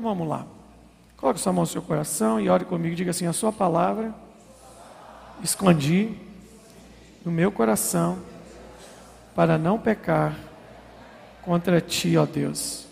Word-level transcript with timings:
Então 0.00 0.14
vamos 0.14 0.26
lá. 0.26 0.46
Coloque 1.18 1.38
sua 1.38 1.52
mão 1.52 1.64
no 1.64 1.66
seu 1.66 1.82
coração 1.82 2.40
e 2.40 2.48
ore 2.48 2.64
comigo. 2.64 2.96
Diga 2.96 3.10
assim: 3.10 3.26
A 3.26 3.34
sua 3.34 3.52
palavra 3.52 4.14
escondi 5.42 6.16
no 7.22 7.30
meu 7.30 7.52
coração 7.52 8.18
para 9.34 9.58
não 9.58 9.78
pecar 9.78 10.34
contra 11.42 11.82
ti, 11.82 12.16
ó 12.16 12.24
Deus. 12.24 12.86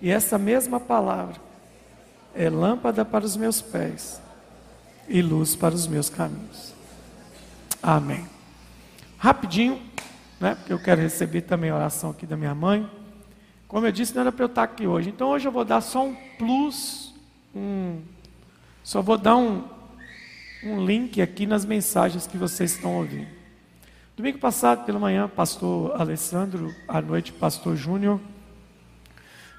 E 0.00 0.08
essa 0.08 0.38
mesma 0.38 0.78
palavra 0.78 1.34
é 2.32 2.48
lâmpada 2.48 3.04
para 3.04 3.24
os 3.24 3.36
meus 3.36 3.60
pés 3.60 4.22
e 5.08 5.20
luz 5.20 5.56
para 5.56 5.74
os 5.74 5.88
meus 5.88 6.08
caminhos. 6.08 6.72
Amém. 7.82 8.24
Rapidinho, 9.18 9.82
né? 10.38 10.54
Porque 10.54 10.72
eu 10.72 10.78
quero 10.78 11.00
receber 11.00 11.40
também 11.40 11.70
a 11.70 11.74
oração 11.74 12.10
aqui 12.10 12.24
da 12.24 12.36
minha 12.36 12.54
mãe. 12.54 12.88
Como 13.68 13.84
eu 13.84 13.92
disse, 13.92 14.14
não 14.14 14.22
era 14.22 14.32
para 14.32 14.44
eu 14.44 14.48
estar 14.48 14.62
aqui 14.62 14.86
hoje. 14.86 15.10
Então 15.10 15.28
hoje 15.28 15.48
eu 15.48 15.52
vou 15.52 15.64
dar 15.64 15.80
só 15.80 16.04
um 16.04 16.14
plus, 16.38 17.14
um, 17.54 18.00
só 18.82 19.02
vou 19.02 19.18
dar 19.18 19.36
um, 19.36 19.64
um 20.62 20.84
link 20.84 21.20
aqui 21.20 21.46
nas 21.46 21.64
mensagens 21.64 22.26
que 22.26 22.38
vocês 22.38 22.72
estão 22.72 22.96
ouvindo. 22.96 23.28
Domingo 24.16 24.38
passado, 24.38 24.86
pela 24.86 24.98
manhã, 24.98 25.28
pastor 25.28 26.00
Alessandro, 26.00 26.74
à 26.88 27.02
noite, 27.02 27.32
pastor 27.32 27.76
Júnior, 27.76 28.20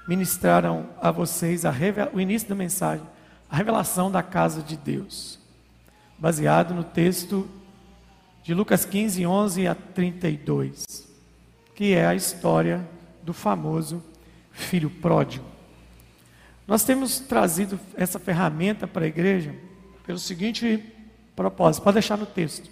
ministraram 0.08 0.88
a 1.00 1.10
vocês 1.10 1.64
a 1.64 1.72
o 2.12 2.20
início 2.20 2.48
da 2.48 2.54
mensagem, 2.54 3.06
a 3.48 3.56
revelação 3.56 4.10
da 4.10 4.22
casa 4.22 4.62
de 4.62 4.76
Deus, 4.76 5.38
baseado 6.18 6.74
no 6.74 6.82
texto 6.82 7.46
de 8.42 8.54
Lucas 8.54 8.86
15, 8.86 9.26
11 9.26 9.66
a 9.68 9.74
32, 9.74 11.06
que 11.74 11.92
é 11.92 12.06
a 12.06 12.14
história 12.14 12.88
do 13.22 13.34
famoso 13.34 14.02
filho 14.58 14.90
pródigo. 14.90 15.44
Nós 16.66 16.84
temos 16.84 17.18
trazido 17.18 17.80
essa 17.96 18.18
ferramenta 18.18 18.86
para 18.86 19.04
a 19.04 19.08
igreja 19.08 19.54
pelo 20.04 20.18
seguinte 20.18 20.84
propósito, 21.34 21.84
pode 21.84 21.94
deixar 21.94 22.18
no 22.18 22.26
texto. 22.26 22.70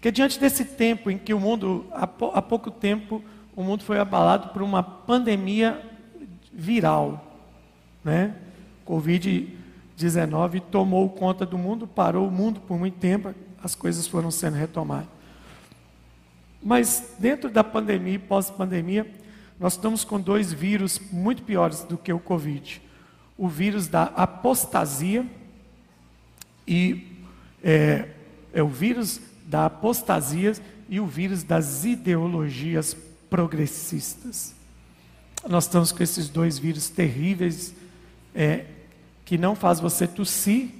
Que 0.00 0.10
diante 0.10 0.38
desse 0.38 0.64
tempo 0.64 1.10
em 1.10 1.18
que 1.18 1.32
o 1.32 1.40
mundo, 1.40 1.86
há 1.92 2.06
pouco 2.42 2.70
tempo, 2.70 3.22
o 3.54 3.62
mundo 3.62 3.84
foi 3.84 3.98
abalado 3.98 4.48
por 4.48 4.62
uma 4.62 4.82
pandemia 4.82 5.80
viral, 6.52 7.38
né? 8.02 8.34
Covid-19 8.86 10.60
tomou 10.70 11.08
conta 11.10 11.46
do 11.46 11.56
mundo, 11.56 11.86
parou 11.86 12.28
o 12.28 12.30
mundo 12.30 12.60
por 12.60 12.78
muito 12.78 12.98
tempo, 12.98 13.34
as 13.62 13.74
coisas 13.74 14.06
foram 14.06 14.30
sendo 14.30 14.56
retomadas. 14.56 15.08
Mas 16.62 17.14
dentro 17.18 17.50
da 17.50 17.64
pandemia 17.64 18.14
e 18.14 18.18
pós-pandemia, 18.18 19.10
nós 19.58 19.74
estamos 19.74 20.04
com 20.04 20.20
dois 20.20 20.52
vírus 20.52 21.00
muito 21.12 21.42
piores 21.42 21.82
do 21.82 21.96
que 21.96 22.12
o 22.12 22.18
Covid: 22.18 22.80
o 23.36 23.48
vírus 23.48 23.88
da 23.88 24.04
apostasia 24.04 25.26
e 26.66 27.06
é, 27.62 28.08
é 28.52 28.62
o 28.62 28.68
vírus 28.68 29.20
da 29.46 29.66
apostasia 29.66 30.54
e 30.88 31.00
o 31.00 31.06
vírus 31.06 31.42
das 31.42 31.84
ideologias 31.84 32.96
progressistas. 33.30 34.54
Nós 35.48 35.64
estamos 35.64 35.92
com 35.92 36.02
esses 36.02 36.28
dois 36.28 36.58
vírus 36.58 36.88
terríveis 36.88 37.74
é, 38.34 38.64
que 39.24 39.36
não 39.36 39.54
faz 39.54 39.80
você 39.80 40.06
tossir, 40.06 40.70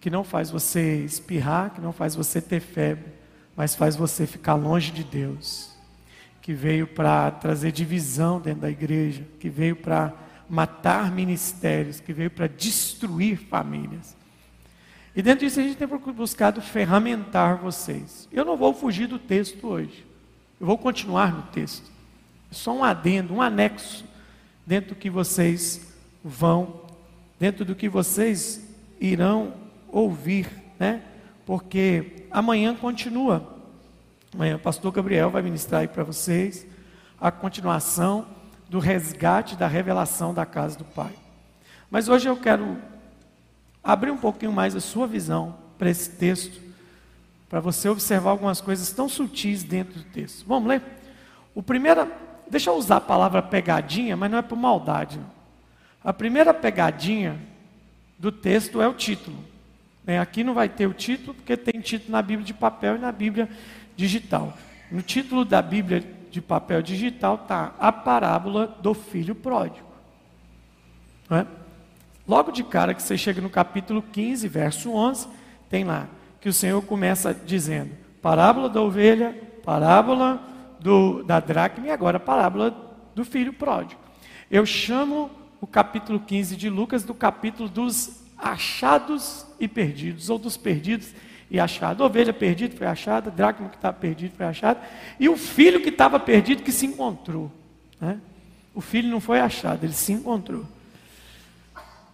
que 0.00 0.10
não 0.10 0.24
faz 0.24 0.50
você 0.50 1.04
espirrar, 1.04 1.70
que 1.70 1.80
não 1.80 1.92
faz 1.92 2.14
você 2.14 2.40
ter 2.40 2.60
febre, 2.60 3.12
mas 3.56 3.74
faz 3.74 3.96
você 3.96 4.26
ficar 4.26 4.54
longe 4.54 4.90
de 4.90 5.04
Deus. 5.04 5.71
Que 6.42 6.52
veio 6.52 6.86
para 6.86 7.30
trazer 7.30 7.72
divisão 7.72 8.38
dentro 8.38 8.60
da 8.60 8.70
igreja, 8.70 9.24
que 9.40 9.48
veio 9.48 9.76
para 9.76 10.12
matar 10.48 11.10
ministérios, 11.10 12.00
que 12.00 12.12
veio 12.12 12.30
para 12.30 12.46
destruir 12.46 13.38
famílias. 13.38 14.14
E 15.16 15.22
dentro 15.22 15.46
disso 15.46 15.60
a 15.60 15.62
gente 15.62 15.76
tem 15.76 15.88
buscado 15.88 16.60
ferramentar 16.60 17.56
vocês. 17.56 18.28
Eu 18.30 18.44
não 18.44 18.56
vou 18.56 18.74
fugir 18.74 19.06
do 19.06 19.18
texto 19.18 19.66
hoje. 19.66 20.04
Eu 20.60 20.66
vou 20.66 20.76
continuar 20.76 21.32
no 21.32 21.42
texto 21.44 21.92
só 22.52 22.72
um 22.76 22.84
adendo, 22.84 23.34
um 23.34 23.42
anexo 23.42 24.04
dentro 24.66 24.90
do 24.90 24.94
que 24.94 25.10
vocês 25.10 25.92
vão, 26.22 26.82
dentro 27.40 27.64
do 27.64 27.74
que 27.74 27.88
vocês 27.88 28.68
irão 29.00 29.54
ouvir, 29.88 30.48
né? 30.78 31.02
Porque 31.44 32.26
amanhã 32.30 32.74
continua. 32.74 33.51
Amanhã 34.34 34.56
o 34.56 34.58
pastor 34.58 34.92
Gabriel 34.92 35.30
vai 35.30 35.42
ministrar 35.42 35.82
aí 35.82 35.88
para 35.88 36.04
vocês 36.04 36.66
a 37.20 37.30
continuação 37.30 38.26
do 38.68 38.78
resgate 38.78 39.56
da 39.56 39.66
revelação 39.66 40.32
da 40.32 40.46
casa 40.46 40.78
do 40.78 40.84
Pai. 40.84 41.12
Mas 41.90 42.08
hoje 42.08 42.28
eu 42.28 42.36
quero 42.36 42.78
abrir 43.82 44.10
um 44.10 44.16
pouquinho 44.16 44.52
mais 44.52 44.74
a 44.74 44.80
sua 44.80 45.06
visão 45.06 45.56
para 45.78 45.90
esse 45.90 46.10
texto, 46.10 46.60
para 47.48 47.60
você 47.60 47.88
observar 47.88 48.30
algumas 48.30 48.60
coisas 48.60 48.90
tão 48.92 49.08
sutis 49.08 49.62
dentro 49.62 49.94
do 49.94 50.04
texto. 50.04 50.46
Vamos 50.46 50.68
ler? 50.68 50.82
O 51.54 51.62
primeiro, 51.62 52.08
Deixa 52.52 52.68
eu 52.68 52.74
usar 52.74 52.96
a 52.96 53.00
palavra 53.00 53.40
pegadinha, 53.40 54.14
mas 54.14 54.30
não 54.30 54.36
é 54.36 54.42
por 54.42 54.56
maldade. 54.56 55.18
A 56.04 56.12
primeira 56.12 56.52
pegadinha 56.52 57.38
do 58.18 58.30
texto 58.30 58.82
é 58.82 58.86
o 58.86 58.92
título. 58.92 59.38
Bem, 60.04 60.18
aqui 60.18 60.44
não 60.44 60.52
vai 60.52 60.68
ter 60.68 60.86
o 60.86 60.92
título, 60.92 61.32
porque 61.32 61.56
tem 61.56 61.80
título 61.80 62.12
na 62.12 62.20
Bíblia 62.20 62.44
de 62.44 62.52
papel 62.52 62.96
e 62.96 62.98
na 62.98 63.10
Bíblia 63.10 63.48
digital. 63.96 64.56
No 64.90 65.02
título 65.02 65.44
da 65.44 65.62
Bíblia 65.62 66.04
de 66.30 66.40
papel 66.40 66.82
digital 66.82 67.34
está 67.36 67.74
a 67.78 67.92
parábola 67.92 68.66
do 68.80 68.94
filho 68.94 69.34
pródigo. 69.34 69.86
É? 71.30 71.46
Logo 72.26 72.52
de 72.52 72.62
cara 72.62 72.94
que 72.94 73.02
você 73.02 73.16
chega 73.16 73.40
no 73.40 73.50
capítulo 73.50 74.02
15, 74.02 74.46
verso 74.48 74.92
11, 74.92 75.28
tem 75.68 75.84
lá 75.84 76.08
que 76.40 76.48
o 76.48 76.52
Senhor 76.52 76.80
começa 76.82 77.34
dizendo: 77.34 77.90
parábola 78.20 78.68
da 78.68 78.80
ovelha, 78.80 79.36
parábola 79.64 80.42
do, 80.80 81.22
da 81.22 81.40
dracma 81.40 81.86
e 81.86 81.90
agora 81.90 82.20
parábola 82.20 82.74
do 83.14 83.24
filho 83.24 83.52
pródigo. 83.52 84.00
Eu 84.50 84.66
chamo 84.66 85.30
o 85.60 85.66
capítulo 85.66 86.20
15 86.20 86.56
de 86.56 86.68
Lucas 86.68 87.04
do 87.04 87.14
capítulo 87.14 87.68
dos 87.68 88.22
achados 88.36 89.46
e 89.60 89.68
perdidos, 89.68 90.28
ou 90.28 90.38
dos 90.38 90.56
perdidos 90.56 91.14
e 91.52 91.60
achados. 91.60 92.04
Ovelha 92.04 92.32
perdida 92.32 92.74
foi 92.74 92.86
achada, 92.86 93.30
dracma 93.30 93.68
que 93.68 93.76
estava 93.76 93.94
perdido 93.94 94.34
foi 94.34 94.46
achado, 94.46 94.80
e 95.20 95.28
o 95.28 95.36
filho 95.36 95.82
que 95.82 95.90
estava 95.90 96.18
perdido 96.18 96.62
que 96.62 96.72
se 96.72 96.86
encontrou. 96.86 97.52
Né? 98.00 98.18
O 98.74 98.80
filho 98.80 99.10
não 99.10 99.20
foi 99.20 99.38
achado, 99.38 99.84
ele 99.84 99.92
se 99.92 100.14
encontrou. 100.14 100.64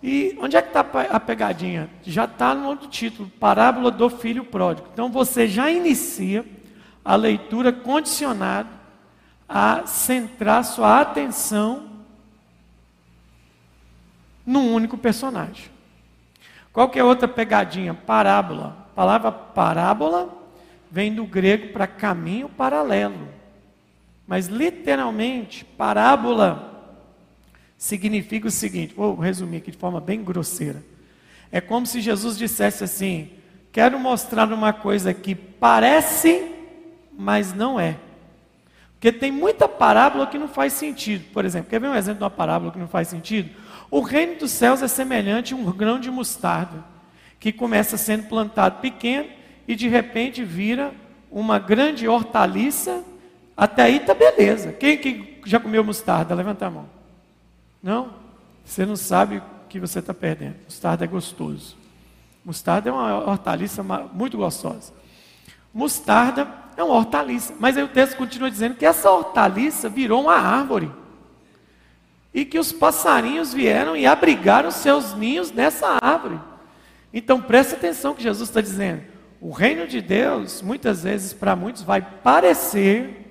E 0.02 0.36
onde 0.40 0.56
é 0.56 0.62
que 0.62 0.68
está 0.68 0.80
a 0.80 1.20
pegadinha? 1.20 1.88
Já 2.02 2.24
está 2.24 2.52
no 2.52 2.66
outro 2.66 2.88
título, 2.88 3.30
Parábola 3.38 3.92
do 3.92 4.10
Filho 4.10 4.44
Pródigo. 4.44 4.88
Então 4.92 5.08
você 5.08 5.46
já 5.46 5.70
inicia 5.70 6.44
a 7.04 7.14
leitura 7.14 7.72
condicionado 7.72 8.68
a 9.48 9.86
centrar 9.86 10.64
sua 10.64 11.00
atenção 11.00 11.88
num 14.44 14.74
único 14.74 14.98
personagem. 14.98 15.66
Qual 16.72 16.88
que 16.88 16.98
é 16.98 17.04
outra 17.04 17.28
pegadinha? 17.28 17.94
Parábola. 17.94 18.87
Palavra 18.98 19.30
parábola 19.30 20.28
vem 20.90 21.14
do 21.14 21.24
grego 21.24 21.72
para 21.72 21.86
caminho 21.86 22.48
paralelo. 22.48 23.28
Mas 24.26 24.48
literalmente, 24.48 25.64
parábola 25.64 26.98
significa 27.76 28.48
o 28.48 28.50
seguinte, 28.50 28.94
vou 28.96 29.14
resumir 29.14 29.58
aqui 29.58 29.70
de 29.70 29.78
forma 29.78 30.00
bem 30.00 30.24
grosseira. 30.24 30.82
É 31.52 31.60
como 31.60 31.86
se 31.86 32.00
Jesus 32.00 32.36
dissesse 32.36 32.82
assim: 32.82 33.30
quero 33.70 34.00
mostrar 34.00 34.52
uma 34.52 34.72
coisa 34.72 35.14
que 35.14 35.32
parece 35.32 36.56
mas 37.16 37.52
não 37.52 37.78
é. 37.78 37.96
Porque 38.94 39.12
tem 39.12 39.30
muita 39.30 39.68
parábola 39.68 40.26
que 40.26 40.38
não 40.38 40.48
faz 40.48 40.72
sentido. 40.72 41.24
Por 41.32 41.44
exemplo, 41.44 41.70
quer 41.70 41.78
ver 41.78 41.86
um 41.86 41.94
exemplo 41.94 42.18
de 42.18 42.24
uma 42.24 42.30
parábola 42.30 42.72
que 42.72 42.80
não 42.80 42.88
faz 42.88 43.06
sentido? 43.06 43.48
O 43.92 44.00
reino 44.00 44.40
dos 44.40 44.50
céus 44.50 44.82
é 44.82 44.88
semelhante 44.88 45.54
a 45.54 45.56
um 45.56 45.70
grão 45.70 46.00
de 46.00 46.10
mostarda, 46.10 46.97
que 47.40 47.52
começa 47.52 47.96
sendo 47.96 48.24
plantado 48.24 48.80
pequeno 48.80 49.28
e 49.66 49.76
de 49.76 49.88
repente 49.88 50.44
vira 50.44 50.92
uma 51.30 51.58
grande 51.58 52.08
hortaliça. 52.08 53.04
Até 53.56 53.82
aí 53.82 53.96
está 53.96 54.14
beleza. 54.14 54.72
Quem 54.72 54.98
que 54.98 55.40
já 55.44 55.60
comeu 55.60 55.84
mostarda? 55.84 56.34
Levanta 56.34 56.66
a 56.66 56.70
mão. 56.70 56.88
Não? 57.82 58.14
Você 58.64 58.84
não 58.84 58.96
sabe 58.96 59.38
o 59.38 59.42
que 59.68 59.78
você 59.78 59.98
está 59.98 60.12
perdendo. 60.12 60.56
Mostarda 60.64 61.04
é 61.04 61.08
gostoso. 61.08 61.76
Mostarda 62.44 62.88
é 62.88 62.92
uma 62.92 63.30
hortaliça 63.30 63.82
muito 63.82 64.36
gostosa. 64.36 64.92
Mostarda 65.72 66.48
é 66.76 66.82
uma 66.82 66.94
hortaliça. 66.94 67.54
Mas 67.58 67.76
aí 67.76 67.82
o 67.82 67.88
texto 67.88 68.16
continua 68.16 68.50
dizendo 68.50 68.74
que 68.74 68.86
essa 68.86 69.10
hortaliça 69.10 69.88
virou 69.88 70.22
uma 70.22 70.36
árvore. 70.36 70.90
E 72.32 72.44
que 72.44 72.58
os 72.58 72.72
passarinhos 72.72 73.52
vieram 73.52 73.96
e 73.96 74.06
abrigaram 74.06 74.70
seus 74.70 75.14
ninhos 75.14 75.50
nessa 75.50 75.98
árvore. 76.00 76.40
Então 77.12 77.40
preste 77.40 77.74
atenção 77.74 78.14
que 78.14 78.22
Jesus 78.22 78.48
está 78.48 78.60
dizendo. 78.60 79.02
O 79.40 79.50
reino 79.50 79.86
de 79.86 80.00
Deus, 80.00 80.62
muitas 80.62 81.04
vezes, 81.04 81.32
para 81.32 81.54
muitos, 81.54 81.82
vai 81.82 82.02
parecer 82.02 83.24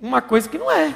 uma 0.00 0.20
coisa 0.20 0.48
que 0.48 0.58
não 0.58 0.70
é. 0.70 0.94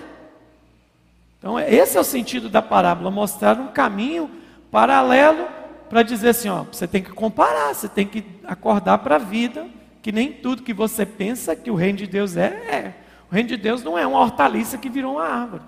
Então, 1.38 1.58
esse 1.58 1.96
é 1.96 2.00
o 2.00 2.04
sentido 2.04 2.50
da 2.50 2.60
parábola, 2.60 3.10
mostrar 3.10 3.58
um 3.58 3.68
caminho 3.68 4.30
paralelo 4.70 5.48
para 5.88 6.02
dizer 6.02 6.28
assim, 6.28 6.50
ó, 6.50 6.64
você 6.64 6.86
tem 6.86 7.02
que 7.02 7.10
comparar, 7.10 7.74
você 7.74 7.88
tem 7.88 8.06
que 8.06 8.22
acordar 8.44 8.98
para 8.98 9.16
a 9.16 9.18
vida, 9.18 9.66
que 10.02 10.12
nem 10.12 10.32
tudo 10.32 10.62
que 10.62 10.74
você 10.74 11.06
pensa 11.06 11.56
que 11.56 11.70
o 11.70 11.74
reino 11.74 11.98
de 11.98 12.06
Deus 12.06 12.36
é, 12.36 12.44
é. 12.46 12.94
O 13.30 13.34
reino 13.34 13.48
de 13.48 13.56
Deus 13.56 13.82
não 13.82 13.96
é 13.96 14.06
uma 14.06 14.20
hortaliça 14.20 14.76
que 14.76 14.90
virou 14.90 15.14
uma 15.14 15.24
árvore. 15.24 15.62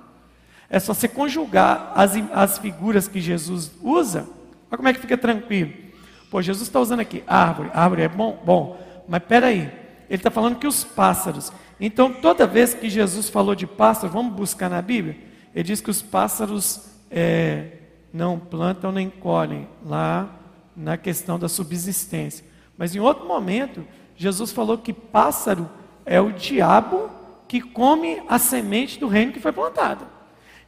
É 0.69 0.79
só 0.79 0.93
você 0.93 1.09
conjugar 1.09 1.93
as, 1.95 2.13
as 2.33 2.59
figuras 2.59 3.09
que 3.09 3.21
Jesus 3.21 3.73
usa, 3.83 4.29
olha 4.73 4.77
como 4.79 4.89
é 4.89 4.95
que 4.95 5.01
fica 5.01 5.19
tranquilo. 5.19 5.71
Pô, 6.31 6.41
Jesus 6.41 6.67
está 6.67 6.81
usando 6.81 7.01
aqui 7.01 7.23
árvore, 7.27 7.71
árvore 7.75 8.03
é 8.03 8.09
bom, 8.09 8.43
bom, 8.43 8.81
mas 9.07 9.23
peraí, 9.23 9.71
ele 10.09 10.19
está 10.19 10.31
falando 10.31 10.59
que 10.59 10.67
os 10.67 10.83
pássaros. 10.83 11.53
Então, 11.79 12.11
toda 12.11 12.47
vez 12.47 12.73
que 12.73 12.89
Jesus 12.89 13.29
falou 13.29 13.55
de 13.55 13.67
pássaros, 13.67 14.15
vamos 14.15 14.35
buscar 14.35 14.71
na 14.71 14.81
Bíblia, 14.81 15.19
ele 15.55 15.65
diz 15.65 15.83
que 15.83 15.91
os 15.91 16.01
pássaros 16.01 16.91
é, 17.11 17.73
não 18.13 18.39
plantam 18.39 18.91
nem 18.91 19.11
colhem, 19.11 19.69
lá 19.85 20.35
na 20.75 20.97
questão 20.97 21.39
da 21.39 21.51
subsistência. 21.51 22.47
Mas 22.79 22.97
em 22.97 23.01
outro 23.01 23.27
momento, 23.27 23.87
Jesus 24.17 24.53
falou 24.53 24.79
que 24.79 24.93
pássaro 24.93 25.69
é 26.07 26.19
o 26.19 26.33
diabo 26.33 27.11
que 27.47 27.61
come 27.61 28.23
a 28.27 28.39
semente 28.39 28.99
do 28.99 29.07
reino 29.07 29.33
que 29.33 29.41
foi 29.41 29.53
plantada. 29.53 30.07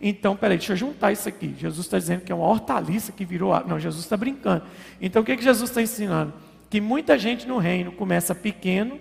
Então, 0.07 0.37
peraí, 0.37 0.59
deixa 0.59 0.75
eu 0.75 0.77
juntar 0.77 1.13
isso 1.13 1.29
aqui. 1.29 1.55
Jesus 1.59 1.87
está 1.87 1.99
dizendo 1.99 2.21
que 2.21 2.31
é 2.31 2.35
uma 2.35 2.47
hortaliça 2.47 3.11
que 3.11 3.25
virou. 3.25 3.59
Não, 3.67 3.81
Jesus 3.81 4.05
está 4.05 4.17
brincando. 4.17 4.65
Então, 5.01 5.23
o 5.23 5.25
que, 5.25 5.37
que 5.37 5.43
Jesus 5.43 5.71
está 5.71 5.81
ensinando? 5.81 6.35
Que 6.69 6.81
muita 6.81 7.19
gente 7.19 7.49
no 7.49 7.57
reino 7.57 7.91
começa 7.91 8.35
pequeno, 8.35 8.99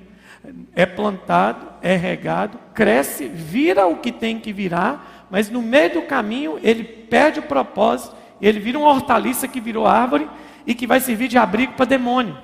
é 0.74 0.86
plantado, 0.86 1.68
é 1.82 1.96
regado, 1.96 2.58
cresce, 2.74 3.28
vira 3.28 3.86
o 3.86 3.98
que 3.98 4.12
tem 4.12 4.40
que 4.40 4.54
virar, 4.54 5.28
mas 5.30 5.50
no 5.50 5.62
meio 5.62 5.96
do 5.96 6.02
caminho 6.04 6.60
ele 6.64 6.84
perde 6.84 7.40
o 7.40 7.44
propósito 7.44 8.24
ele 8.44 8.60
vira 8.60 8.78
uma 8.78 8.90
hortaliça 8.90 9.48
que 9.48 9.62
virou 9.62 9.88
árvore 9.88 10.30
e 10.68 10.76
que 10.76 10.86
vai 10.86 11.00
servir 11.00 11.30
de 11.30 11.38
abrigo 11.38 11.74
para 11.74 11.86
demônio. 11.86 12.38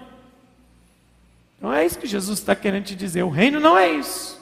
Então 1.57 1.73
é 1.73 1.85
isso 1.85 1.99
que 1.99 2.07
Jesus 2.07 2.39
está 2.39 2.55
querendo 2.55 2.85
te 2.85 2.95
dizer. 2.95 3.23
O 3.23 3.29
reino 3.29 3.59
não 3.59 3.77
é 3.77 3.91
isso. 3.91 4.38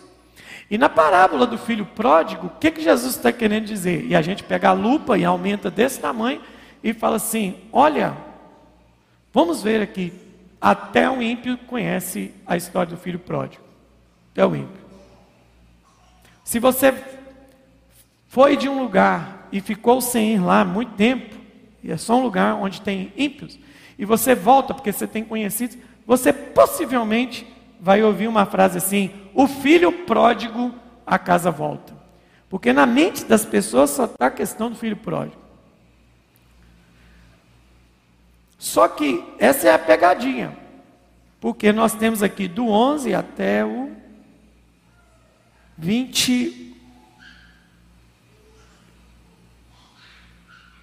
E 0.69 0.77
na 0.77 0.89
parábola 0.89 1.47
do 1.47 1.57
filho 1.57 1.85
pródigo, 1.85 2.47
o 2.47 2.59
que, 2.59 2.71
que 2.71 2.81
Jesus 2.81 3.15
está 3.15 3.31
querendo 3.31 3.65
dizer? 3.65 4.05
E 4.05 4.15
a 4.15 4.21
gente 4.21 4.43
pega 4.43 4.69
a 4.69 4.73
lupa 4.73 5.17
e 5.17 5.23
aumenta 5.23 5.71
desse 5.71 5.99
tamanho 5.99 6.41
e 6.83 6.93
fala 6.93 7.15
assim: 7.15 7.55
olha, 7.71 8.15
vamos 9.33 9.63
ver 9.63 9.81
aqui. 9.81 10.13
Até 10.59 11.09
o 11.09 11.21
ímpio 11.21 11.57
conhece 11.57 12.33
a 12.45 12.57
história 12.57 12.91
do 12.93 12.97
filho 12.99 13.19
pródigo. 13.19 13.63
Até 14.33 14.45
o 14.45 14.55
ímpio. 14.55 14.87
Se 16.43 16.59
você 16.59 16.93
foi 18.27 18.57
de 18.57 18.67
um 18.67 18.81
lugar 18.81 19.47
e 19.51 19.61
ficou 19.61 20.01
sem 20.01 20.33
ir 20.33 20.39
lá 20.39 20.65
muito 20.65 20.93
tempo, 20.93 21.35
e 21.83 21.91
é 21.91 21.97
só 21.97 22.15
um 22.17 22.23
lugar 22.23 22.55
onde 22.55 22.81
tem 22.81 23.13
ímpios, 23.15 23.57
e 23.97 24.05
você 24.05 24.35
volta 24.35 24.73
porque 24.73 24.91
você 24.91 25.07
tem 25.07 25.23
conhecidos, 25.23 25.77
você 26.05 26.33
possivelmente 26.33 27.47
vai 27.79 28.03
ouvir 28.03 28.27
uma 28.27 28.45
frase 28.45 28.77
assim: 28.77 29.11
o 29.33 29.47
filho 29.47 29.91
pródigo 30.05 30.73
a 31.05 31.17
casa 31.17 31.49
volta. 31.49 31.95
Porque 32.49 32.71
na 32.71 32.85
mente 32.85 33.25
das 33.25 33.45
pessoas 33.45 33.89
só 33.89 34.05
está 34.05 34.27
a 34.27 34.31
questão 34.31 34.69
do 34.69 34.75
filho 34.75 34.97
pródigo. 34.97 35.41
Só 38.57 38.87
que 38.87 39.23
essa 39.37 39.67
é 39.67 39.73
a 39.73 39.79
pegadinha. 39.79 40.57
Porque 41.39 41.71
nós 41.71 41.93
temos 41.93 42.23
aqui 42.23 42.47
do 42.47 42.67
11 42.67 43.13
até 43.13 43.63
o 43.63 43.91
20, 45.77 46.75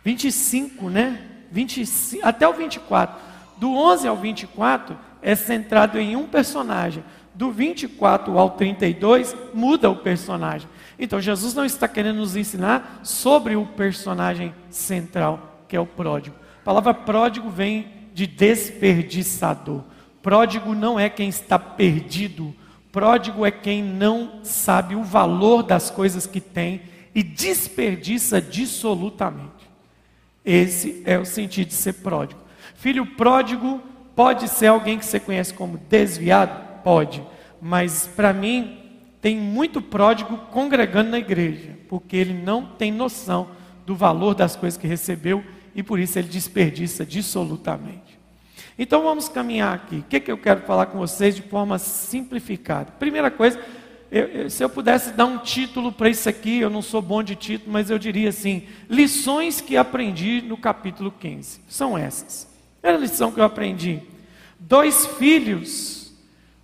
25, 0.05 0.89
né? 0.89 1.31
25, 1.51 2.27
até 2.27 2.47
o 2.47 2.53
24. 2.53 3.21
Do 3.57 3.75
11 3.75 4.07
ao 4.07 4.17
24 4.17 4.97
é 5.25 5.35
centrado 5.35 5.99
em 5.99 6.15
um 6.15 6.27
personagem. 6.27 7.03
Do 7.35 7.51
24 7.51 8.39
ao 8.39 8.51
32 8.51 9.35
muda 9.53 9.91
o 9.91 9.97
personagem. 9.97 10.69
Então 10.99 11.21
Jesus 11.21 11.55
não 11.55 11.65
está 11.65 11.89
querendo 11.89 12.19
nos 12.19 12.37
ensinar 12.37 13.01
sobre 13.03 13.57
o 13.57 13.67
personagem 13.67 14.55
central, 14.71 15.65
que 15.67 15.75
é 15.75 15.81
o 15.81 15.87
pródigo. 15.87 16.37
A 16.61 16.65
palavra 16.65 16.95
pródigo 16.95 17.49
vem 17.49 17.89
de 18.13 18.27
desperdiçador. 18.27 19.83
Pródigo 20.23 20.75
não 20.75 21.01
é 21.01 21.09
quem 21.09 21.29
está 21.29 21.59
perdido. 21.59 22.55
Pródigo 22.93 23.45
é 23.45 23.51
quem 23.51 23.83
não 23.83 24.45
sabe 24.45 24.95
o 24.95 25.03
valor 25.03 25.63
das 25.63 25.91
coisas 25.91 26.27
que 26.27 26.41
tem 26.41 26.83
e 27.15 27.23
desperdiça 27.23 28.41
dissolutamente. 28.41 29.69
Esse 30.45 31.03
é 31.05 31.19
o 31.19 31.25
sentido 31.25 31.69
de 31.69 31.75
ser 31.75 31.95
pródigo. 31.95 32.41
Filho 32.77 33.07
pródigo 33.07 33.83
pode 34.15 34.49
ser 34.49 34.67
alguém 34.67 34.99
que 34.99 35.07
você 35.07 35.21
conhece 35.21 35.53
como 35.55 35.79
desviado? 35.79 36.83
Pode. 36.83 37.23
Mas 37.61 38.07
para 38.15 38.33
mim, 38.33 38.79
tem 39.21 39.37
muito 39.37 39.81
pródigo 39.81 40.37
congregando 40.51 41.11
na 41.11 41.19
igreja, 41.19 41.71
porque 41.89 42.17
ele 42.17 42.35
não 42.35 42.67
tem 42.67 42.93
noção 42.93 43.49
do 43.87 43.95
valor 43.95 44.35
das 44.35 44.55
coisas 44.57 44.79
que 44.79 44.87
recebeu 44.87 45.43
e 45.75 45.83
por 45.83 45.99
isso 45.99 46.19
ele 46.19 46.29
desperdiça 46.29 47.05
dissolutamente. 47.05 48.19
Então 48.79 49.03
vamos 49.03 49.29
caminhar 49.29 49.75
aqui. 49.75 49.97
O 49.97 50.03
que, 50.03 50.21
que 50.21 50.31
eu 50.31 50.39
quero 50.39 50.63
falar 50.63 50.87
com 50.87 50.99
vocês 50.99 51.35
de 51.35 51.43
forma 51.43 51.79
simplificada? 51.79 52.93
Primeira 52.99 53.31
coisa, 53.31 53.59
eu, 54.11 54.27
eu, 54.27 54.51
se 54.51 54.63
eu 54.63 54.69
pudesse 54.69 55.13
dar 55.13 55.27
um 55.27 55.39
título 55.39 55.91
para 55.91 56.09
isso 56.09 56.29
aqui, 56.29 56.61
eu 56.61 56.71
não 56.71 56.83
sou 56.83 57.01
bom 57.01 57.23
de 57.23 57.35
título, 57.35 57.73
mas 57.73 57.91
eu 57.91 57.99
diria 57.99 58.29
assim: 58.29 58.65
lições 58.89 59.61
que 59.61 59.77
aprendi 59.77 60.43
no 60.43 60.57
capítulo 60.57 61.13
15. 61.19 61.61
São 61.69 61.97
essas. 61.97 62.54
Era 62.85 62.97
a 62.97 63.01
lição 63.01 63.33
que 63.33 63.41
eu 63.41 63.45
aprendi. 63.45 64.01
Dois 64.61 65.07
filhos, 65.07 66.13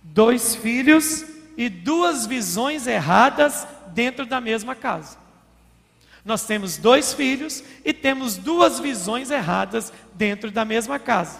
dois 0.01 0.55
filhos 0.55 1.25
e 1.57 1.67
duas 1.67 2.25
visões 2.25 2.87
erradas 2.87 3.67
dentro 3.87 4.25
da 4.25 4.39
mesma 4.39 4.73
casa. 4.73 5.17
Nós 6.23 6.45
temos 6.45 6.77
dois 6.77 7.13
filhos 7.13 7.61
e 7.83 7.91
temos 7.91 8.37
duas 8.37 8.79
visões 8.79 9.29
erradas 9.29 9.91
dentro 10.13 10.49
da 10.49 10.63
mesma 10.63 10.97
casa. 10.97 11.39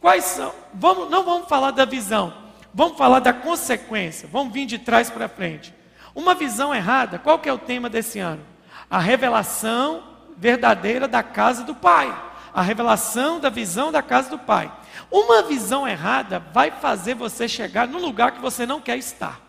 Quais 0.00 0.24
são? 0.24 0.52
Vamos, 0.74 1.10
não 1.10 1.24
vamos 1.24 1.48
falar 1.48 1.70
da 1.70 1.84
visão, 1.84 2.32
Vamos 2.72 2.96
falar 2.98 3.20
da 3.20 3.32
consequência. 3.32 4.28
Vamos 4.30 4.52
vir 4.52 4.66
de 4.66 4.78
trás 4.78 5.10
para 5.10 5.28
frente. 5.28 5.74
Uma 6.14 6.34
visão 6.34 6.74
errada. 6.74 7.18
Qual 7.18 7.38
que 7.38 7.48
é 7.48 7.52
o 7.52 7.58
tema 7.58 7.88
desse 7.88 8.18
ano? 8.18 8.42
A 8.90 8.98
revelação 8.98 10.04
verdadeira 10.36 11.08
da 11.08 11.22
casa 11.22 11.64
do 11.64 11.74
Pai. 11.74 12.27
A 12.58 12.60
revelação 12.60 13.38
da 13.38 13.48
visão 13.48 13.92
da 13.92 14.02
casa 14.02 14.30
do 14.30 14.36
Pai. 14.36 14.68
Uma 15.12 15.42
visão 15.42 15.86
errada 15.86 16.40
vai 16.52 16.72
fazer 16.72 17.14
você 17.14 17.46
chegar 17.46 17.86
num 17.86 18.00
lugar 18.00 18.32
que 18.32 18.40
você 18.40 18.66
não 18.66 18.80
quer 18.80 18.98
estar. 18.98 19.40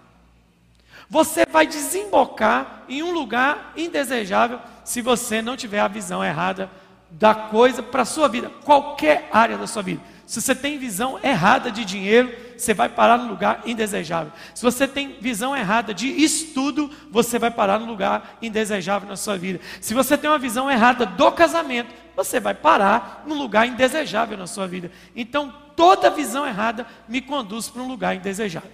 Você 1.10 1.44
vai 1.44 1.66
desembocar 1.66 2.84
em 2.88 3.02
um 3.02 3.12
lugar 3.12 3.74
indesejável 3.76 4.60
se 4.84 5.02
você 5.02 5.42
não 5.42 5.58
tiver 5.58 5.80
a 5.80 5.88
visão 5.88 6.24
errada 6.24 6.70
da 7.10 7.34
coisa 7.34 7.82
para 7.82 8.04
a 8.04 8.06
sua 8.06 8.28
vida, 8.28 8.52
qualquer 8.64 9.28
área 9.34 9.58
da 9.58 9.66
sua 9.66 9.82
vida. 9.82 10.04
Se 10.28 10.40
você 10.40 10.54
tem 10.54 10.78
visão 10.78 11.20
errada 11.24 11.72
de 11.72 11.84
dinheiro, 11.84 12.32
você 12.60 12.74
vai 12.74 12.90
parar 12.90 13.18
no 13.18 13.30
lugar 13.30 13.62
indesejável. 13.66 14.32
Se 14.54 14.62
você 14.62 14.88
tem 14.88 15.18
visão 15.20 15.56
errada 15.56 15.94
de 15.94 16.08
estudo, 16.08 16.92
você 17.10 17.40
vai 17.40 17.50
parar 17.50 17.80
no 17.80 17.86
lugar 17.86 18.38
indesejável 18.42 19.08
na 19.08 19.16
sua 19.16 19.38
vida. 19.38 19.60
Se 19.80 19.94
você 19.94 20.18
tem 20.18 20.30
uma 20.30 20.38
visão 20.38 20.70
errada 20.70 21.06
do 21.06 21.32
casamento, 21.32 21.94
você 22.16 22.40
vai 22.40 22.54
parar 22.54 23.24
no 23.26 23.36
lugar 23.36 23.68
indesejável 23.68 24.38
na 24.38 24.46
sua 24.46 24.68
vida. 24.68 24.92
Então, 25.16 25.54
toda 25.76 26.10
visão 26.10 26.46
errada 26.46 26.86
me 27.08 27.22
conduz 27.22 27.70
para 27.70 27.82
um 27.82 27.88
lugar 27.88 28.16
indesejável. 28.16 28.72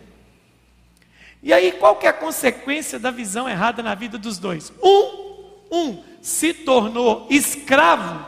E 1.43 1.53
aí, 1.53 1.71
qual 1.73 1.95
que 1.95 2.07
é 2.07 2.09
a 2.09 2.13
consequência 2.13 2.97
da 2.97 3.11
visão 3.11 3.47
errada 3.47 3.83
na 3.83 3.93
vida 3.93 4.17
dos 4.17 4.39
dois? 4.39 4.73
Um, 4.81 5.45
um 5.71 6.03
se 6.21 6.53
tornou 6.53 7.27
escravo. 7.29 8.25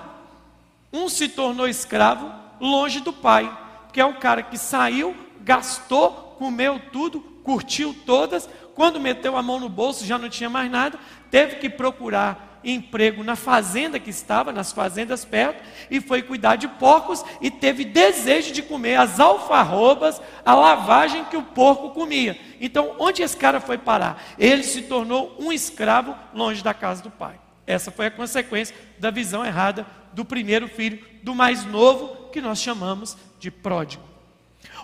Um 0.93 1.09
se 1.09 1.27
tornou 1.27 1.67
escravo 1.67 2.31
longe 2.59 2.99
do 2.99 3.11
pai, 3.11 3.51
que 3.91 3.99
é 3.99 4.05
um 4.05 4.13
cara 4.13 4.43
que 4.43 4.57
saiu, 4.57 5.15
gastou, 5.48 6.36
comeu 6.38 6.77
tudo, 6.92 7.22
curtiu 7.42 7.96
todas, 8.06 8.50
quando 8.75 9.00
meteu 9.00 9.38
a 9.38 9.42
mão 9.42 9.62
no 9.62 9.70
bolso 9.70 10.06
já 10.06 10.18
não 10.18 10.27
tinha 10.27 10.50
mais 10.50 10.70
nada, 10.70 11.00
teve 11.32 11.56
que 11.56 11.70
procurar 11.70 12.60
emprego 12.63 13.24
na 13.24 13.38
fazenda 13.38 13.98
que 13.98 14.10
estava, 14.10 14.51
nas 14.51 14.74
fazendas 14.74 15.24
perto, 15.24 15.63
e 15.89 16.01
foi 16.01 16.22
cuidar 16.22 16.58
de 16.58 16.68
porcos 16.68 17.24
e 17.39 17.50
teve 17.50 17.86
desejo 17.86 18.51
de 18.51 18.62
comer 18.62 18.96
as 18.96 19.22
alfarrobas, 19.22 20.22
a 20.44 20.54
lavagem 20.54 21.24
que 21.25 21.38
o 21.38 21.44
porco 21.44 21.92
comia. 21.92 22.38
Então, 22.60 22.94
onde 23.00 23.24
esse 23.24 23.38
cara 23.38 23.62
foi 23.62 23.77
parar? 23.77 24.22
Ele 24.38 24.63
se 24.63 24.82
tornou 24.82 25.34
um 25.39 25.50
escravo 25.54 26.13
longe 26.34 26.62
da 26.62 26.74
casa 26.74 27.01
do 27.01 27.10
pai. 27.10 27.39
Essa 27.66 27.89
foi 27.89 28.08
a 28.08 28.12
consequência 28.12 28.75
da 29.00 29.12
visão 29.12 29.46
errada 29.46 29.88
do 30.12 30.25
primeiro 30.25 30.68
filho, 30.68 31.00
do 31.24 31.34
mais 31.34 31.63
novo, 31.63 32.30
que 32.32 32.42
nós 32.42 32.60
chamamos 32.60 33.16
de 33.39 33.50
pródigo. 33.50 34.16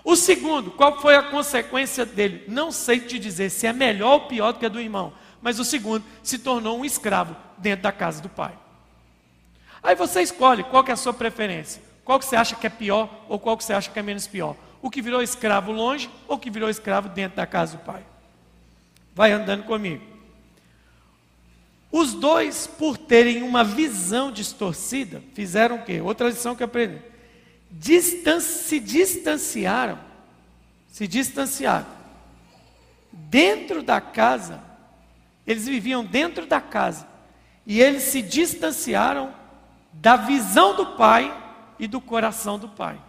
O 0.04 0.16
segundo, 0.16 0.72
qual 0.72 1.00
foi 1.00 1.16
a 1.16 1.24
consequência 1.24 2.06
dele? 2.06 2.44
Não 2.48 2.72
sei 2.72 3.00
te 3.00 3.18
dizer 3.18 3.50
se 3.50 3.66
é 3.66 3.74
melhor 3.74 4.14
ou 4.14 4.22
pior 4.28 4.52
do 4.52 4.60
que 4.60 4.66
a 4.66 4.70
do 4.70 4.80
irmão, 4.82 5.14
mas 5.42 5.60
o 5.60 5.66
segundo 5.66 6.04
se 6.22 6.38
tornou 6.38 6.80
um 6.80 6.86
escravo 6.86 7.36
dentro 7.58 7.84
da 7.84 7.92
casa 7.92 8.22
do 8.22 8.30
pai. 8.30 8.54
Aí 9.82 9.96
você 9.96 10.22
escolhe 10.22 10.64
qual 10.64 10.84
que 10.84 10.92
é 10.92 10.94
a 10.94 10.98
sua 10.98 11.14
preferência. 11.14 11.82
Qual 12.06 12.20
que 12.20 12.26
você 12.26 12.36
acha 12.36 12.56
que 12.56 12.68
é 12.68 12.70
pior 12.70 13.26
ou 13.30 13.40
qual 13.40 13.58
que 13.58 13.64
você 13.64 13.74
acha 13.74 13.90
que 13.90 14.00
é 14.00 14.02
menos 14.02 14.28
pior? 14.28 14.56
O 14.82 14.90
que 14.90 15.02
virou 15.02 15.22
escravo 15.22 15.72
longe 15.72 16.10
ou 16.28 16.36
o 16.36 16.40
que 16.40 16.50
virou 16.50 16.70
escravo 16.70 17.10
dentro 17.10 17.38
da 17.38 17.46
casa 17.46 17.78
do 17.78 17.84
pai? 17.84 18.04
Vai 19.16 19.32
andando 19.32 19.64
comigo. 19.64 20.04
Os 21.92 22.14
dois, 22.14 22.66
por 22.66 22.98
terem 22.98 23.44
uma 23.44 23.64
visão 23.64 24.32
distorcida, 24.32 25.22
fizeram 25.34 25.76
o 25.76 25.84
quê? 25.84 26.02
Outra 26.02 26.28
lição 26.28 26.56
que 26.56 26.64
aprendi. 26.64 27.00
Distan 27.74 28.40
se 28.40 28.80
distanciaram. 28.80 30.00
Se 30.88 31.08
distanciaram. 31.08 31.88
Dentro 33.12 33.84
da 33.84 34.00
casa, 34.00 34.62
eles 35.46 35.68
viviam 35.68 36.06
dentro 36.06 36.46
da 36.46 36.62
casa. 36.62 37.08
E 37.66 37.82
eles 37.82 38.04
se 38.04 38.22
distanciaram 38.22 39.34
da 39.92 40.16
visão 40.16 40.76
do 40.76 40.96
pai 40.96 41.36
e 41.78 41.88
do 41.88 42.00
coração 42.00 42.58
do 42.58 42.70
pai. 42.70 43.00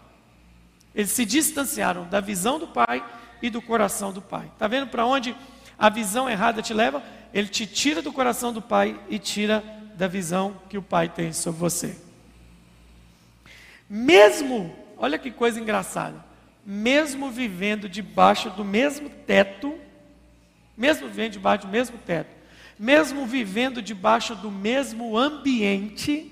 Eles 0.95 1.11
se 1.11 1.25
distanciaram 1.25 2.09
da 2.09 2.21
visão 2.21 2.59
do 2.59 2.69
pai 2.69 3.05
e 3.43 3.51
do 3.51 3.61
coração 3.61 4.13
do 4.13 4.23
pai. 4.23 4.51
Está 4.53 4.67
vendo 4.67 4.87
para 4.87 5.05
onde 5.05 5.37
a 5.79 5.89
visão 5.89 6.29
errada 6.29 6.63
te 6.63 6.73
leva? 6.73 7.03
ele 7.35 7.49
te 7.49 7.67
tira 7.67 8.01
do 8.01 8.13
coração 8.13 8.53
do 8.53 8.63
pai 8.63 8.99
e 9.11 9.19
tira 9.19 9.63
da 9.97 10.07
visão 10.07 10.57
que 10.69 10.79
o 10.79 10.83
pai 10.83 11.09
tem 11.09 11.33
sobre 11.33 11.59
você. 11.59 12.04
Mesmo, 13.89 14.75
olha 14.97 15.19
que 15.19 15.31
coisa 15.31 15.61
engraçada, 15.61 16.25
mesmo 16.65 17.31
vivendo 17.31 17.89
debaixo 17.89 18.51
do 18.51 18.65
mesmo 18.65 19.11
teto, 19.11 19.79
mesmo 20.77 21.09
vivendo 21.09 21.33
debaixo 21.33 21.67
do 21.67 21.73
mesmo 21.73 21.99
teto, 21.99 22.35
mesmo 22.79 23.27
vivendo 23.27 23.83
debaixo 23.83 24.35
do 24.35 24.51
mesmo 24.51 25.17
ambiente, 25.17 26.31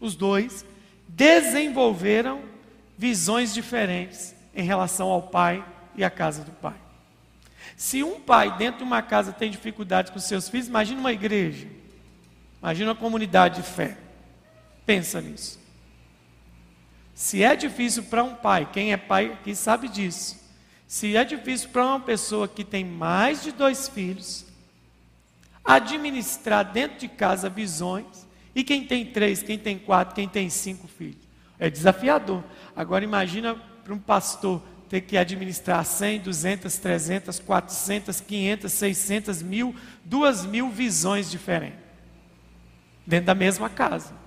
os 0.00 0.14
dois 0.14 0.66
desenvolveram 1.08 2.42
visões 2.98 3.54
diferentes 3.54 4.34
em 4.54 4.64
relação 4.64 5.08
ao 5.08 5.22
pai 5.22 5.64
e 5.94 6.04
à 6.04 6.10
casa 6.10 6.42
do 6.42 6.50
pai. 6.50 6.74
Se 7.76 8.02
um 8.02 8.20
pai 8.20 8.56
dentro 8.56 8.78
de 8.78 8.84
uma 8.84 9.02
casa 9.02 9.32
tem 9.32 9.50
dificuldades 9.50 10.10
com 10.10 10.18
seus 10.18 10.48
filhos, 10.48 10.68
imagine 10.68 11.00
uma 11.00 11.12
igreja. 11.12 11.66
Imagine 12.60 12.88
uma 12.88 12.94
comunidade 12.94 13.62
de 13.62 13.68
fé. 13.68 13.96
Pensa 14.84 15.20
nisso. 15.20 15.61
Se 17.14 17.42
é 17.42 17.54
difícil 17.54 18.04
para 18.04 18.24
um 18.24 18.34
pai, 18.34 18.68
quem 18.72 18.92
é 18.92 18.96
pai 18.96 19.32
aqui 19.32 19.54
sabe 19.54 19.88
disso. 19.88 20.40
Se 20.86 21.16
é 21.16 21.24
difícil 21.24 21.70
para 21.70 21.86
uma 21.86 22.00
pessoa 22.00 22.48
que 22.48 22.64
tem 22.64 22.84
mais 22.84 23.42
de 23.42 23.52
dois 23.52 23.88
filhos, 23.88 24.44
administrar 25.64 26.70
dentro 26.70 26.98
de 26.98 27.08
casa 27.08 27.48
visões, 27.48 28.26
e 28.54 28.62
quem 28.62 28.84
tem 28.84 29.06
três, 29.06 29.42
quem 29.42 29.58
tem 29.58 29.78
quatro, 29.78 30.14
quem 30.14 30.28
tem 30.28 30.50
cinco 30.50 30.86
filhos, 30.86 31.22
é 31.58 31.70
desafiador. 31.70 32.44
Agora 32.76 33.04
imagina 33.04 33.54
para 33.54 33.94
um 33.94 33.98
pastor 33.98 34.62
ter 34.88 35.00
que 35.00 35.16
administrar 35.16 35.84
100, 35.84 36.20
200, 36.20 36.76
300, 36.76 37.38
400, 37.38 38.20
500, 38.20 38.72
600, 38.72 39.42
mil, 39.42 39.74
duas 40.04 40.44
mil 40.44 40.68
visões 40.68 41.30
diferentes, 41.30 41.78
dentro 43.06 43.26
da 43.26 43.34
mesma 43.34 43.70
casa. 43.70 44.21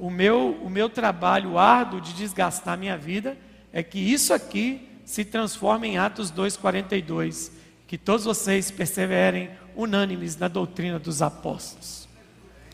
O 0.00 0.08
meu, 0.08 0.58
o 0.62 0.70
meu 0.70 0.88
trabalho 0.88 1.58
árduo 1.58 2.00
de 2.00 2.14
desgastar 2.14 2.78
minha 2.78 2.96
vida 2.96 3.36
é 3.70 3.82
que 3.82 3.98
isso 3.98 4.32
aqui 4.32 4.88
se 5.04 5.26
transforme 5.26 5.88
em 5.88 5.98
Atos 5.98 6.32
2,42, 6.32 7.52
que 7.86 7.98
todos 7.98 8.24
vocês 8.24 8.70
perseverem 8.70 9.50
unânimes 9.76 10.38
na 10.38 10.48
doutrina 10.48 10.98
dos 10.98 11.20
apóstolos. 11.20 12.08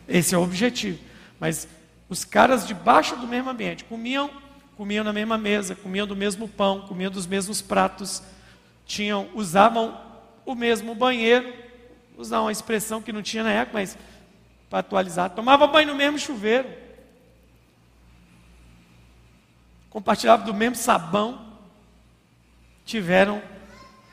Esse 0.07 0.33
é 0.33 0.37
o 0.37 0.41
objetivo. 0.41 0.99
Mas 1.37 1.67
os 2.07 2.23
caras 2.23 2.65
debaixo 2.65 3.17
do 3.17 3.27
mesmo 3.27 3.49
ambiente 3.49 3.83
comiam 3.83 4.31
comiam 4.77 5.03
na 5.03 5.11
mesma 5.11 5.37
mesa, 5.37 5.75
comiam 5.75 6.07
do 6.07 6.15
mesmo 6.15 6.47
pão, 6.47 6.81
comiam 6.81 7.11
dos 7.11 7.25
mesmos 7.25 7.61
pratos, 7.61 8.21
tinham, 8.85 9.27
usavam 9.33 9.99
o 10.45 10.53
mesmo 10.53 10.93
banheiro, 10.93 11.51
usar 12.15 12.41
uma 12.41 12.51
expressão 12.51 13.01
que 13.01 13.11
não 13.11 13.23
tinha 13.23 13.43
na 13.43 13.51
época, 13.51 13.79
mas 13.79 13.97
para 14.69 14.79
atualizar, 14.79 15.31
tomava 15.31 15.65
banho 15.65 15.87
no 15.87 15.95
mesmo 15.95 16.19
chuveiro, 16.19 16.69
compartilhavam 19.97 20.45
do 20.45 20.53
mesmo 20.53 20.75
sabão, 20.75 21.43
tiveram 22.85 23.41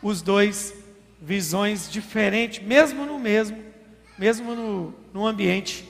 os 0.02 0.22
dois 0.22 0.72
visões 1.20 1.90
diferentes, 1.90 2.64
mesmo 2.64 3.04
no 3.04 3.18
mesmo, 3.18 3.62
mesmo 4.18 4.54
no, 4.54 4.94
no 5.12 5.26
ambiente 5.26 5.86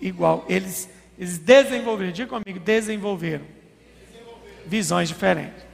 igual. 0.00 0.44
Eles, 0.48 0.90
eles 1.16 1.38
desenvolveram, 1.38 2.10
diga 2.10 2.28
comigo, 2.28 2.58
desenvolveram 2.58 3.44
visões 4.66 5.08
diferentes. 5.08 5.64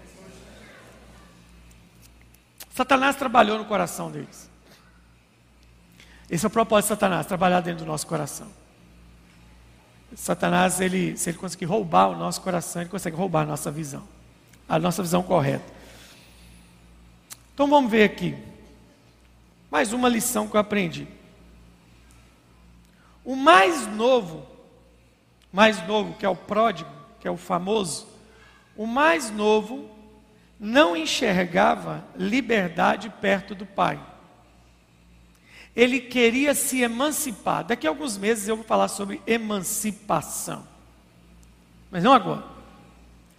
Satanás 2.70 3.16
trabalhou 3.16 3.56
no 3.56 3.64
coração 3.64 4.10
deles. 4.10 4.50
Esse 6.28 6.44
é 6.44 6.48
o 6.48 6.50
propósito 6.50 6.88
de 6.88 7.00
Satanás, 7.00 7.24
trabalhar 7.24 7.62
dentro 7.62 7.82
do 7.82 7.88
nosso 7.88 8.06
coração. 8.06 8.65
Satanás, 10.16 10.80
ele, 10.80 11.14
se 11.14 11.28
ele 11.28 11.36
conseguir 11.36 11.66
roubar 11.66 12.08
o 12.08 12.16
nosso 12.16 12.40
coração, 12.40 12.80
ele 12.80 12.90
consegue 12.90 13.14
roubar 13.14 13.42
a 13.42 13.44
nossa 13.44 13.70
visão, 13.70 14.02
a 14.66 14.78
nossa 14.78 15.02
visão 15.02 15.22
correta. 15.22 15.70
Então 17.52 17.68
vamos 17.68 17.90
ver 17.90 18.04
aqui. 18.04 18.34
Mais 19.70 19.92
uma 19.92 20.08
lição 20.08 20.48
que 20.48 20.56
eu 20.56 20.60
aprendi. 20.60 21.06
O 23.22 23.36
mais 23.36 23.86
novo, 23.86 24.46
mais 25.52 25.86
novo, 25.86 26.14
que 26.14 26.24
é 26.24 26.28
o 26.28 26.34
pródigo, 26.34 26.90
que 27.20 27.28
é 27.28 27.30
o 27.30 27.36
famoso, 27.36 28.08
o 28.74 28.86
mais 28.86 29.30
novo 29.30 29.90
não 30.58 30.96
enxergava 30.96 32.02
liberdade 32.16 33.10
perto 33.20 33.54
do 33.54 33.66
pai. 33.66 34.00
Ele 35.76 36.00
queria 36.00 36.54
se 36.54 36.80
emancipar. 36.80 37.62
Daqui 37.62 37.86
a 37.86 37.90
alguns 37.90 38.16
meses 38.16 38.48
eu 38.48 38.56
vou 38.56 38.64
falar 38.64 38.88
sobre 38.88 39.20
emancipação. 39.26 40.66
Mas 41.90 42.02
não 42.02 42.14
agora. 42.14 42.44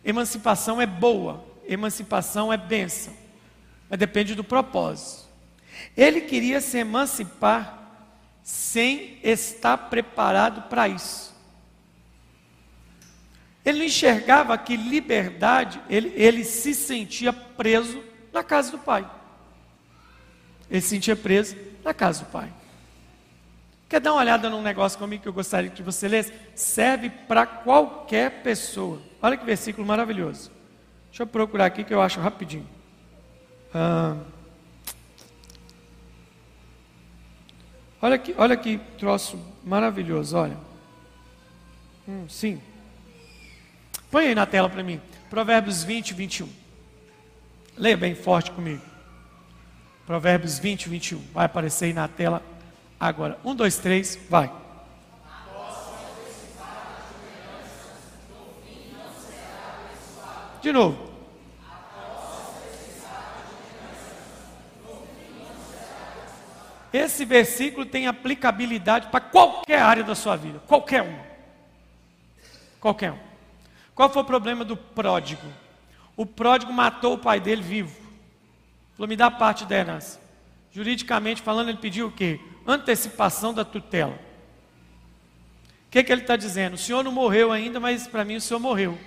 Emancipação 0.06 0.80
é 0.80 0.86
boa, 0.86 1.44
emancipação 1.68 2.54
é 2.54 2.58
bênção. 2.58 3.14
Mas 3.90 3.98
depende 3.98 4.36
do 4.36 4.44
propósito. 4.44 5.28
Ele 5.96 6.22
queria 6.22 6.62
se 6.62 6.78
emancipar 6.78 7.76
sem 8.44 9.20
estar 9.24 9.76
preparado 9.76 10.70
para 10.70 10.88
isso. 10.88 11.36
Ele 13.66 13.80
não 13.80 13.86
enxergava 13.86 14.58
que 14.58 14.78
liberdade, 14.78 15.82
ele, 15.90 16.14
ele 16.16 16.46
se 16.46 16.74
sentia 16.74 17.34
preso 17.34 18.02
na 18.32 18.44
casa 18.44 18.72
do 18.72 18.78
pai. 18.78 19.10
Ele 20.70 20.80
se 20.80 20.90
sentia 20.90 21.16
preso 21.16 21.67
na 21.88 21.94
casa 21.94 22.26
do 22.26 22.30
pai. 22.30 22.52
Quer 23.88 24.02
dar 24.02 24.12
uma 24.12 24.20
olhada 24.20 24.50
num 24.50 24.62
negócio 24.62 25.00
comigo 25.00 25.24
que 25.24 25.30
eu 25.30 25.34
gostaria 25.34 25.70
que 25.70 25.82
você 25.82 26.10
lesse? 26.10 26.34
Serve 26.54 27.10
para 27.10 27.46
qualquer 27.46 28.44
pessoa. 28.44 29.02
Olha 29.22 29.38
que 29.38 29.46
versículo 29.46 29.88
maravilhoso. 29.88 30.52
Deixa 31.10 31.24
eu 31.24 31.28
procurar 31.28 31.66
aqui 31.68 31.86
que 31.86 31.94
eu 31.94 32.02
acho 32.02 32.20
rapidinho. 32.20 32.68
Ah, 33.74 34.18
olha 38.02 38.18
que, 38.18 38.36
olha 38.38 38.58
que 38.58 38.78
troço 38.98 39.40
maravilhoso, 39.64 40.36
olha. 40.36 40.58
Hum, 42.06 42.28
sim. 42.28 42.62
Põe 44.12 44.28
aí 44.28 44.36
na 44.36 44.46
tela 44.46 44.70
para 44.70 44.84
mim. 44.84 45.00
Provérbios 45.30 45.86
20, 45.86 46.14
21. 46.14 46.50
Leia 47.78 47.96
bem 47.96 48.14
forte 48.14 48.52
comigo. 48.52 48.82
Provérbios 50.08 50.58
20, 50.58 50.88
21. 50.88 51.20
Vai 51.34 51.46
aparecer 51.46 51.86
aí 51.86 51.94
na 51.94 52.08
tela 52.08 52.42
agora. 52.98 53.38
Um, 53.44 53.54
dois, 53.54 53.78
três, 53.78 54.18
vai. 54.30 54.50
De 60.62 60.72
novo. 60.72 61.12
Esse 66.94 67.26
versículo 67.26 67.86
tem 67.86 68.08
aplicabilidade 68.08 69.10
para 69.10 69.20
qualquer 69.20 69.82
área 69.82 70.06
da 70.06 70.16
sua 70.16 70.38
vida, 70.38 70.60
qualquer 70.66 71.02
uma. 71.02 71.26
Qualquer 72.80 73.12
um. 73.12 73.20
Qual 73.94 74.10
foi 74.10 74.22
o 74.22 74.26
problema 74.26 74.64
do 74.64 74.78
pródigo? 74.78 75.46
O 76.16 76.26
pródigo 76.26 76.72
matou 76.72 77.16
o 77.16 77.18
pai 77.18 77.42
dele 77.42 77.62
vivo. 77.62 78.07
Falou, 78.98 79.08
me 79.08 79.16
dá 79.16 79.30
parte 79.30 79.64
da 79.64 79.76
herança. 79.76 80.20
Juridicamente 80.72 81.42
falando, 81.42 81.70
ele 81.70 81.78
pediu 81.78 82.08
o 82.08 82.12
quê? 82.12 82.40
Antecipação 82.66 83.54
da 83.54 83.64
tutela. 83.64 84.20
O 85.86 85.90
que, 85.92 86.04
que 86.04 86.12
ele 86.12 86.22
está 86.22 86.36
dizendo? 86.36 86.74
O 86.74 86.78
senhor 86.78 87.04
não 87.04 87.12
morreu 87.12 87.52
ainda, 87.52 87.80
mas 87.80 88.08
para 88.08 88.26
mim 88.26 88.36
o 88.36 88.42
senhor 88.42 88.60
morreu. 88.60 88.98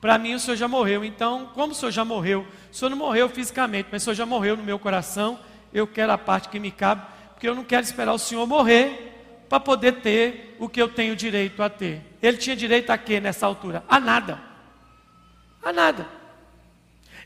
Para 0.00 0.16
mim 0.16 0.34
o 0.34 0.40
senhor 0.40 0.56
já 0.56 0.66
morreu. 0.66 1.04
Então, 1.04 1.50
como 1.54 1.72
o 1.72 1.74
senhor 1.74 1.92
já 1.92 2.04
morreu? 2.04 2.46
O 2.72 2.74
senhor 2.74 2.88
não 2.88 2.96
morreu 2.96 3.28
fisicamente, 3.28 3.88
mas 3.92 4.02
o 4.02 4.04
senhor 4.06 4.14
já 4.14 4.26
morreu 4.26 4.56
no 4.56 4.62
meu 4.62 4.78
coração. 4.78 5.38
eu 5.72 5.86
quero 5.86 6.10
a 6.10 6.18
parte 6.18 6.48
que 6.48 6.58
me 6.58 6.70
cabe, 6.70 7.06
porque 7.34 7.46
eu 7.46 7.54
não 7.54 7.62
quero 7.62 7.82
esperar 7.82 8.12
o 8.12 8.18
Senhor 8.18 8.44
morrer 8.46 9.44
para 9.48 9.60
poder 9.60 10.00
ter 10.00 10.56
o 10.58 10.68
que 10.68 10.80
eu 10.80 10.88
tenho 10.88 11.14
direito 11.14 11.62
a 11.62 11.68
ter. 11.68 12.02
Ele 12.20 12.36
tinha 12.36 12.56
direito 12.56 12.90
a 12.90 12.98
quê 12.98 13.20
nessa 13.20 13.46
altura? 13.46 13.84
A 13.88 14.00
nada. 14.00 14.40
A 15.62 15.72
nada. 15.72 16.19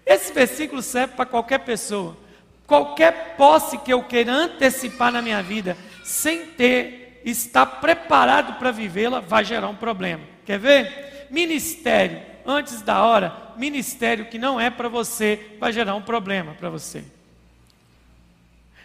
Esse 0.06 0.32
versículo 0.32 0.82
serve 0.82 1.14
para 1.14 1.26
qualquer 1.26 1.58
pessoa. 1.61 2.16
Qualquer 2.66 3.37
posse 3.37 3.78
que 3.78 3.92
eu 3.92 4.02
queira 4.02 4.32
antecipar 4.32 5.12
na 5.12 5.20
minha 5.20 5.42
vida, 5.42 5.76
sem 6.02 6.46
ter, 6.46 7.20
estar 7.25 7.66
preparado 7.66 8.58
para 8.58 8.70
vivê-la, 8.70 9.20
vai 9.20 9.44
gerar 9.44 9.68
um 9.68 9.76
problema. 9.76 10.23
Quer 10.44 10.58
ver? 10.58 11.26
Ministério, 11.30 12.20
antes 12.46 12.80
da 12.82 13.02
hora, 13.02 13.52
ministério 13.56 14.26
que 14.26 14.38
não 14.38 14.61
é 14.61 14.70
para 14.70 14.88
você, 14.88 15.56
vai 15.58 15.73
gerar 15.73 15.94
um 15.94 16.02
problema 16.02 16.54
para 16.54 16.70
você. 16.70 17.04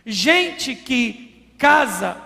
Gente 0.05 0.75
que 0.75 1.53
casa 1.57 2.17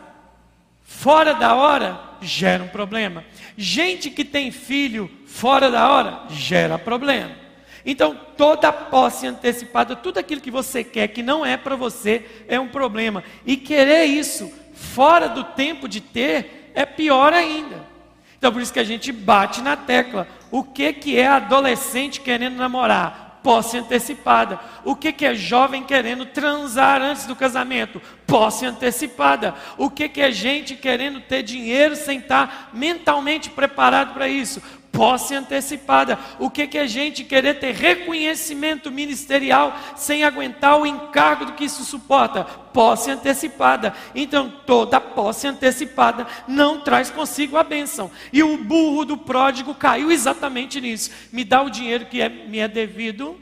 fora 0.83 1.33
da 1.33 1.55
hora, 1.55 1.99
gera 2.21 2.63
um 2.63 2.67
problema. 2.67 3.25
Gente 3.57 4.09
que 4.09 4.23
tem 4.23 4.51
filho 4.51 5.09
fora 5.25 5.69
da 5.69 5.91
hora, 5.91 6.23
gera 6.29 6.77
problema. 6.77 7.42
Então, 7.85 8.17
toda 8.37 8.71
posse 8.71 9.27
antecipada, 9.27 9.95
tudo 9.95 10.17
aquilo 10.17 10.41
que 10.41 10.51
você 10.51 10.83
quer 10.83 11.09
que 11.09 11.21
não 11.21 11.45
é 11.45 11.57
para 11.57 11.75
você, 11.75 12.25
é 12.47 12.59
um 12.59 12.69
problema. 12.69 13.23
E 13.45 13.57
querer 13.57 14.05
isso 14.05 14.51
fora 14.73 15.27
do 15.27 15.43
tempo 15.43 15.87
de 15.87 15.99
ter 15.99 16.71
é 16.73 16.85
pior 16.85 17.33
ainda. 17.33 17.93
Então, 18.37 18.51
por 18.51 18.61
isso 18.61 18.73
que 18.73 18.79
a 18.79 18.83
gente 18.83 19.11
bate 19.11 19.61
na 19.61 19.75
tecla. 19.75 20.27
O 20.51 20.63
que, 20.63 20.91
que 20.93 21.17
é 21.17 21.27
adolescente 21.27 22.21
querendo 22.21 22.57
namorar? 22.57 23.39
Posse 23.41 23.77
antecipada. 23.77 24.59
O 24.85 24.95
que, 24.95 25.11
que 25.11 25.25
é 25.25 25.35
jovem 25.35 25.83
querendo 25.83 26.25
transar 26.25 27.01
antes 27.01 27.25
do 27.25 27.35
casamento? 27.35 28.01
Posse 28.25 28.65
antecipada. 28.65 29.53
O 29.77 29.89
que, 29.89 30.07
que 30.07 30.21
é 30.21 30.31
gente 30.31 30.75
querendo 30.75 31.19
ter 31.21 31.43
dinheiro 31.43 31.95
sem 31.95 32.19
estar 32.19 32.69
mentalmente 32.73 33.49
preparado 33.49 34.13
para 34.13 34.27
isso? 34.27 34.61
Posse 34.93 35.33
antecipada. 35.33 36.17
O 36.39 36.49
que, 36.49 36.67
que 36.67 36.77
é 36.77 36.87
gente 36.87 37.23
querer 37.23 37.55
ter 37.55 37.73
reconhecimento 37.73 38.91
ministerial 38.91 39.75
sem 39.95 40.23
aguentar 40.23 40.79
o 40.79 40.85
encargo 40.85 41.45
do 41.45 41.53
que 41.53 41.65
isso 41.65 41.83
suporta? 41.83 42.43
Posse 42.43 43.09
antecipada. 43.09 43.93
Então, 44.13 44.53
toda 44.65 45.01
posse 45.01 45.47
antecipada 45.47 46.27
não 46.47 46.79
traz 46.79 47.09
consigo 47.09 47.57
a 47.57 47.63
bênção. 47.63 48.09
E 48.31 48.43
o 48.43 48.55
burro 48.57 49.03
do 49.03 49.17
pródigo 49.17 49.73
caiu 49.73 50.11
exatamente 50.11 50.79
nisso. 50.79 51.09
Me 51.31 51.43
dá 51.43 51.63
o 51.63 51.71
dinheiro 51.71 52.05
que 52.05 52.21
é, 52.21 52.29
me 52.29 52.59
é 52.59 52.67
devido. 52.67 53.41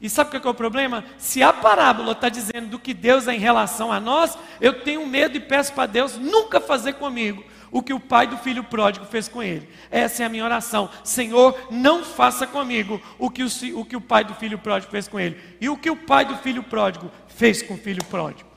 E 0.00 0.10
sabe 0.10 0.36
o 0.36 0.40
que 0.40 0.46
é 0.46 0.50
o 0.50 0.54
problema? 0.54 1.04
Se 1.16 1.44
a 1.44 1.52
parábola 1.52 2.10
está 2.10 2.28
dizendo 2.28 2.66
do 2.70 2.78
que 2.78 2.92
Deus 2.92 3.28
é 3.28 3.34
em 3.36 3.38
relação 3.38 3.92
a 3.92 4.00
nós, 4.00 4.36
eu 4.60 4.80
tenho 4.82 5.06
medo 5.06 5.36
e 5.36 5.40
peço 5.40 5.72
para 5.72 5.86
Deus 5.86 6.16
nunca 6.16 6.60
fazer 6.60 6.94
comigo 6.94 7.51
o 7.72 7.82
que 7.82 7.94
o 7.94 7.98
pai 7.98 8.26
do 8.26 8.36
filho 8.36 8.62
pródigo 8.62 9.06
fez 9.06 9.26
com 9.26 9.42
ele. 9.42 9.66
Essa 9.90 10.22
é 10.22 10.26
a 10.26 10.28
minha 10.28 10.44
oração. 10.44 10.90
Senhor, 11.02 11.58
não 11.70 12.04
faça 12.04 12.46
comigo 12.46 13.00
o 13.18 13.30
que 13.30 13.42
o, 13.42 13.48
o 13.80 13.84
que 13.84 13.96
o 13.96 14.00
pai 14.00 14.22
do 14.22 14.34
filho 14.34 14.58
pródigo 14.58 14.92
fez 14.92 15.08
com 15.08 15.18
ele. 15.18 15.40
E 15.58 15.70
o 15.70 15.76
que 15.76 15.90
o 15.90 15.96
pai 15.96 16.26
do 16.26 16.36
filho 16.36 16.62
pródigo 16.62 17.10
fez 17.28 17.62
com 17.62 17.74
o 17.74 17.78
filho 17.78 18.04
pródigo. 18.04 18.48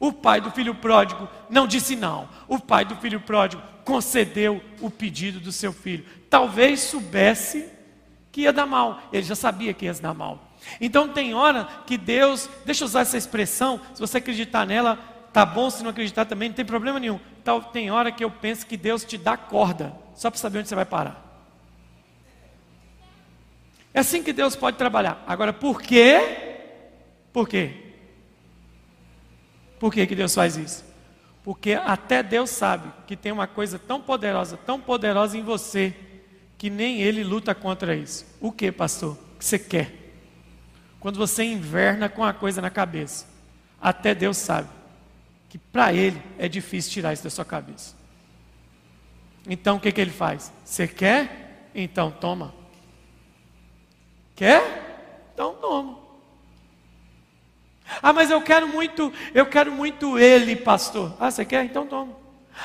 O 0.00 0.12
pai 0.12 0.40
do 0.40 0.50
filho 0.50 0.74
pródigo 0.74 1.28
não 1.48 1.66
disse 1.66 1.94
não. 1.94 2.28
O 2.48 2.58
pai 2.58 2.84
do 2.84 2.96
filho 2.96 3.20
pródigo 3.20 3.62
concedeu 3.84 4.60
o 4.80 4.90
pedido 4.90 5.38
do 5.38 5.52
seu 5.52 5.72
filho. 5.72 6.04
Talvez 6.28 6.80
soubesse 6.80 7.66
que 8.32 8.42
ia 8.42 8.52
dar 8.52 8.66
mal. 8.66 9.00
Ele 9.12 9.22
já 9.22 9.36
sabia 9.36 9.72
que 9.72 9.84
ia 9.84 9.94
dar 9.94 10.12
mal. 10.12 10.52
Então 10.80 11.08
tem 11.08 11.34
hora 11.34 11.68
que 11.86 11.96
Deus, 11.96 12.48
deixa 12.66 12.82
eu 12.82 12.86
usar 12.86 13.00
essa 13.00 13.16
expressão, 13.16 13.80
se 13.94 14.00
você 14.00 14.18
acreditar 14.18 14.66
nela, 14.66 14.98
tá 15.32 15.46
bom, 15.46 15.70
se 15.70 15.82
não 15.82 15.90
acreditar 15.90 16.24
também, 16.24 16.48
não 16.48 16.56
tem 16.56 16.64
problema 16.64 16.98
nenhum. 16.98 17.20
Tal, 17.48 17.62
tem 17.62 17.90
hora 17.90 18.12
que 18.12 18.22
eu 18.22 18.30
penso 18.30 18.66
que 18.66 18.76
Deus 18.76 19.04
te 19.04 19.16
dá 19.16 19.34
corda, 19.34 19.94
só 20.14 20.30
para 20.30 20.38
saber 20.38 20.58
onde 20.58 20.68
você 20.68 20.74
vai 20.74 20.84
parar. 20.84 21.48
É 23.94 24.00
assim 24.00 24.22
que 24.22 24.34
Deus 24.34 24.54
pode 24.54 24.76
trabalhar. 24.76 25.24
Agora, 25.26 25.50
por 25.50 25.80
quê? 25.80 26.20
Por 27.32 27.48
quê? 27.48 27.94
Por 29.80 29.90
que, 29.90 30.06
que 30.06 30.14
Deus 30.14 30.34
faz 30.34 30.58
isso? 30.58 30.84
Porque 31.42 31.72
até 31.72 32.22
Deus 32.22 32.50
sabe 32.50 32.92
que 33.06 33.16
tem 33.16 33.32
uma 33.32 33.46
coisa 33.46 33.78
tão 33.78 33.98
poderosa, 33.98 34.58
tão 34.58 34.78
poderosa 34.78 35.38
em 35.38 35.42
você, 35.42 35.94
que 36.58 36.68
nem 36.68 37.00
Ele 37.00 37.24
luta 37.24 37.54
contra 37.54 37.96
isso. 37.96 38.26
O 38.42 38.52
que, 38.52 38.70
pastor? 38.70 39.16
O 39.36 39.38
que 39.38 39.44
você 39.46 39.58
quer? 39.58 39.94
Quando 41.00 41.16
você 41.16 41.44
inverna 41.44 42.10
com 42.10 42.22
a 42.22 42.34
coisa 42.34 42.60
na 42.60 42.68
cabeça, 42.68 43.26
até 43.80 44.14
Deus 44.14 44.36
sabe 44.36 44.68
que 45.48 45.58
para 45.58 45.92
ele 45.92 46.22
é 46.38 46.48
difícil 46.48 46.92
tirar 46.92 47.12
isso 47.12 47.24
da 47.24 47.30
sua 47.30 47.44
cabeça. 47.44 47.96
Então 49.48 49.76
o 49.76 49.80
que, 49.80 49.90
que 49.90 50.00
ele 50.00 50.10
faz? 50.10 50.52
Você 50.64 50.86
quer? 50.86 51.70
Então 51.74 52.10
toma. 52.10 52.54
Quer? 54.36 55.30
Então 55.32 55.54
toma. 55.54 55.98
Ah, 58.02 58.12
mas 58.12 58.30
eu 58.30 58.42
quero 58.42 58.68
muito, 58.68 59.12
eu 59.34 59.46
quero 59.46 59.72
muito 59.72 60.18
ele, 60.18 60.54
pastor. 60.54 61.16
Ah, 61.18 61.30
você 61.30 61.44
quer? 61.44 61.64
Então 61.64 61.86
toma. 61.86 62.14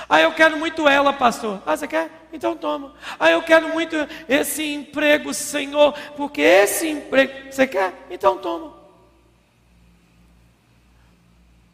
Ah, 0.10 0.20
eu 0.20 0.34
quero 0.34 0.58
muito 0.58 0.88
ela, 0.88 1.14
pastor. 1.14 1.62
Ah, 1.66 1.78
você 1.78 1.88
quer? 1.88 2.10
Então 2.34 2.58
toma. 2.58 2.94
Ah, 3.20 3.32
eu 3.32 3.42
quero 3.44 3.70
muito 3.70 3.96
esse 4.28 4.64
emprego, 4.64 5.34
Senhor, 5.34 5.94
porque 6.18 6.42
esse 6.42 6.90
emprego, 6.90 7.52
você 7.52 7.66
quer? 7.68 7.94
Então 8.10 8.38
toma. 8.38 8.74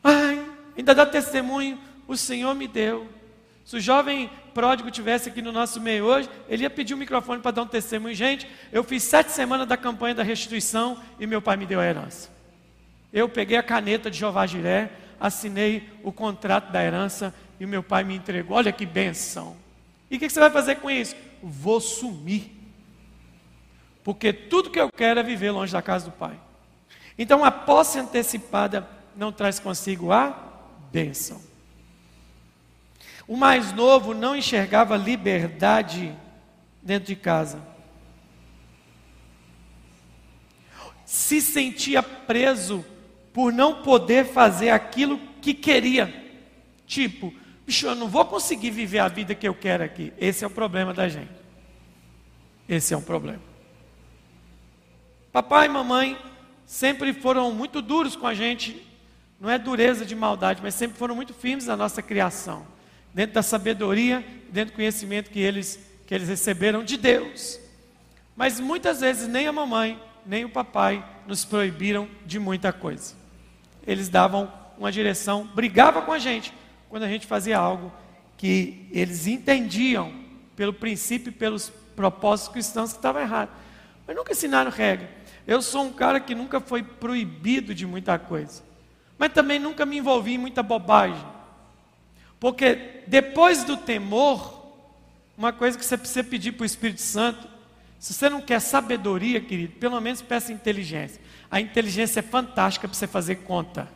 Ai, 0.04 0.45
ainda 0.80 0.96
dá 0.96 1.06
testemunho, 1.06 1.78
o 2.08 2.18
Senhor 2.18 2.54
me 2.56 2.68
deu. 2.68 3.08
Se 3.65 3.78
o 3.78 3.80
jovem 3.80 4.30
pródigo 4.54 4.89
tivesse 4.89 5.30
aqui 5.30 5.42
no 5.42 5.52
nosso 5.52 5.80
meio 5.80 6.06
hoje, 6.06 6.28
ele 6.48 6.63
ia 6.63 6.70
pedir 6.70 6.96
o 6.96 6.98
microfone 6.98 7.42
para 7.42 7.52
dar 7.52 7.62
um 7.62 7.68
testemunho. 7.68 8.15
Gente, 8.15 8.50
eu 8.72 8.84
fiz 8.84 9.04
sete 9.04 9.32
semanas 9.32 9.68
da 9.68 9.78
campanha 9.78 10.15
da 10.15 10.24
restituição 10.24 10.98
e 11.20 11.28
meu 11.28 11.42
pai 11.42 11.56
me 11.56 11.68
deu 11.68 11.80
a 11.80 11.86
herança. 11.86 12.30
Eu 13.13 13.30
peguei 13.30 13.58
a 13.58 13.63
caneta 13.63 14.10
de 14.10 14.18
Jeová 14.18 14.48
Jiré, 14.48 14.92
assinei 15.20 15.88
o 16.04 16.12
contrato 16.12 16.72
da 16.72 16.84
herança 16.84 17.34
e 17.60 17.65
meu 17.65 17.84
pai 17.84 18.04
me 18.04 18.15
entregou. 18.15 18.58
Olha 18.58 18.72
que 18.72 18.86
benção. 18.86 19.56
E 20.10 20.15
o 20.15 20.20
que 20.20 20.30
você 20.30 20.39
vai 20.39 20.50
fazer 20.50 20.78
com 20.78 20.89
isso? 20.89 21.15
Vou 21.44 21.80
sumir. 21.80 22.52
Porque 24.04 24.34
tudo 24.34 24.72
que 24.72 24.80
eu 24.80 24.89
quero 24.89 25.20
é 25.20 25.24
viver 25.24 25.52
longe 25.52 25.72
da 25.72 25.82
casa 25.82 26.06
do 26.06 26.12
pai. 26.12 26.39
Então 27.18 27.46
a 27.46 27.52
posse 27.52 28.00
antecipada 28.00 28.88
não 29.15 29.32
traz 29.32 29.60
consigo 29.60 30.12
a 30.12 30.49
bênção. 30.91 31.41
O 33.28 33.38
mais 33.38 33.71
novo 33.73 34.13
não 34.13 34.36
enxergava 34.36 34.97
liberdade 34.97 36.15
dentro 36.82 37.08
de 37.08 37.15
casa. 37.15 37.62
Se 41.06 41.39
sentia 41.39 42.02
preso 42.02 42.84
por 43.34 43.54
não 43.54 43.84
poder 43.84 44.25
fazer 44.25 44.71
aquilo 44.71 45.19
que 45.41 45.54
queria. 45.54 46.12
Tipo, 46.88 47.34
bicho, 47.65 47.86
eu 47.86 47.95
não 47.95 48.08
vou 48.08 48.25
conseguir 48.25 48.71
viver 48.71 48.99
a 48.99 49.08
vida 49.08 49.36
que 49.36 49.47
eu 49.47 49.54
quero 49.54 49.84
aqui. 49.84 50.12
Esse 50.17 50.43
é 50.43 50.47
o 50.47 50.52
problema 50.52 50.93
da 50.93 51.08
gente. 51.08 51.32
Esse 52.67 52.93
é 52.93 52.97
um 52.97 53.02
problema. 53.02 53.41
Papai 55.32 55.67
e 55.67 55.69
mamãe 55.69 56.17
sempre 56.65 57.13
foram 57.13 57.52
muito 57.52 57.82
duros 57.82 58.15
com 58.15 58.25
a 58.25 58.34
gente 58.34 58.88
não 59.39 59.49
é 59.49 59.58
dureza 59.58 60.06
de 60.06 60.15
maldade, 60.15 60.62
mas 60.62 60.75
sempre 60.75 60.97
foram 60.97 61.15
muito 61.15 61.34
firmes 61.34 61.65
na 61.65 61.78
nossa 61.78 62.02
criação, 62.02 62.65
dentro 63.13 63.36
da 63.36 63.41
sabedoria, 63.41 64.23
dentro 64.49 64.73
do 64.73 64.75
conhecimento 64.75 65.32
que 65.32 65.39
eles, 65.39 65.80
que 66.06 66.13
eles 66.13 66.28
receberam 66.28 66.84
de 66.84 66.97
Deus. 66.97 67.58
Mas 68.36 68.60
muitas 68.60 68.99
vezes 68.99 69.28
nem 69.28 69.47
a 69.47 69.54
mamãe, 69.54 70.02
nem 70.25 70.43
o 70.43 70.49
papai 70.49 71.06
nos 71.25 71.45
proibiram 71.45 72.08
de 72.25 72.38
muita 72.38 72.73
coisa. 72.73 73.15
Eles 73.88 74.10
davam 74.10 74.52
uma 74.78 74.91
direção, 74.91 75.47
brigavam 75.47 76.02
com 76.02 76.12
a 76.12 76.19
gente 76.19 76.54
quando 76.89 77.04
a 77.04 77.08
gente 77.08 77.25
fazia 77.25 77.58
algo 77.58 77.93
que 78.38 78.88
eles 78.91 79.25
entendiam 79.25 80.13
pelo 80.56 80.73
princípio 80.73 81.30
e 81.30 81.34
pelos 81.34 81.69
propósitos 81.95 82.52
cristãos 82.52 82.91
que 82.91 82.97
estava 82.97 83.21
errado. 83.21 83.52
Mas 84.06 84.15
nunca 84.15 84.34
ensinaram 84.34 84.71
regra. 84.71 85.10
Eu 85.47 85.62
sou 85.62 85.84
um 85.84 85.93
cara 85.93 86.19
que 86.19 86.36
nunca 86.36 86.60
foi 86.60 86.84
proibido 86.84 87.73
de 87.73 87.86
muita 87.86 88.17
coisa 88.19 88.68
mas 89.19 89.34
também 89.34 89.60
nunca 89.60 89.86
me 89.86 89.97
envolvi 89.97 90.36
em 90.36 90.38
muita 90.38 90.63
bobagem. 90.63 91.21
Porque 92.39 93.03
depois 93.05 93.65
do 93.65 93.75
temor, 93.75 94.65
uma 95.38 95.51
coisa 95.51 95.77
que 95.77 95.84
você 95.86 95.97
precisa 95.97 96.23
pedir 96.23 96.53
para 96.53 96.63
o 96.63 96.65
Espírito 96.65 97.01
Santo, 97.01 97.45
se 97.99 98.13
você 98.13 98.29
não 98.29 98.39
quer 98.39 98.62
sabedoria, 98.62 99.41
querido, 99.41 99.73
pelo 99.73 99.99
menos 99.99 100.21
peça 100.21 100.53
inteligência. 100.53 101.21
A 101.51 101.60
inteligência 101.60 102.21
é 102.21 102.23
fantástica 102.23 102.88
para 102.88 102.95
você 102.95 103.08
fazer 103.08 103.36
conta. 103.38 103.89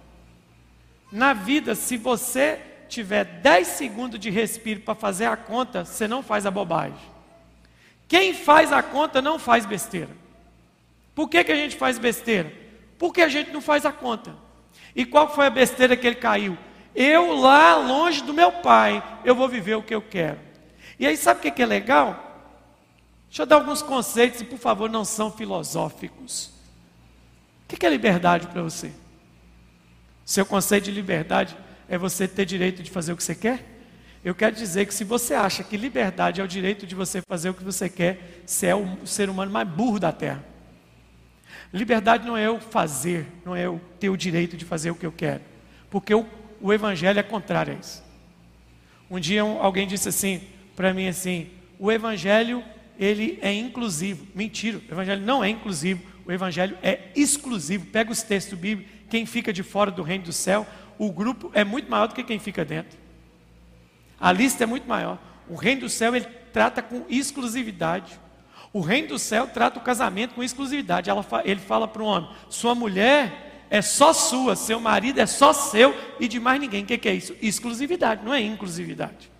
Na 1.10 1.32
vida, 1.32 1.74
se 1.74 1.96
você 1.96 2.60
tiver 2.90 3.24
10 3.24 3.66
segundos 3.66 4.20
de 4.20 4.30
respiro 4.30 4.82
para 4.82 4.94
fazer 4.94 5.26
a 5.26 5.38
conta, 5.38 5.86
você 5.86 6.06
não 6.06 6.22
faz 6.22 6.46
a 6.46 6.52
bobagem. 6.52 7.00
Quem 8.10 8.34
faz 8.34 8.74
a 8.74 8.84
conta 8.84 9.22
não 9.22 9.40
faz 9.40 9.66
besteira. 9.66 10.10
Por 11.16 11.30
que, 11.30 11.42
que 11.46 11.52
a 11.52 11.56
gente 11.56 11.78
faz 11.78 11.98
besteira? 11.98 12.52
Porque 13.00 13.22
a 13.22 13.30
gente 13.30 13.52
não 13.52 13.62
faz 13.62 13.86
a 13.86 13.92
conta. 13.92 14.43
E 14.96 15.06
qual 15.06 15.34
foi 15.34 15.48
a 15.48 15.50
besteira 15.50 15.98
que 15.98 16.06
ele 16.06 16.16
caiu? 16.16 16.58
Eu 16.96 17.36
lá 17.36 17.76
longe 17.76 18.22
do 18.22 18.34
meu 18.34 18.52
pai, 18.52 19.04
eu 19.26 19.34
vou 19.34 19.48
viver 19.48 19.76
o 19.76 19.84
que 19.84 19.96
eu 19.96 20.02
quero. 20.02 20.40
E 21.00 21.08
aí 21.08 21.18
sabe 21.18 21.40
o 21.40 21.52
que 21.52 21.62
é 21.62 21.66
legal? 21.66 22.32
Deixa 23.28 23.42
eu 23.42 23.46
dar 23.48 23.56
alguns 23.56 23.82
conceitos 23.82 24.42
e 24.42 24.46
por 24.46 24.60
favor 24.60 24.90
não 24.90 25.04
são 25.04 25.32
filosóficos. 25.32 26.52
O 27.64 27.76
que 27.76 27.84
é 27.84 27.90
liberdade 27.90 28.48
para 28.48 28.62
você? 28.62 28.92
Seu 30.24 30.46
conceito 30.46 30.86
de 30.86 30.92
liberdade 30.92 31.58
é 31.90 31.98
você 31.98 32.28
ter 32.28 32.46
direito 32.46 32.84
de 32.84 32.92
fazer 32.92 33.12
o 33.12 33.18
que 33.18 33.24
você 33.24 33.34
quer? 33.34 33.74
Eu 34.24 34.34
quero 34.34 34.56
dizer 34.56 34.86
que 34.86 34.94
se 34.94 35.04
você 35.04 35.34
acha 35.34 35.64
que 35.64 35.76
liberdade 35.76 36.40
é 36.40 36.44
o 36.44 36.48
direito 36.48 36.86
de 36.86 36.96
você 36.96 37.22
fazer 37.28 37.50
o 37.50 37.54
que 37.54 37.64
você 37.64 37.90
quer, 37.90 38.44
você 38.46 38.68
é 38.68 38.76
o 38.76 39.06
ser 39.06 39.30
humano 39.30 39.52
mais 39.52 39.68
burro 39.68 40.00
da 40.00 40.12
terra. 40.12 40.46
Liberdade 41.72 42.26
não 42.26 42.38
é 42.38 42.48
eu 42.48 42.60
fazer, 42.60 43.28
não 43.46 43.56
é 43.56 43.66
eu 43.66 43.82
ter 44.00 44.10
o 44.10 44.18
direito 44.18 44.56
de 44.56 44.66
fazer 44.66 44.92
o 44.92 44.96
que 44.96 45.06
eu 45.06 45.12
quero. 45.12 45.42
Porque 45.90 46.14
o, 46.14 46.26
o 46.62 46.72
Evangelho 46.72 47.20
é 47.20 47.24
contrário 47.24 47.74
a 47.74 47.80
isso. 47.80 48.04
Um 49.10 49.20
dia 49.20 49.42
alguém 49.42 49.88
disse 49.88 50.10
assim 50.10 50.42
para 50.76 50.94
mim 50.94 51.08
assim: 51.08 51.50
o 51.80 51.92
Evangelho 51.92 52.64
ele 53.00 53.40
é 53.42 53.54
inclusivo. 53.54 54.28
Mentira, 54.34 54.78
o 54.78 54.94
Evangelho 54.94 55.22
não 55.22 55.44
é 55.44 55.50
inclusivo. 55.50 56.02
O 56.26 56.32
Evangelho 56.32 56.78
é 56.82 57.10
exclusivo. 57.16 57.86
Pega 57.88 58.12
os 58.12 58.24
textos 58.24 58.58
bíblicos. 58.58 58.92
Quem 59.10 59.26
fica 59.26 59.52
de 59.52 59.64
fora 59.64 59.92
do 59.92 60.02
reino 60.02 60.26
do 60.26 60.34
céu, 60.34 60.66
o 60.98 61.12
grupo 61.12 61.52
é 61.54 61.64
muito 61.64 61.90
maior 61.90 62.08
do 62.08 62.16
que 62.16 62.24
quem 62.24 62.40
fica 62.40 62.64
dentro. 62.64 62.98
A 64.20 64.32
lista 64.32 64.64
é 64.64 64.68
muito 64.68 64.88
maior. 64.88 65.20
O 65.50 65.56
reino 65.56 65.82
do 65.82 65.90
céu 65.90 66.16
ele 66.16 66.26
trata 66.52 66.82
com 66.82 67.06
exclusividade. 67.10 68.20
O 68.74 68.82
reino 68.82 69.10
do 69.10 69.20
céu 69.20 69.48
trata 69.48 69.78
o 69.78 69.84
casamento 69.84 70.34
com 70.34 70.44
exclusividade. 70.44 71.10
ele 71.46 71.60
fala 71.60 71.88
para 71.88 72.02
o 72.02 72.06
homem: 72.08 72.28
sua 72.50 72.74
mulher 72.74 73.66
é 73.70 73.84
só 73.84 74.12
sua, 74.12 74.56
seu 74.56 74.80
marido 74.80 75.20
é 75.20 75.28
só 75.28 75.54
seu 75.54 75.96
e 76.20 76.28
de 76.28 76.40
mais 76.40 76.60
ninguém. 76.60 76.84
O 76.84 76.88
que, 76.88 76.98
que 76.98 77.08
é 77.08 77.14
isso? 77.14 77.36
Exclusividade, 77.40 78.26
não 78.26 78.34
é 78.34 78.42
inclusividade. 78.42 79.32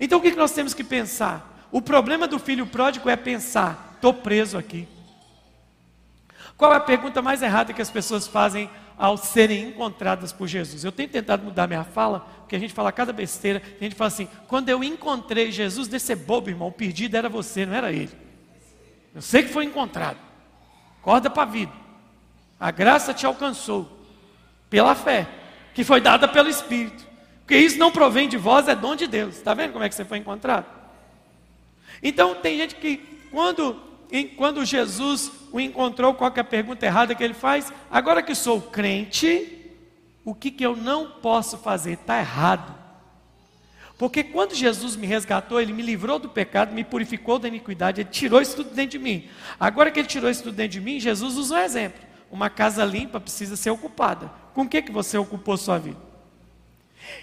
Então 0.00 0.18
o 0.18 0.22
que, 0.22 0.30
que 0.30 0.38
nós 0.38 0.52
temos 0.52 0.72
que 0.72 0.82
pensar? 0.82 1.68
O 1.70 1.82
problema 1.82 2.26
do 2.26 2.38
filho 2.38 2.66
pródigo 2.66 3.10
é 3.10 3.16
pensar: 3.16 3.92
estou 3.96 4.14
preso 4.14 4.56
aqui. 4.56 4.88
Qual 6.56 6.72
é 6.72 6.76
a 6.76 6.80
pergunta 6.80 7.20
mais 7.20 7.42
errada 7.42 7.74
que 7.74 7.82
as 7.82 7.90
pessoas 7.90 8.26
fazem 8.26 8.70
ao 8.96 9.16
serem 9.16 9.68
encontradas 9.68 10.32
por 10.32 10.46
Jesus. 10.46 10.84
Eu 10.84 10.92
tenho 10.92 11.08
tentado 11.08 11.44
mudar 11.44 11.66
minha 11.66 11.84
fala, 11.84 12.20
porque 12.40 12.56
a 12.56 12.58
gente 12.58 12.72
fala 12.72 12.92
cada 12.92 13.12
besteira, 13.12 13.62
a 13.80 13.84
gente 13.84 13.94
fala 13.94 14.08
assim: 14.08 14.28
quando 14.46 14.68
eu 14.68 14.82
encontrei 14.84 15.50
Jesus, 15.50 15.88
desse 15.88 16.06
ser 16.06 16.16
bobo, 16.16 16.48
irmão, 16.48 16.68
o 16.68 16.72
perdido 16.72 17.16
era 17.16 17.28
você, 17.28 17.66
não 17.66 17.74
era 17.74 17.92
ele. 17.92 18.12
Eu 19.14 19.22
sei 19.22 19.42
que 19.42 19.48
foi 19.48 19.64
encontrado. 19.64 20.18
Acorda 21.00 21.30
para 21.30 21.42
a 21.42 21.46
vida. 21.46 21.72
A 22.58 22.70
graça 22.70 23.12
te 23.12 23.26
alcançou 23.26 23.90
pela 24.70 24.94
fé, 24.94 25.28
que 25.74 25.84
foi 25.84 26.00
dada 26.00 26.26
pelo 26.26 26.48
Espírito. 26.48 27.04
Porque 27.40 27.56
isso 27.56 27.78
não 27.78 27.92
provém 27.92 28.28
de 28.28 28.38
vós, 28.38 28.68
é 28.68 28.74
dom 28.74 28.96
de 28.96 29.06
Deus. 29.06 29.36
Está 29.36 29.52
vendo 29.52 29.72
como 29.72 29.84
é 29.84 29.88
que 29.88 29.94
você 29.94 30.04
foi 30.04 30.18
encontrado? 30.18 30.66
Então 32.02 32.34
tem 32.36 32.58
gente 32.58 32.74
que, 32.76 32.96
quando 33.30 33.80
quando 34.36 34.64
Jesus 34.64 35.30
o 35.50 35.60
encontrou, 35.60 36.14
qual 36.14 36.32
é 36.34 36.40
a 36.40 36.44
pergunta 36.44 36.86
errada 36.86 37.14
que 37.14 37.22
ele 37.22 37.34
faz? 37.34 37.72
Agora 37.90 38.22
que 38.22 38.34
sou 38.34 38.60
crente, 38.60 39.72
o 40.24 40.34
que, 40.34 40.50
que 40.50 40.64
eu 40.64 40.76
não 40.76 41.10
posso 41.10 41.58
fazer? 41.58 41.92
Está 41.92 42.18
errado. 42.18 42.74
Porque 43.96 44.24
quando 44.24 44.54
Jesus 44.54 44.96
me 44.96 45.06
resgatou, 45.06 45.60
Ele 45.60 45.72
me 45.72 45.82
livrou 45.82 46.18
do 46.18 46.28
pecado, 46.28 46.74
me 46.74 46.82
purificou 46.82 47.38
da 47.38 47.46
iniquidade, 47.46 48.00
Ele 48.00 48.10
tirou 48.10 48.40
isso 48.40 48.56
tudo 48.56 48.70
dentro 48.70 48.98
de 48.98 48.98
mim. 48.98 49.28
Agora 49.58 49.90
que 49.90 50.00
Ele 50.00 50.08
tirou 50.08 50.28
isso 50.28 50.42
tudo 50.42 50.56
dentro 50.56 50.72
de 50.72 50.80
mim, 50.80 50.98
Jesus 50.98 51.36
usa 51.36 51.56
um 51.56 51.58
exemplo. 51.58 52.02
Uma 52.30 52.50
casa 52.50 52.84
limpa 52.84 53.20
precisa 53.20 53.54
ser 53.54 53.70
ocupada. 53.70 54.30
Com 54.52 54.62
o 54.62 54.68
que, 54.68 54.82
que 54.82 54.90
você 54.90 55.16
ocupou 55.16 55.56
sua 55.56 55.78
vida? 55.78 55.98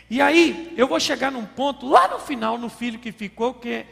E 0.10 0.22
aí, 0.22 0.74
eu 0.78 0.88
vou 0.88 1.00
chegar 1.00 1.32
num 1.32 1.46
ponto, 1.46 1.88
lá 1.88 2.08
no 2.08 2.20
final, 2.20 2.58
no 2.58 2.70
filho 2.70 3.00
que 3.00 3.12
ficou, 3.12 3.54
que 3.54 3.86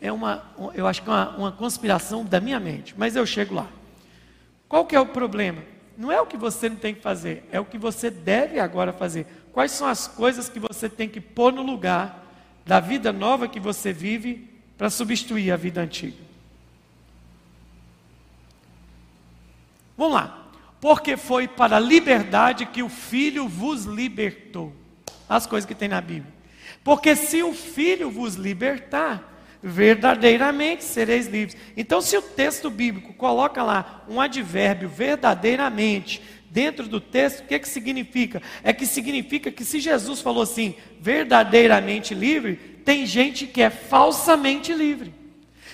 é 0.00 0.12
uma, 0.12 0.44
eu 0.74 0.86
acho 0.86 1.02
que 1.02 1.08
é 1.08 1.12
uma, 1.12 1.36
uma 1.36 1.52
conspiração 1.52 2.24
da 2.24 2.40
minha 2.40 2.60
mente, 2.60 2.94
mas 2.96 3.16
eu 3.16 3.26
chego 3.26 3.54
lá. 3.54 3.68
Qual 4.68 4.84
que 4.84 4.94
é 4.94 5.00
o 5.00 5.06
problema? 5.06 5.62
Não 5.96 6.12
é 6.12 6.20
o 6.20 6.26
que 6.26 6.36
você 6.36 6.68
não 6.68 6.76
tem 6.76 6.94
que 6.94 7.00
fazer, 7.00 7.48
é 7.50 7.58
o 7.58 7.64
que 7.64 7.78
você 7.78 8.10
deve 8.10 8.60
agora 8.60 8.92
fazer. 8.92 9.26
Quais 9.52 9.72
são 9.72 9.86
as 9.86 10.06
coisas 10.06 10.48
que 10.48 10.60
você 10.60 10.88
tem 10.88 11.08
que 11.08 11.20
pôr 11.20 11.52
no 11.52 11.62
lugar 11.62 12.24
da 12.66 12.80
vida 12.80 13.12
nova 13.12 13.48
que 13.48 13.58
você 13.58 13.92
vive 13.92 14.50
para 14.76 14.90
substituir 14.90 15.50
a 15.50 15.56
vida 15.56 15.80
antiga? 15.80 16.26
Vamos 19.96 20.14
lá. 20.14 20.42
Porque 20.80 21.16
foi 21.16 21.48
para 21.48 21.76
a 21.76 21.80
liberdade 21.80 22.66
que 22.66 22.82
o 22.82 22.88
Filho 22.88 23.48
vos 23.48 23.84
libertou. 23.84 24.74
As 25.28 25.46
coisas 25.46 25.66
que 25.66 25.74
tem 25.74 25.88
na 25.88 26.00
Bíblia. 26.00 26.32
Porque 26.84 27.16
se 27.16 27.42
o 27.42 27.54
Filho 27.54 28.10
vos 28.10 28.34
libertar, 28.34 29.35
verdadeiramente 29.68 30.84
sereis 30.84 31.26
livres. 31.26 31.56
Então, 31.76 32.00
se 32.00 32.16
o 32.16 32.22
texto 32.22 32.70
bíblico 32.70 33.12
coloca 33.14 33.64
lá 33.64 34.04
um 34.08 34.20
advérbio 34.20 34.88
verdadeiramente 34.88 36.22
dentro 36.48 36.86
do 36.86 37.00
texto, 37.00 37.40
o 37.40 37.46
que, 37.48 37.58
que 37.58 37.68
significa? 37.68 38.40
É 38.62 38.72
que 38.72 38.86
significa 38.86 39.50
que 39.50 39.64
se 39.64 39.80
Jesus 39.80 40.20
falou 40.20 40.44
assim, 40.44 40.76
verdadeiramente 41.00 42.14
livre, 42.14 42.54
tem 42.84 43.04
gente 43.04 43.44
que 43.44 43.60
é 43.60 43.68
falsamente 43.68 44.72
livre. 44.72 45.12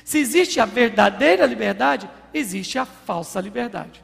Se 0.02 0.18
existe 0.18 0.58
a 0.58 0.64
verdadeira 0.64 1.44
liberdade, 1.44 2.08
existe 2.32 2.78
a 2.78 2.86
falsa 2.86 3.42
liberdade. 3.42 4.02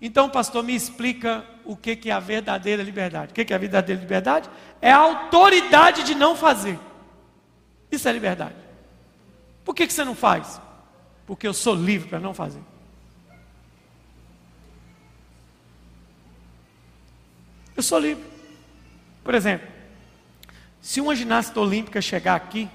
Então, 0.00 0.30
pastor, 0.30 0.64
me 0.64 0.74
explica 0.74 1.44
o 1.62 1.76
que, 1.76 1.94
que 1.94 2.08
é 2.08 2.14
a 2.14 2.20
verdadeira 2.20 2.82
liberdade. 2.82 3.32
O 3.32 3.34
que, 3.34 3.44
que 3.44 3.52
é 3.52 3.56
a 3.56 3.58
verdadeira 3.58 4.00
liberdade? 4.00 4.48
É 4.80 4.90
a 4.90 4.96
autoridade 4.96 6.04
de 6.04 6.14
não 6.14 6.34
fazer. 6.34 6.78
Isso 7.92 8.08
é 8.08 8.12
liberdade. 8.12 8.67
Por 9.68 9.74
que, 9.74 9.86
que 9.86 9.92
você 9.92 10.02
não 10.02 10.14
faz? 10.14 10.58
Porque 11.26 11.46
eu 11.46 11.52
sou 11.52 11.74
livre 11.74 12.08
para 12.08 12.18
não 12.18 12.32
fazer. 12.32 12.62
Eu 17.76 17.82
sou 17.82 17.98
livre. 17.98 18.24
Por 19.22 19.34
exemplo, 19.34 19.68
se 20.80 21.02
uma 21.02 21.14
ginasta 21.14 21.60
olímpica 21.60 22.00
chegar 22.00 22.34
aqui 22.34 22.66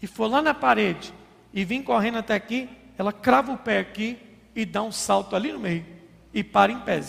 e 0.00 0.06
for 0.06 0.28
lá 0.28 0.40
na 0.40 0.54
parede 0.54 1.12
e 1.52 1.64
vir 1.64 1.82
correndo 1.82 2.18
até 2.18 2.36
aqui, 2.36 2.68
ela 2.96 3.12
crava 3.12 3.50
o 3.50 3.58
pé 3.58 3.80
aqui 3.80 4.16
e 4.54 4.64
dá 4.64 4.84
um 4.84 4.92
salto 4.92 5.34
ali 5.34 5.52
no 5.52 5.58
meio 5.58 5.84
e 6.32 6.44
para 6.44 6.70
em 6.70 6.78
pé. 6.78 7.00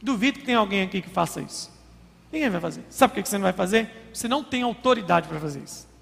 Duvido 0.00 0.38
que 0.38 0.46
tenha 0.46 0.56
alguém 0.56 0.80
aqui 0.80 1.02
que 1.02 1.10
faça 1.10 1.42
isso. 1.42 1.70
Ninguém 2.32 2.48
vai 2.48 2.62
fazer. 2.62 2.82
Sabe 2.88 3.12
por 3.12 3.22
que 3.22 3.28
você 3.28 3.36
não 3.36 3.42
vai 3.42 3.52
fazer? 3.52 4.08
Você 4.10 4.26
não 4.26 4.42
tem 4.42 4.62
autoridade 4.62 5.28
para 5.28 5.38
fazer 5.38 5.62
isso. 5.62 5.92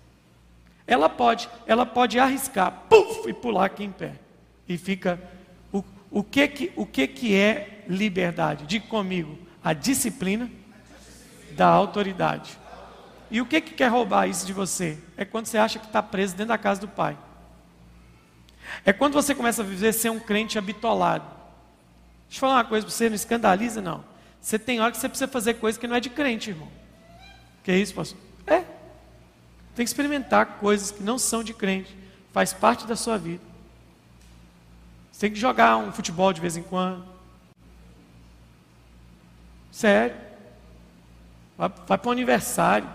Ela 0.87 1.09
pode, 1.09 1.49
ela 1.67 1.87
pode 1.87 2.19
arriscar, 2.19 2.73
puf, 2.89 3.29
e 3.29 3.33
pular 3.33 3.67
aqui 3.67 3.85
em 3.85 3.93
pé. 3.93 4.15
E 4.69 4.77
fica. 4.77 5.21
O, 5.73 5.85
o, 6.11 6.23
que, 6.23 6.47
que, 6.49 6.73
o 6.77 6.85
que, 6.85 7.07
que 7.07 7.37
é 7.37 7.85
liberdade? 7.89 8.67
Diga 8.67 8.87
comigo, 8.87 9.39
a 9.63 9.73
disciplina 9.73 10.51
da 11.53 11.67
autoridade. 11.67 12.59
E 13.31 13.41
o 13.41 13.47
que, 13.47 13.61
que 13.61 13.75
quer 13.75 13.89
roubar 13.89 14.29
isso 14.29 14.45
de 14.45 14.53
você? 14.53 14.99
É 15.17 15.25
quando 15.25 15.47
você 15.47 15.57
acha 15.57 15.79
que 15.79 15.87
está 15.87 16.03
preso 16.03 16.35
dentro 16.35 16.49
da 16.49 16.59
casa 16.59 16.81
do 16.81 16.89
pai. 16.89 17.17
É 18.85 18.93
quando 18.93 19.15
você 19.15 19.35
começa 19.35 19.63
a 19.63 19.65
viver 19.65 19.93
ser 19.93 20.11
um 20.11 20.21
crente 20.21 20.59
habitolado. 20.59 21.25
Deixa 22.29 22.37
eu 22.37 22.41
falar 22.41 22.55
uma 22.55 22.65
coisa 22.65 22.87
para 22.87 22.95
você, 22.95 23.09
não 23.09 23.17
escandaliza 23.17 23.81
não. 23.81 24.05
Você 24.41 24.59
tem 24.59 24.81
hora 24.81 24.91
que 24.91 24.99
você 24.99 25.09
precisa 25.09 25.29
fazer 25.31 25.55
coisa 25.55 25.79
que 25.79 25.87
não 25.87 25.97
é 25.97 26.01
de 26.01 26.11
crente, 26.11 26.51
irmão. 26.51 26.69
Que 27.63 27.73
isso, 27.73 27.95
pastor? 27.95 28.19
É. 28.47 28.65
Tem 29.75 29.85
que 29.85 29.89
experimentar 29.89 30.59
coisas 30.59 30.91
que 30.91 31.03
não 31.03 31.19
são 31.19 31.43
de 31.43 31.55
crente. 31.55 31.97
Faz 32.33 32.53
parte 32.53 32.87
da 32.87 32.97
sua 32.97 33.17
vida. 33.17 33.43
Você 35.11 35.21
tem 35.21 35.33
que 35.33 35.39
jogar 35.39 35.77
um 35.77 35.93
futebol 35.93 36.33
de 36.33 36.41
vez 36.41 36.57
em 36.57 36.63
quando. 36.63 37.05
Sério. 39.71 40.17
Vai, 41.57 41.71
vai 41.87 41.99
para 41.99 42.09
o 42.09 42.13
aniversário. 42.13 42.89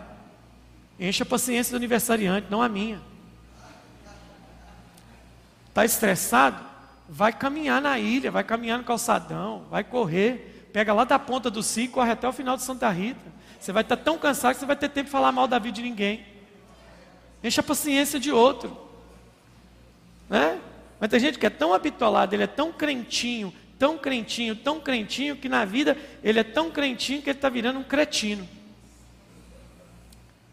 Enche 1.00 1.24
a 1.24 1.26
paciência 1.26 1.72
do 1.72 1.78
aniversariante, 1.78 2.48
não 2.50 2.62
a 2.62 2.70
minha. 2.70 3.00
Está 5.70 5.86
estressado? 5.86 6.66
Vai 7.08 7.32
caminhar 7.32 7.82
na 7.82 8.00
ilha, 8.00 8.32
vai 8.32 8.44
caminhar 8.44 8.78
no 8.78 8.84
calçadão, 8.84 9.66
vai 9.70 9.84
correr. 9.84 10.70
Pega 10.74 10.94
lá 10.94 11.04
da 11.04 11.18
ponta 11.18 11.50
do 11.50 11.64
ciclo, 11.64 11.96
corre 11.96 12.12
até 12.12 12.28
o 12.28 12.34
final 12.34 12.58
de 12.58 12.64
Santa 12.64 12.90
Rita. 12.90 13.32
Você 13.60 13.72
vai 13.72 13.84
estar 13.84 13.98
tão 13.98 14.18
cansado 14.18 14.54
que 14.54 14.60
você 14.60 14.66
vai 14.66 14.76
ter 14.76 14.90
tempo 14.90 15.06
de 15.06 15.12
falar 15.12 15.32
mal 15.32 15.48
da 15.48 15.60
vida 15.60 15.76
de 15.76 15.82
ninguém. 15.82 16.26
Enche 17.44 17.60
a 17.60 17.64
paciência 17.64 18.20
de 18.20 18.32
outro. 18.32 18.76
Né? 20.30 20.60
Mas 21.00 21.10
tem 21.10 21.20
gente 21.20 21.38
que 21.38 21.46
é 21.46 21.50
tão 21.50 21.74
habitolado, 21.74 22.36
ele 22.36 22.44
é 22.44 22.48
tão 22.48 22.72
crentinho, 22.72 23.54
tão 23.78 23.98
crentinho, 23.98 24.56
tão 24.56 24.80
crentinho, 24.80 25.36
que 25.36 25.48
na 25.48 25.64
vida 25.64 25.98
ele 26.24 26.40
é 26.40 26.44
tão 26.44 26.72
crentinho 26.72 27.22
que 27.22 27.30
ele 27.30 27.38
está 27.38 27.50
virando 27.50 27.80
um 27.80 27.84
cretino. 27.84 28.48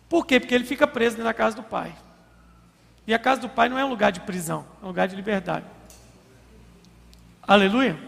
Por 0.08 0.26
quê? 0.26 0.38
Porque 0.38 0.54
ele 0.54 0.64
fica 0.64 0.86
preso 0.86 1.18
na 1.22 1.34
casa 1.34 1.56
do 1.56 1.62
pai. 1.62 1.94
E 3.06 3.12
a 3.12 3.18
casa 3.18 3.40
do 3.40 3.48
pai 3.48 3.68
não 3.68 3.78
é 3.78 3.84
um 3.84 3.88
lugar 3.88 4.12
de 4.12 4.20
prisão, 4.20 4.66
é 4.80 4.84
um 4.84 4.88
lugar 4.88 5.08
de 5.08 5.16
liberdade. 5.16 5.66
Aleluia? 7.42 7.98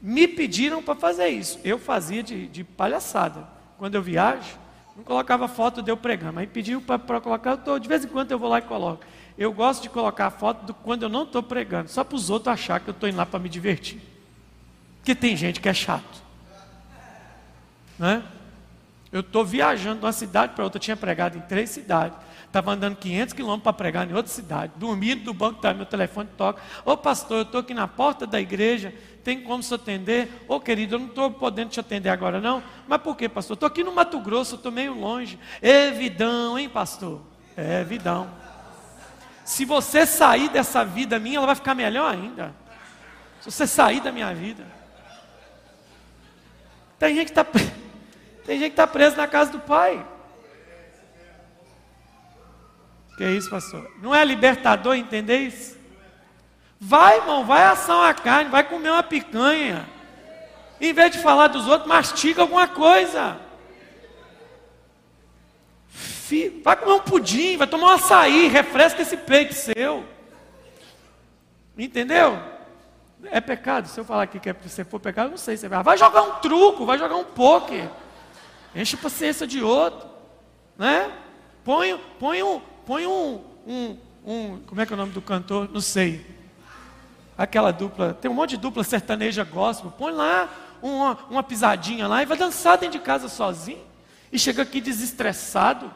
Me 0.00 0.28
pediram 0.28 0.82
para 0.82 0.94
fazer 0.94 1.28
isso. 1.28 1.58
Eu 1.64 1.78
fazia 1.78 2.22
de, 2.22 2.46
de, 2.48 2.62
palhaçada. 2.62 3.48
Quando 3.78 3.94
eu 3.94 4.02
viajo, 4.02 4.58
não 4.96 5.02
colocava 5.02 5.48
foto 5.48 5.82
de 5.82 5.90
eu 5.90 5.96
pregando. 5.96 6.38
Aí 6.38 6.46
pediu 6.46 6.80
para 6.80 7.20
colocar, 7.20 7.52
eu 7.52 7.58
tô, 7.58 7.78
de 7.78 7.88
vez 7.88 8.04
em 8.04 8.08
quando 8.08 8.30
eu 8.30 8.38
vou 8.38 8.48
lá 8.48 8.58
e 8.58 8.62
coloco. 8.62 9.04
Eu 9.36 9.52
gosto 9.52 9.82
de 9.82 9.88
colocar 9.88 10.26
a 10.26 10.30
foto 10.30 10.66
do, 10.66 10.74
quando 10.74 11.02
eu 11.02 11.08
não 11.08 11.24
estou 11.24 11.42
pregando, 11.42 11.88
só 11.88 12.04
para 12.04 12.14
os 12.14 12.30
outros 12.30 12.52
achar 12.52 12.80
que 12.80 12.88
eu 12.88 12.92
estou 12.92 13.08
indo 13.08 13.18
lá 13.18 13.26
para 13.26 13.40
me 13.40 13.48
divertir. 13.48 14.00
Porque 14.98 15.14
tem 15.14 15.36
gente 15.36 15.60
que 15.60 15.68
é 15.68 15.74
chato. 15.74 16.22
Né? 17.98 18.22
Eu 19.10 19.20
estou 19.20 19.44
viajando 19.44 20.00
de 20.00 20.06
uma 20.06 20.12
cidade 20.12 20.54
para 20.54 20.64
outra, 20.64 20.78
eu 20.78 20.82
tinha 20.82 20.96
pregado 20.96 21.36
em 21.36 21.40
três 21.40 21.70
cidades. 21.70 22.16
Estava 22.54 22.70
andando 22.70 22.94
500 22.94 23.34
quilômetros 23.34 23.64
para 23.64 23.72
pregar 23.72 24.08
em 24.08 24.14
outra 24.14 24.30
cidade. 24.30 24.74
Dormindo 24.76 25.24
do 25.24 25.34
banco, 25.34 25.60
tá, 25.60 25.74
meu 25.74 25.84
telefone 25.84 26.28
toca. 26.36 26.62
Ô 26.84 26.96
pastor, 26.96 27.38
eu 27.38 27.42
estou 27.42 27.60
aqui 27.60 27.74
na 27.74 27.88
porta 27.88 28.28
da 28.28 28.40
igreja, 28.40 28.94
tem 29.24 29.42
como 29.42 29.60
se 29.60 29.74
atender? 29.74 30.30
Ô 30.46 30.60
querido, 30.60 30.94
eu 30.94 31.00
não 31.00 31.08
estou 31.08 31.32
podendo 31.32 31.70
te 31.70 31.80
atender 31.80 32.10
agora 32.10 32.40
não. 32.40 32.62
Mas 32.86 33.02
por 33.02 33.16
quê, 33.16 33.28
pastor? 33.28 33.54
Estou 33.54 33.66
aqui 33.66 33.82
no 33.82 33.92
Mato 33.92 34.20
Grosso, 34.20 34.54
estou 34.54 34.70
meio 34.70 34.94
longe. 34.94 35.36
É 35.60 35.90
vidão, 35.90 36.56
hein, 36.56 36.68
pastor? 36.68 37.22
É 37.56 37.82
vidão. 37.82 38.30
Se 39.44 39.64
você 39.64 40.06
sair 40.06 40.48
dessa 40.48 40.84
vida 40.84 41.18
minha, 41.18 41.38
ela 41.38 41.46
vai 41.46 41.56
ficar 41.56 41.74
melhor 41.74 42.08
ainda. 42.08 42.54
Se 43.40 43.50
você 43.50 43.66
sair 43.66 44.00
da 44.00 44.12
minha 44.12 44.32
vida. 44.32 44.64
Tem 47.00 47.16
gente 47.16 47.32
que 47.32 47.40
está 47.40 47.44
que 48.46 48.52
está 48.52 48.86
preso 48.86 49.16
na 49.16 49.26
casa 49.26 49.50
do 49.50 49.58
pai. 49.58 50.13
Que 53.16 53.24
é 53.24 53.30
isso, 53.30 53.48
pastor? 53.48 53.90
Não 54.02 54.14
é 54.14 54.24
libertador 54.24 54.94
entender 54.94 55.38
isso? 55.38 55.76
Vai, 56.80 57.18
irmão, 57.18 57.44
vai 57.44 57.62
assar 57.64 57.96
uma 57.96 58.12
carne, 58.12 58.50
vai 58.50 58.64
comer 58.64 58.90
uma 58.90 59.02
picanha. 59.02 59.88
Em 60.80 60.92
vez 60.92 61.12
de 61.12 61.18
falar 61.18 61.46
dos 61.46 61.66
outros, 61.66 61.88
mastiga 61.88 62.42
alguma 62.42 62.66
coisa. 62.66 63.40
Vai 66.64 66.76
comer 66.76 66.92
um 66.92 67.00
pudim, 67.00 67.56
vai 67.56 67.66
tomar 67.66 67.86
um 67.86 67.94
açaí, 67.94 68.48
refresca 68.48 69.02
esse 69.02 69.16
peito 69.16 69.54
seu. 69.54 70.04
Entendeu? 71.78 72.38
É 73.24 73.40
pecado. 73.40 73.88
Se 73.88 73.98
eu 73.98 74.04
falar 74.04 74.24
aqui 74.24 74.40
que 74.40 74.50
é, 74.50 74.56
se 74.66 74.84
for 74.84 74.98
pecado, 74.98 75.30
não 75.30 75.36
sei. 75.36 75.56
Você 75.56 75.68
vai, 75.68 75.82
vai 75.82 75.96
jogar 75.96 76.22
um 76.22 76.32
truco, 76.40 76.84
vai 76.84 76.98
jogar 76.98 77.16
um 77.16 77.24
poker. 77.24 77.88
Enche 78.74 78.96
a 78.96 78.98
paciência 78.98 79.46
de 79.46 79.62
outro. 79.62 80.08
Né? 80.76 81.10
Põe, 81.64 81.98
põe, 82.18 82.42
um, 82.42 82.60
põe 82.86 83.06
um, 83.06 83.40
um, 83.66 83.96
um. 84.24 84.60
Como 84.66 84.80
é 84.80 84.86
que 84.86 84.92
é 84.92 84.94
o 84.94 84.98
nome 84.98 85.12
do 85.12 85.22
cantor? 85.22 85.68
Não 85.72 85.80
sei. 85.80 86.24
Aquela 87.36 87.72
dupla. 87.72 88.14
Tem 88.14 88.30
um 88.30 88.34
monte 88.34 88.50
de 88.50 88.58
dupla 88.58 88.84
sertaneja 88.84 89.42
gospel. 89.44 89.90
Põe 89.90 90.12
lá 90.12 90.48
uma, 90.80 91.18
uma 91.30 91.42
pisadinha 91.42 92.06
lá 92.06 92.22
e 92.22 92.26
vai 92.26 92.36
dançar 92.36 92.78
dentro 92.78 92.98
de 92.98 93.04
casa 93.04 93.28
sozinho. 93.28 93.82
E 94.30 94.38
chega 94.38 94.62
aqui 94.62 94.80
desestressado. 94.80 95.92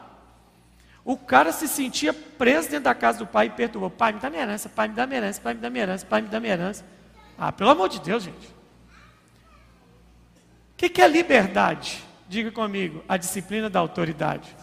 O 1.03 1.17
cara 1.17 1.51
se 1.51 1.67
sentia 1.67 2.13
preso 2.13 2.69
dentro 2.69 2.85
da 2.85 2.95
casa 2.95 3.19
do 3.19 3.27
pai 3.27 3.47
e 3.47 3.49
perturbou. 3.49 3.89
Pai, 3.89 4.13
me 4.13 4.19
dá 4.19 4.29
minha 4.29 4.43
herança, 4.43 4.69
pai, 4.69 4.87
me 4.87 4.93
dá 4.93 5.07
minha 5.07 5.19
herança, 5.19 5.41
pai, 5.41 5.53
me 5.53 5.59
dá 5.59 5.69
minha 5.69 5.83
herança, 5.83 6.05
pai, 6.05 6.21
me 6.21 6.27
dá 6.27 6.39
minha 6.39 6.53
herança. 6.53 6.85
Ah, 7.37 7.51
pelo 7.51 7.69
amor 7.69 7.89
de 7.89 7.99
Deus, 7.99 8.23
gente. 8.23 8.47
O 8.47 8.53
que, 10.77 10.89
que 10.89 11.01
é 11.01 11.07
liberdade? 11.07 12.03
Diga 12.27 12.51
comigo, 12.51 13.03
a 13.07 13.17
disciplina 13.17 13.69
da 13.69 13.79
autoridade. 13.79 14.55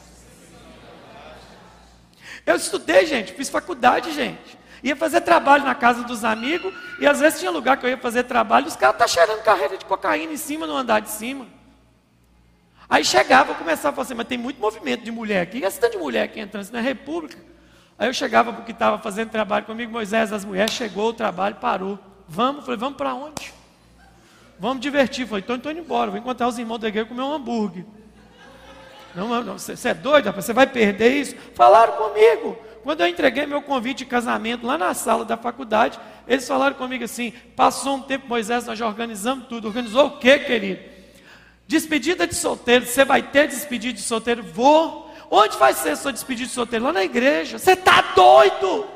Eu 2.46 2.54
estudei, 2.54 3.04
gente, 3.04 3.32
fiz 3.32 3.48
faculdade, 3.48 4.12
gente. 4.12 4.56
Ia 4.82 4.94
fazer 4.94 5.20
trabalho 5.22 5.64
na 5.64 5.74
casa 5.74 6.04
dos 6.04 6.24
amigos, 6.24 6.72
e 7.00 7.06
às 7.06 7.18
vezes 7.18 7.40
tinha 7.40 7.50
lugar 7.50 7.76
que 7.76 7.84
eu 7.84 7.90
ia 7.90 7.98
fazer 7.98 8.22
trabalho, 8.22 8.66
e 8.66 8.68
os 8.68 8.76
caras 8.76 8.94
estavam 8.94 9.14
tá 9.14 9.26
cheirando 9.26 9.42
carreira 9.44 9.76
de 9.76 9.84
cocaína 9.84 10.32
em 10.32 10.36
cima, 10.36 10.64
no 10.64 10.76
andar 10.76 11.00
de 11.00 11.10
cima. 11.10 11.46
Aí 12.88 13.04
chegava, 13.04 13.50
eu 13.50 13.56
começava 13.56 13.88
a 13.88 13.92
falar 13.92 14.04
assim, 14.04 14.14
mas 14.14 14.28
tem 14.28 14.38
muito 14.38 14.60
movimento 14.60 15.02
de 15.02 15.10
mulher 15.10 15.40
aqui, 15.40 15.64
esse 15.64 15.80
tanto 15.80 15.92
de 15.92 15.98
mulher 15.98 16.22
aqui 16.22 16.38
entrando 16.38 16.70
na 16.70 16.80
República. 16.80 17.36
Aí 17.98 18.08
eu 18.08 18.14
chegava 18.14 18.52
porque 18.52 18.70
estava 18.70 18.98
fazendo 18.98 19.30
trabalho 19.30 19.64
comigo, 19.66 19.90
Moisés, 19.90 20.32
as 20.32 20.44
mulheres, 20.44 20.72
chegou 20.72 21.08
o 21.08 21.12
trabalho, 21.12 21.56
parou. 21.56 21.98
Vamos, 22.28 22.64
falei, 22.64 22.78
vamos 22.78 22.96
para 22.96 23.12
onde? 23.12 23.52
Vamos 24.58 24.80
divertir. 24.80 25.26
Falei, 25.26 25.42
então 25.42 25.56
estou 25.56 25.72
indo 25.72 25.80
embora, 25.80 26.10
vou 26.10 26.20
encontrar 26.20 26.46
os 26.46 26.58
irmãos 26.58 26.78
da 26.78 26.88
igreja 26.88 27.06
comer 27.06 27.22
um 27.22 27.32
hambúrguer. 27.32 27.84
Não, 29.16 29.42
não, 29.42 29.58
você 29.58 29.88
é 29.88 29.94
doido, 29.94 30.26
rapaz? 30.26 30.44
Você 30.44 30.52
vai 30.52 30.66
perder 30.66 31.08
isso? 31.08 31.34
Falaram 31.54 31.94
comigo. 31.94 32.58
Quando 32.82 33.00
eu 33.00 33.08
entreguei 33.08 33.46
meu 33.46 33.62
convite 33.62 33.98
de 33.98 34.04
casamento 34.04 34.66
lá 34.66 34.76
na 34.76 34.92
sala 34.92 35.24
da 35.24 35.38
faculdade, 35.38 35.98
eles 36.28 36.46
falaram 36.46 36.76
comigo 36.76 37.02
assim: 37.02 37.32
passou 37.56 37.96
um 37.96 38.02
tempo, 38.02 38.28
Moisés, 38.28 38.66
nós 38.66 38.78
já 38.78 38.86
organizamos 38.86 39.48
tudo. 39.48 39.68
Organizou 39.68 40.06
o 40.06 40.18
quê, 40.18 40.38
querido? 40.38 40.80
Despedida 41.66 42.26
de 42.26 42.34
solteiro. 42.34 42.84
Você 42.84 43.06
vai 43.06 43.22
ter 43.22 43.48
despedida 43.48 43.94
de 43.94 44.02
solteiro? 44.02 44.42
Vou. 44.42 45.10
Onde 45.30 45.56
vai 45.56 45.72
ser 45.72 45.96
sua 45.96 46.12
despedida 46.12 46.46
de 46.46 46.54
solteiro? 46.54 46.84
Lá 46.84 46.92
na 46.92 47.02
igreja. 47.02 47.58
Você 47.58 47.72
está 47.72 48.12
doido? 48.14 48.86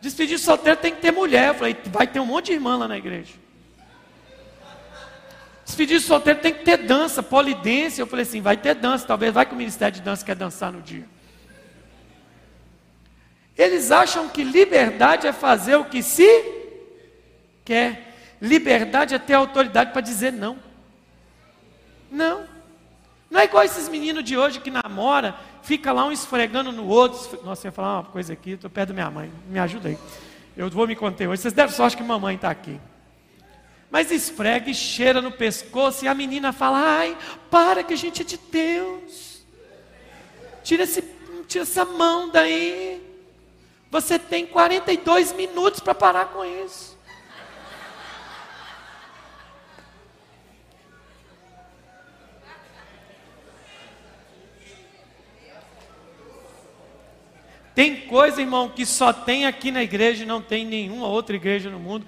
Despedida 0.00 0.38
de 0.38 0.44
solteiro 0.44 0.78
tem 0.78 0.94
que 0.94 1.00
ter 1.00 1.10
mulher. 1.10 1.48
Eu 1.48 1.54
falei: 1.54 1.76
vai 1.86 2.06
ter 2.06 2.20
um 2.20 2.26
monte 2.26 2.46
de 2.46 2.52
irmã 2.52 2.76
lá 2.76 2.86
na 2.86 2.96
igreja. 2.96 3.43
Despedir 5.74 5.98
de 5.98 6.04
solteiro 6.04 6.38
tem 6.38 6.54
que 6.54 6.62
ter 6.62 6.76
dança, 6.76 7.20
polidência. 7.20 8.00
Eu 8.00 8.06
falei 8.06 8.22
assim: 8.22 8.40
vai 8.40 8.56
ter 8.56 8.76
dança, 8.76 9.04
talvez 9.04 9.34
vai 9.34 9.44
que 9.44 9.54
o 9.54 9.56
Ministério 9.56 9.92
de 9.92 10.02
Dança 10.02 10.24
quer 10.24 10.36
dançar 10.36 10.70
no 10.70 10.80
dia. 10.80 11.04
Eles 13.58 13.90
acham 13.90 14.28
que 14.28 14.44
liberdade 14.44 15.26
é 15.26 15.32
fazer 15.32 15.74
o 15.74 15.84
que 15.84 16.00
se 16.00 16.28
quer. 17.64 18.14
Liberdade 18.40 19.16
é 19.16 19.18
ter 19.18 19.34
autoridade 19.34 19.90
para 19.90 20.00
dizer 20.00 20.32
não. 20.32 20.56
Não. 22.08 22.44
Não 23.28 23.40
é 23.40 23.44
igual 23.44 23.64
esses 23.64 23.88
meninos 23.88 24.22
de 24.22 24.36
hoje 24.36 24.60
que 24.60 24.70
namora, 24.70 25.34
fica 25.64 25.92
lá 25.92 26.04
um 26.04 26.12
esfregando 26.12 26.70
no 26.70 26.86
outro. 26.86 27.40
Nossa, 27.44 27.66
eu 27.66 27.70
ia 27.70 27.72
falar 27.72 27.94
uma 27.94 28.04
coisa 28.04 28.32
aqui, 28.32 28.52
estou 28.52 28.70
perto 28.70 28.90
da 28.90 28.94
minha 28.94 29.10
mãe. 29.10 29.28
Me 29.48 29.58
ajuda 29.58 29.88
aí. 29.88 29.98
Eu 30.56 30.70
vou 30.70 30.86
me 30.86 30.94
conter 30.94 31.26
hoje. 31.26 31.42
Vocês 31.42 31.54
deram 31.54 31.72
sorte 31.72 31.96
que 31.96 32.02
mamãe 32.04 32.36
está 32.36 32.48
aqui 32.48 32.78
mas 33.94 34.10
esfrega 34.10 34.68
e 34.68 34.74
cheira 34.74 35.22
no 35.22 35.30
pescoço, 35.30 36.04
e 36.04 36.08
a 36.08 36.14
menina 36.14 36.52
fala: 36.52 36.78
ai, 36.98 37.16
para 37.48 37.84
que 37.84 37.94
a 37.94 37.96
gente 37.96 38.22
é 38.22 38.24
de 38.24 38.36
Deus, 38.36 39.46
tira, 40.64 40.82
esse, 40.82 41.00
tira 41.46 41.62
essa 41.62 41.84
mão 41.84 42.28
daí. 42.28 43.00
Você 43.92 44.18
tem 44.18 44.46
42 44.46 45.32
minutos 45.34 45.78
para 45.78 45.94
parar 45.94 46.24
com 46.26 46.44
isso. 46.44 46.98
Tem 57.76 58.08
coisa, 58.08 58.40
irmão, 58.40 58.68
que 58.68 58.84
só 58.84 59.12
tem 59.12 59.46
aqui 59.46 59.70
na 59.70 59.84
igreja 59.84 60.24
e 60.24 60.26
não 60.26 60.42
tem 60.42 60.64
em 60.64 60.68
nenhuma 60.68 61.06
outra 61.06 61.36
igreja 61.36 61.70
no 61.70 61.78
mundo. 61.78 62.04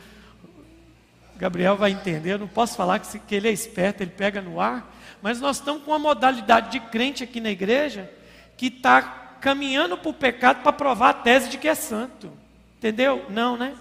Gabriel 1.38 1.76
vai 1.76 1.90
entender, 1.90 2.32
eu 2.32 2.38
não 2.38 2.48
posso 2.48 2.76
falar 2.76 2.98
que, 2.98 3.18
que 3.18 3.34
ele 3.34 3.48
é 3.48 3.52
esperto, 3.52 4.02
ele 4.02 4.10
pega 4.10 4.40
no 4.40 4.60
ar, 4.60 4.94
mas 5.20 5.40
nós 5.40 5.56
estamos 5.56 5.82
com 5.82 5.90
uma 5.90 5.98
modalidade 5.98 6.70
de 6.70 6.80
crente 6.80 7.22
aqui 7.22 7.40
na 7.40 7.50
igreja 7.50 8.10
que 8.56 8.66
está 8.66 9.02
caminhando 9.40 9.98
para 9.98 10.08
o 10.08 10.14
pecado 10.14 10.62
para 10.62 10.72
provar 10.72 11.10
a 11.10 11.14
tese 11.14 11.48
de 11.48 11.58
que 11.58 11.68
é 11.68 11.74
santo. 11.74 12.32
Entendeu? 12.78 13.26
Não, 13.28 13.56
né? 13.56 13.74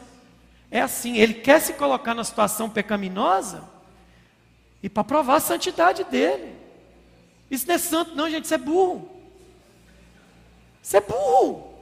É 0.70 0.82
assim, 0.82 1.18
ele 1.18 1.34
quer 1.34 1.60
se 1.62 1.74
colocar 1.74 2.14
na 2.14 2.24
situação 2.24 2.70
pecaminosa 2.70 3.64
e 4.84 4.90
para 4.90 5.04
provar 5.04 5.36
a 5.36 5.40
santidade 5.40 6.04
dele. 6.04 6.54
Isso 7.50 7.68
não 7.68 7.76
é 7.76 7.78
santo, 7.78 8.16
não, 8.16 8.30
gente, 8.30 8.46
isso 8.46 8.54
é 8.54 8.58
burro. 8.58 9.10
Isso 10.82 10.98
é 10.98 11.02
burro. 11.02 11.74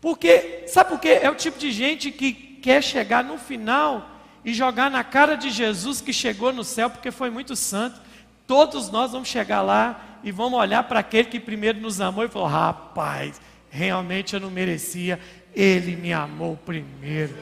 Porque, 0.00 0.64
sabe 0.66 0.90
por 0.90 1.00
quê? 1.00 1.20
É 1.20 1.30
o 1.30 1.34
tipo 1.34 1.58
de 1.58 1.70
gente 1.70 2.10
que 2.10 2.32
quer 2.32 2.82
chegar 2.82 3.22
no 3.22 3.38
final 3.38 4.11
e 4.44 4.52
jogar 4.52 4.90
na 4.90 5.04
cara 5.04 5.36
de 5.36 5.50
Jesus 5.50 6.00
que 6.00 6.12
chegou 6.12 6.52
no 6.52 6.64
céu 6.64 6.90
porque 6.90 7.10
foi 7.10 7.30
muito 7.30 7.54
santo. 7.54 8.00
Todos 8.46 8.90
nós 8.90 9.12
vamos 9.12 9.28
chegar 9.28 9.62
lá 9.62 10.00
e 10.22 10.32
vamos 10.32 10.58
olhar 10.58 10.82
para 10.84 11.00
aquele 11.00 11.28
que 11.28 11.40
primeiro 11.40 11.80
nos 11.80 12.00
amou 12.00 12.24
e 12.24 12.28
falou: 12.28 12.48
rapaz, 12.48 13.40
realmente 13.70 14.34
eu 14.34 14.40
não 14.40 14.50
merecia, 14.50 15.18
ele 15.54 15.96
me 15.96 16.12
amou 16.12 16.56
primeiro. 16.56 17.36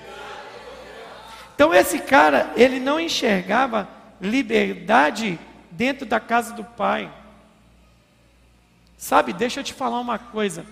Então 1.55 1.75
esse 1.75 1.99
cara, 1.99 2.53
ele 2.57 2.81
não 2.81 2.99
enxergava 2.99 3.89
liberdade 4.21 5.39
dentro 5.71 6.07
da 6.07 6.21
casa 6.21 6.55
do 6.55 6.65
pai. 6.65 7.11
Sabe, 8.97 9.33
deixa 9.33 9.61
eu 9.61 9.65
te 9.65 9.73
falar 9.73 9.99
uma 9.99 10.19
coisa. 10.19 10.65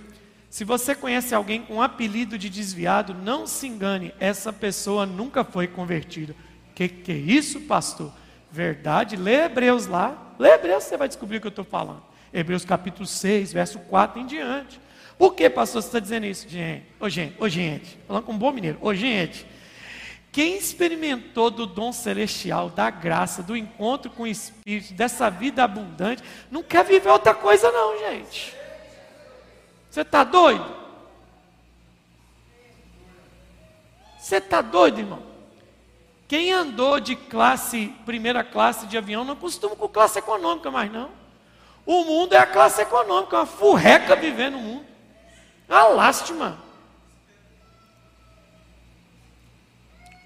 Se 0.50 0.64
você 0.64 0.94
conhece 0.94 1.34
alguém 1.34 1.62
com 1.62 1.82
apelido 1.82 2.38
de 2.38 2.48
desviado, 2.48 3.12
não 3.12 3.46
se 3.46 3.66
engane, 3.66 4.14
essa 4.18 4.52
pessoa 4.52 5.04
nunca 5.04 5.44
foi 5.44 5.66
convertida. 5.66 6.34
Que 6.74 6.88
que 6.88 7.12
é 7.12 7.16
isso, 7.16 7.60
pastor? 7.62 8.12
Verdade? 8.50 9.16
Lê 9.16 9.44
Hebreus 9.44 9.86
lá. 9.86 10.34
Lê 10.38 10.50
Hebreus, 10.54 10.84
você 10.84 10.96
vai 10.96 11.08
descobrir 11.08 11.36
o 11.36 11.40
que 11.40 11.46
eu 11.46 11.50
estou 11.50 11.64
falando. 11.64 12.02
Hebreus 12.32 12.64
capítulo 12.64 13.06
6, 13.06 13.52
verso 13.52 13.78
4 13.80 14.20
em 14.20 14.26
diante. 14.26 14.80
Por 15.18 15.34
que, 15.34 15.50
pastor, 15.50 15.82
você 15.82 15.88
está 15.88 15.98
dizendo 15.98 16.26
isso? 16.26 16.48
Gente, 16.48 16.86
ô 17.00 17.08
gente, 17.08 17.34
ô 17.38 17.48
gente, 17.48 17.98
falando 18.06 18.22
com 18.24 18.32
um 18.32 18.38
bom 18.38 18.52
mineiro, 18.52 18.78
ô 18.80 18.94
gente, 18.94 19.44
quem 20.30 20.56
experimentou 20.56 21.50
do 21.50 21.66
dom 21.66 21.90
celestial, 21.90 22.70
da 22.70 22.88
graça, 22.88 23.42
do 23.42 23.56
encontro 23.56 24.10
com 24.10 24.22
o 24.22 24.26
Espírito, 24.26 24.94
dessa 24.94 25.28
vida 25.28 25.64
abundante, 25.64 26.22
não 26.50 26.62
quer 26.62 26.84
viver 26.84 27.08
outra 27.08 27.34
coisa, 27.34 27.72
não, 27.72 27.98
gente. 27.98 28.57
Você 29.98 30.02
está 30.02 30.22
doido? 30.22 30.76
Você 34.16 34.36
está 34.36 34.62
doido, 34.62 35.00
irmão? 35.00 35.20
Quem 36.28 36.52
andou 36.52 37.00
de 37.00 37.16
classe, 37.16 37.92
primeira 38.06 38.44
classe 38.44 38.86
de 38.86 38.96
avião, 38.96 39.24
não 39.24 39.34
costuma 39.34 39.74
com 39.74 39.88
classe 39.88 40.20
econômica 40.20 40.70
mais, 40.70 40.92
não. 40.92 41.10
O 41.84 42.04
mundo 42.04 42.34
é 42.34 42.38
a 42.38 42.46
classe 42.46 42.80
econômica, 42.80 43.38
uma 43.38 43.46
furreca 43.46 44.14
viver 44.14 44.52
no 44.52 44.60
mundo. 44.60 44.86
Uma 45.68 45.88
lástima. 45.88 46.62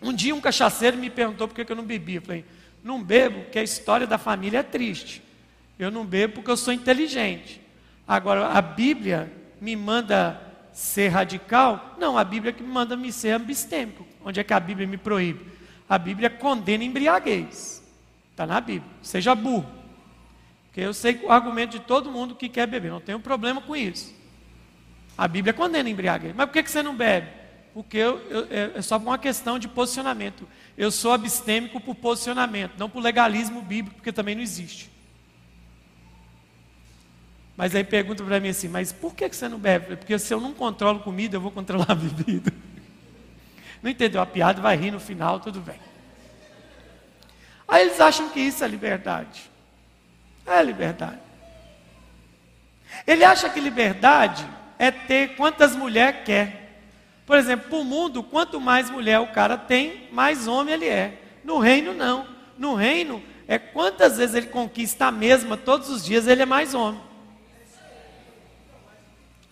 Um 0.02 0.12
dia 0.12 0.34
um 0.34 0.40
cachaceiro 0.42 0.98
me 0.98 1.08
perguntou 1.08 1.48
por 1.48 1.54
que 1.54 1.72
eu 1.72 1.76
não 1.76 1.84
bebia. 1.84 2.18
Eu 2.18 2.22
falei, 2.22 2.44
não 2.84 3.02
bebo 3.02 3.44
porque 3.44 3.58
a 3.58 3.62
história 3.62 4.06
da 4.06 4.18
família 4.18 4.58
é 4.58 4.62
triste. 4.62 5.22
Eu 5.78 5.90
não 5.90 6.04
bebo 6.04 6.34
porque 6.34 6.50
eu 6.50 6.58
sou 6.58 6.74
inteligente. 6.74 7.58
Agora, 8.06 8.48
a 8.48 8.60
Bíblia 8.60 9.40
me 9.62 9.76
manda 9.76 10.40
ser 10.72 11.08
radical? 11.08 11.94
Não, 11.98 12.18
a 12.18 12.24
Bíblia 12.24 12.52
que 12.52 12.64
me 12.64 12.68
manda 12.68 12.96
me 12.96 13.12
ser 13.12 13.30
abstêmico. 13.30 14.04
Onde 14.24 14.40
é 14.40 14.44
que 14.44 14.52
a 14.52 14.58
Bíblia 14.58 14.88
me 14.88 14.96
proíbe? 14.96 15.46
A 15.88 15.96
Bíblia 15.96 16.28
condena 16.28 16.82
embriaguez. 16.82 17.80
Está 18.32 18.44
na 18.44 18.60
Bíblia. 18.60 18.90
Seja 19.02 19.36
burro. 19.36 19.70
Porque 20.64 20.80
eu 20.80 20.92
sei 20.92 21.20
o 21.22 21.30
argumento 21.30 21.78
de 21.78 21.80
todo 21.80 22.10
mundo 22.10 22.34
que 22.34 22.48
quer 22.48 22.66
beber. 22.66 22.90
Não 22.90 23.00
tenho 23.00 23.20
problema 23.20 23.60
com 23.60 23.76
isso. 23.76 24.12
A 25.16 25.28
Bíblia 25.28 25.52
condena 25.52 25.88
embriaguez. 25.88 26.34
Mas 26.34 26.46
por 26.46 26.52
que, 26.52 26.68
você 26.68 26.82
não 26.82 26.96
bebe? 26.96 27.42
porque 27.74 27.96
eu, 27.96 28.18
eu, 28.28 28.46
é 28.74 28.82
só 28.82 28.98
uma 28.98 29.16
questão 29.16 29.58
de 29.58 29.66
posicionamento. 29.66 30.46
Eu 30.76 30.90
sou 30.90 31.12
abstêmico 31.12 31.80
por 31.80 31.94
posicionamento, 31.94 32.72
não 32.76 32.88
por 32.88 33.02
legalismo 33.02 33.62
bíblico, 33.62 33.96
porque 33.96 34.12
também 34.12 34.34
não 34.34 34.42
existe. 34.42 34.91
Mas 37.56 37.74
aí 37.74 37.84
pergunta 37.84 38.24
para 38.24 38.40
mim 38.40 38.48
assim, 38.48 38.68
mas 38.68 38.92
por 38.92 39.14
que 39.14 39.28
você 39.28 39.48
não 39.48 39.58
bebe? 39.58 39.96
Porque 39.96 40.18
se 40.18 40.32
eu 40.32 40.40
não 40.40 40.52
controlo 40.52 41.00
comida, 41.00 41.36
eu 41.36 41.40
vou 41.40 41.50
controlar 41.50 41.90
a 41.90 41.94
bebida. 41.94 42.52
Não 43.82 43.90
entendeu 43.90 44.20
a 44.20 44.26
piada, 44.26 44.62
vai 44.62 44.76
rir 44.76 44.90
no 44.90 45.00
final, 45.00 45.40
tudo 45.40 45.60
bem. 45.60 45.78
Aí 47.66 47.82
eles 47.82 48.00
acham 48.00 48.28
que 48.28 48.40
isso 48.40 48.64
é 48.64 48.68
liberdade. 48.68 49.50
É 50.46 50.62
liberdade. 50.62 51.18
Ele 53.06 53.24
acha 53.24 53.48
que 53.48 53.60
liberdade 53.60 54.46
é 54.78 54.90
ter 54.90 55.36
quantas 55.36 55.74
mulheres 55.74 56.20
quer. 56.24 56.80
Por 57.26 57.36
exemplo, 57.36 57.68
para 57.68 57.78
o 57.78 57.84
mundo, 57.84 58.22
quanto 58.22 58.60
mais 58.60 58.90
mulher 58.90 59.20
o 59.20 59.28
cara 59.28 59.56
tem, 59.56 60.08
mais 60.12 60.46
homem 60.46 60.74
ele 60.74 60.88
é. 60.88 61.20
No 61.44 61.58
reino, 61.58 61.94
não. 61.94 62.26
No 62.58 62.74
reino, 62.74 63.22
é 63.48 63.58
quantas 63.58 64.18
vezes 64.18 64.34
ele 64.34 64.46
conquista 64.48 65.06
a 65.06 65.12
mesma, 65.12 65.56
todos 65.56 65.88
os 65.88 66.04
dias 66.04 66.26
ele 66.26 66.42
é 66.42 66.46
mais 66.46 66.74
homem. 66.74 67.00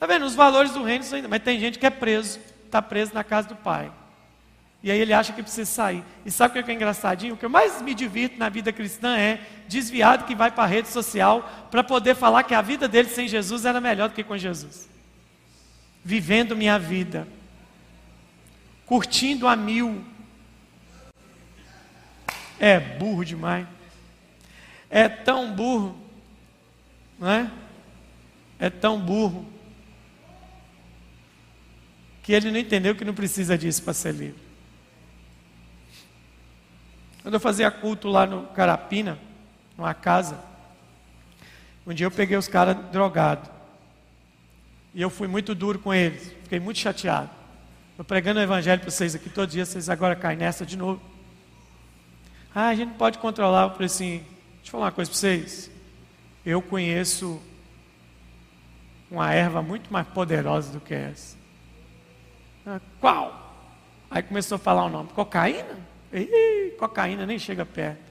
Está 0.01 0.07
vendo? 0.07 0.25
Os 0.25 0.35
valores 0.35 0.73
do 0.73 0.83
reino 0.83 1.05
são 1.05 1.17
ainda. 1.17 1.29
Mas 1.29 1.43
tem 1.43 1.61
gente 1.61 1.79
que 1.79 1.85
é 1.85 1.91
preso, 1.91 2.41
está 2.65 2.81
preso 2.81 3.13
na 3.13 3.23
casa 3.23 3.49
do 3.49 3.55
pai. 3.55 3.93
E 4.83 4.91
aí 4.91 4.99
ele 4.99 5.13
acha 5.13 5.31
que 5.31 5.43
precisa 5.43 5.71
sair. 5.71 6.03
E 6.25 6.31
sabe 6.31 6.59
o 6.59 6.65
que 6.65 6.71
é 6.71 6.75
engraçadinho? 6.75 7.35
O 7.35 7.37
que 7.37 7.45
eu 7.45 7.51
mais 7.51 7.83
me 7.83 7.93
divirto 7.93 8.39
na 8.39 8.49
vida 8.49 8.73
cristã 8.73 9.15
é 9.15 9.39
desviado 9.69 10.25
que 10.25 10.35
vai 10.35 10.51
para 10.51 10.65
a 10.65 10.67
rede 10.67 10.89
social 10.89 11.69
para 11.71 11.85
poder 11.85 12.17
falar 12.17 12.45
que 12.45 12.55
a 12.55 12.63
vida 12.63 12.89
dele 12.89 13.11
sem 13.11 13.29
Jesus 13.29 13.67
era 13.67 13.79
melhor 13.79 14.09
do 14.09 14.15
que 14.15 14.25
com 14.25 14.39
Jesus. 14.39 14.89
Vivendo 16.03 16.57
minha 16.57 16.79
vida 16.79 17.29
curtindo 18.87 19.47
a 19.47 19.55
mil. 19.55 20.03
É 22.59 22.81
burro 22.81 23.23
demais. 23.23 23.67
É 24.89 25.11
tão 25.11 25.53
burro, 25.53 25.95
não 27.19 27.29
é? 27.29 27.51
É 28.59 28.71
tão 28.71 28.99
burro 28.99 29.60
que 32.31 32.35
ele 32.35 32.53
não 32.53 32.61
entendeu 32.61 32.95
que 32.95 33.05
não 33.05 33.13
precisa 33.13 33.59
disso 33.59 33.83
para 33.83 33.93
ser 33.93 34.13
livre. 34.13 34.41
Quando 37.23 37.35
eu 37.35 37.41
fazia 37.41 37.69
culto 37.73 38.07
lá 38.07 38.25
no 38.25 38.47
Carapina, 38.47 39.19
numa 39.77 39.93
casa, 39.95 40.39
um 41.85 41.93
dia 41.93 42.07
eu 42.07 42.11
peguei 42.13 42.37
os 42.37 42.47
caras 42.47 42.77
drogados. 42.93 43.51
E 44.95 45.03
eu 45.03 45.11
fui 45.11 45.27
muito 45.27 45.57
duro 45.57 45.81
com 45.81 45.93
eles, 45.93 46.33
fiquei 46.45 46.61
muito 46.61 46.79
chateado. 46.79 47.31
Estou 47.91 48.05
pregando 48.05 48.39
o 48.39 48.43
evangelho 48.45 48.81
para 48.81 48.93
vocês 48.93 49.13
aqui 49.13 49.29
todo 49.29 49.51
dia, 49.51 49.67
vocês 49.67 49.91
agora 49.91 50.15
caem 50.15 50.39
nessa 50.39 50.65
de 50.65 50.77
novo. 50.77 51.03
Ah, 52.55 52.69
a 52.69 52.75
gente 52.77 52.91
não 52.91 52.97
pode 52.97 53.19
controlar. 53.19 53.65
Eu 53.65 53.71
falei 53.71 53.87
assim: 53.87 54.19
deixa 54.19 54.69
eu 54.69 54.71
falar 54.71 54.85
uma 54.85 54.93
coisa 54.93 55.11
para 55.11 55.19
vocês. 55.19 55.69
Eu 56.47 56.63
conheço 56.63 57.43
uma 59.11 59.35
erva 59.35 59.61
muito 59.61 59.93
mais 59.93 60.07
poderosa 60.07 60.71
do 60.71 60.81
que 60.81 60.95
essa. 60.95 61.40
Ah, 62.67 62.81
qual? 63.01 63.55
Aí 64.11 64.23
começou 64.23 64.57
a 64.57 64.59
falar 64.59 64.85
o 64.85 64.89
nome: 64.89 65.11
cocaína? 65.11 65.79
Ih, 66.13 66.75
cocaína 66.79 67.27
nem 67.27 67.39
chega 67.39 67.65
perto. 67.65 68.03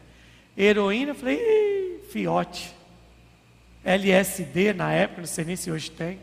Heroína, 0.58 1.14
falei: 1.14 1.38
Ih, 1.38 2.10
fiote. 2.12 2.76
LSD 3.84 4.74
na 4.74 4.92
época, 4.92 5.22
não 5.22 5.28
sei 5.28 5.46
nem 5.46 5.56
se 5.56 5.72
hoje 5.72 5.90
tem. 5.90 6.20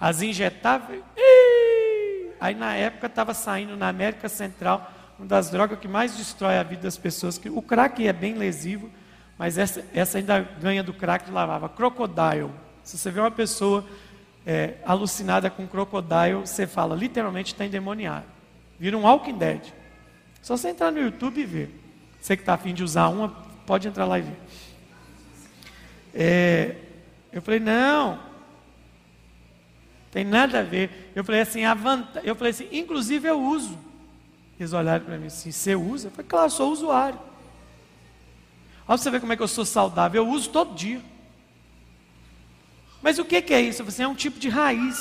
As 0.00 0.22
injetáveis, 0.22 1.02
ih, 1.16 2.32
Aí 2.40 2.54
na 2.54 2.74
época 2.74 3.06
estava 3.06 3.34
saindo 3.34 3.76
na 3.76 3.88
América 3.88 4.28
Central 4.28 4.90
uma 5.18 5.26
das 5.26 5.50
drogas 5.50 5.78
que 5.78 5.86
mais 5.86 6.16
destrói 6.16 6.56
a 6.56 6.62
vida 6.62 6.82
das 6.82 6.96
pessoas. 6.96 7.36
Que 7.36 7.50
o 7.50 7.60
crack 7.60 8.06
é 8.06 8.12
bem 8.12 8.34
lesivo, 8.34 8.90
mas 9.36 9.58
essa, 9.58 9.84
essa 9.92 10.16
ainda 10.16 10.40
ganha 10.40 10.82
do 10.82 10.94
crack 10.94 11.26
de 11.26 11.30
lavava. 11.30 11.68
Crocodile. 11.68 12.50
Se 12.82 12.96
você 12.96 13.10
vê 13.10 13.20
uma 13.20 13.30
pessoa 13.30 13.84
é, 14.46 14.74
alucinada 14.84 15.50
com 15.50 15.66
crocodile, 15.66 16.40
você 16.40 16.66
fala, 16.66 16.94
literalmente 16.94 17.52
está 17.52 17.64
endemoniado. 17.64 18.26
Vira 18.78 18.96
um 18.96 19.02
Walking 19.02 19.36
Dead. 19.36 19.60
Só 20.42 20.56
você 20.56 20.70
entrar 20.70 20.90
no 20.90 21.00
YouTube 21.00 21.40
e 21.40 21.44
ver. 21.44 21.80
Você 22.20 22.36
que 22.36 22.42
está 22.42 22.54
afim 22.54 22.72
de 22.72 22.82
usar 22.82 23.08
uma, 23.08 23.28
pode 23.66 23.86
entrar 23.88 24.06
lá 24.06 24.18
e 24.18 24.22
ver. 24.22 24.36
É, 26.14 26.76
eu 27.32 27.40
falei, 27.42 27.60
não, 27.60 28.18
tem 30.10 30.24
nada 30.24 30.60
a 30.60 30.62
ver. 30.62 31.12
Eu 31.14 31.22
falei 31.22 31.40
assim, 31.40 31.64
a 31.64 31.74
vanta... 31.74 32.20
eu 32.24 32.34
falei 32.34 32.50
assim, 32.50 32.68
inclusive 32.72 33.28
eu 33.28 33.40
uso. 33.40 33.78
Eles 34.58 34.72
olharam 34.72 35.04
para 35.04 35.16
mim 35.16 35.26
assim, 35.26 35.52
você 35.52 35.74
usa? 35.74 36.08
Eu 36.08 36.10
falei, 36.10 36.26
claro, 36.28 36.50
sou 36.50 36.72
usuário. 36.72 37.18
Olha 38.86 38.98
você 38.98 39.10
ver 39.10 39.20
como 39.20 39.32
é 39.32 39.36
que 39.36 39.42
eu 39.42 39.48
sou 39.48 39.64
saudável, 39.64 40.24
eu 40.24 40.30
uso 40.30 40.50
todo 40.50 40.74
dia. 40.74 41.00
Mas 43.02 43.18
o 43.18 43.24
que, 43.24 43.36
é 43.52 43.60
isso? 43.60 43.82
Assim, 43.82 44.02
é 44.02 44.08
um 44.08 44.14
tipo 44.14 44.38
de 44.38 44.48
raiz. 44.48 44.98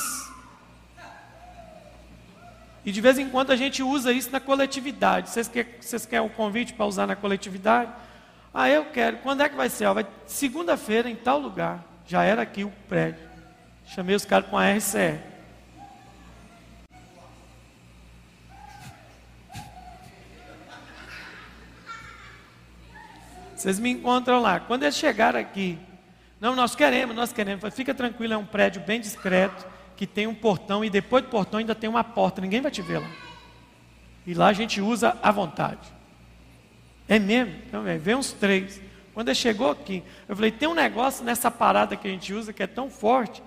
E 2.86 2.92
de 2.92 3.02
vez 3.02 3.20
em 3.20 3.30
quando 3.30 3.52
a 3.52 3.56
gente 3.56 3.84
usa 3.84 4.14
isso 4.14 4.32
na 4.32 4.40
coletividade. 4.40 5.30
Vocês 5.30 5.48
querem, 5.48 5.74
vocês 5.80 6.06
querem 6.06 6.26
um 6.26 6.30
convite 6.30 6.74
para 6.74 6.86
usar 6.86 7.06
na 7.06 7.16
coletividade? 7.16 7.92
Ah, 8.54 8.70
eu 8.70 8.86
quero. 8.86 9.18
Quando 9.18 9.42
é 9.42 9.50
que 9.50 9.56
vai 9.56 9.70
ser? 9.70 9.94
Vai 9.94 10.08
segunda-feira 10.26 11.10
em 11.10 11.16
tal 11.16 11.40
lugar. 11.40 11.84
Já 12.08 12.24
era 12.24 12.42
aqui 12.42 12.64
o 12.64 12.72
prédio. 12.88 13.28
Chamei 13.86 14.16
os 14.16 14.26
caras 14.26 14.50
com 14.50 14.58
a 14.58 14.72
RCE. 14.72 15.20
Vocês 23.56 23.78
me 23.78 23.90
encontram 23.90 24.40
lá. 24.40 24.62
Quando 24.62 24.84
eles 24.84 24.96
chegaram 24.96 25.38
aqui, 25.38 25.78
não, 26.40 26.56
nós 26.56 26.76
queremos, 26.76 27.16
nós 27.16 27.34
queremos. 27.34 27.74
Fica 27.74 27.94
tranquilo, 27.94 28.34
é 28.34 28.38
um 28.38 28.46
prédio 28.46 28.82
bem 28.82 29.00
discreto, 29.00 29.66
que 29.96 30.08
tem 30.08 30.28
um 30.28 30.36
portão 30.36 30.84
e 30.84 30.90
depois 30.90 31.24
do 31.24 31.30
portão 31.30 31.60
ainda 31.60 31.76
tem 31.76 31.90
uma 31.90 32.04
porta, 32.04 32.42
ninguém 32.42 32.62
vai 32.62 32.72
te 32.72 32.82
ver 32.82 33.00
lá. 33.00 33.10
E 34.26 34.34
lá 34.34 34.48
a 34.48 34.54
gente 34.54 34.80
usa 34.80 35.18
à 35.22 35.32
vontade. 35.32 35.88
É 37.08 37.20
mesmo? 37.20 37.54
Então, 37.68 37.84
vem 38.00 38.16
uns 38.16 38.32
três. 38.32 38.82
Quando 39.14 39.30
ele 39.30 39.36
chegou 39.36 39.72
aqui, 39.72 40.04
eu 40.28 40.36
falei, 40.36 40.52
tem 40.52 40.70
um 40.70 40.74
negócio 40.74 41.26
nessa 41.26 41.50
parada 41.50 41.96
que 41.96 42.08
a 42.08 42.12
gente 42.12 42.34
usa 42.34 42.54
que 42.54 42.64
é 42.64 42.68
tão 42.68 42.90
forte 42.90 43.42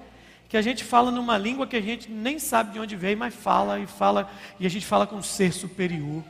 que 0.53 0.57
a 0.59 0.61
gente 0.61 0.85
fala 0.85 1.11
numa 1.11 1.39
língua 1.39 1.67
que 1.67 1.77
a 1.77 1.81
gente 1.81 2.11
nem 2.11 2.39
sabe 2.39 2.75
de 2.75 2.79
onde 2.79 2.95
veio, 2.95 3.17
mas 3.17 3.35
fala 3.35 3.81
e 3.81 3.87
fala, 3.87 4.31
e 4.61 4.67
a 4.67 4.69
gente 4.69 4.85
fala 4.85 5.07
com 5.07 5.17
um 5.17 5.23
ser 5.23 5.51
superior. 5.51 6.23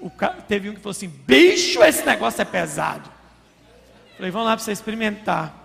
O, 0.00 0.10
teve 0.48 0.68
um 0.68 0.74
que 0.74 0.80
falou 0.80 0.90
assim: 0.90 1.06
bicho, 1.06 1.80
esse 1.80 2.04
negócio 2.04 2.42
é 2.42 2.44
pesado. 2.44 3.08
Falei, 4.16 4.32
vamos 4.32 4.48
lá 4.48 4.56
para 4.56 4.64
você 4.64 4.72
experimentar. 4.72 5.61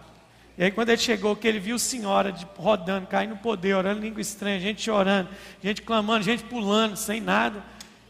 E 0.57 0.63
aí, 0.63 0.71
quando 0.71 0.89
ele 0.89 0.97
chegou, 0.97 1.35
que 1.35 1.47
ele 1.47 1.59
viu 1.59 1.77
senhora 1.77 2.31
de, 2.31 2.47
rodando, 2.57 3.05
caindo 3.05 3.31
no 3.31 3.37
poder, 3.37 3.75
orando 3.75 4.01
língua 4.01 4.19
estranha, 4.19 4.59
gente 4.59 4.81
chorando, 4.81 5.29
gente 5.63 5.83
clamando, 5.83 6.23
gente 6.23 6.43
pulando, 6.43 6.95
sem 6.95 7.21
nada. 7.21 7.63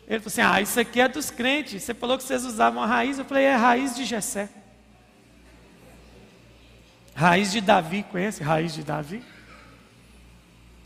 Ele 0.07 0.19
falou 0.19 0.27
assim: 0.27 0.41
Ah, 0.41 0.61
isso 0.61 0.79
aqui 0.79 1.01
é 1.01 1.09
dos 1.09 1.29
crentes. 1.29 1.83
Você 1.83 1.93
falou 1.93 2.17
que 2.17 2.23
vocês 2.23 2.45
usavam 2.45 2.81
a 2.81 2.85
raiz. 2.85 3.19
Eu 3.19 3.25
falei: 3.25 3.43
É 3.43 3.55
raiz 3.55 3.95
de 3.95 4.05
Jessé. 4.05 4.49
Raiz 7.13 7.51
de 7.51 7.59
Davi, 7.59 8.03
conhece 8.03 8.43
raiz 8.43 8.73
de 8.73 8.83
Davi? 8.83 9.23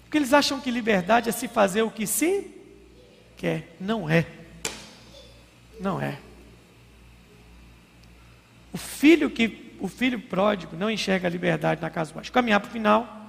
Porque 0.03 0.17
eles 0.17 0.33
acham 0.33 0.59
que 0.59 0.71
liberdade 0.71 1.29
é 1.29 1.31
se 1.31 1.47
fazer 1.47 1.83
o 1.83 1.91
que 1.91 2.07
se 2.07 2.49
quer. 3.37 3.75
Não 3.79 4.09
é. 4.09 4.25
Não 5.79 6.01
é. 6.01 6.17
O 8.73 8.77
filho 8.77 9.29
que 9.29 9.70
o 9.81 9.87
filho 9.87 10.19
pródigo 10.19 10.77
não 10.77 10.89
enxerga 10.89 11.27
a 11.27 11.31
liberdade 11.31 11.81
na 11.81 11.89
casa 11.89 12.11
do 12.11 12.15
pai. 12.15 12.23
Caminhar 12.31 12.59
para 12.59 12.69
o 12.69 12.71
final. 12.71 13.21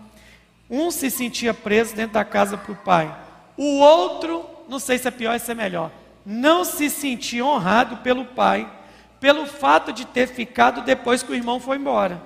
Um 0.70 0.90
se 0.90 1.11
sentia 1.11 1.53
preso 1.53 1.96
dentro 1.96 2.14
da 2.14 2.24
casa 2.24 2.57
para 2.57 2.72
o 2.72 2.76
pai. 2.76 3.14
O 3.57 3.78
outro, 3.78 4.44
não 4.68 4.78
sei 4.78 4.98
se 4.98 5.09
é 5.09 5.11
pior 5.11 5.34
ou 5.34 5.38
se 5.38 5.50
é 5.50 5.55
melhor, 5.55 5.90
não 6.24 6.64
se 6.64 6.88
sentia 6.88 7.44
honrado 7.44 7.98
pelo 7.98 8.24
pai, 8.24 8.70
pelo 9.18 9.46
fato 9.46 9.92
de 9.92 10.07
ter 10.07 10.28
ficado 10.28 10.82
depois 10.82 11.22
que 11.22 11.32
o 11.32 11.34
irmão 11.34 11.59
foi 11.59 11.76
embora. 11.76 12.22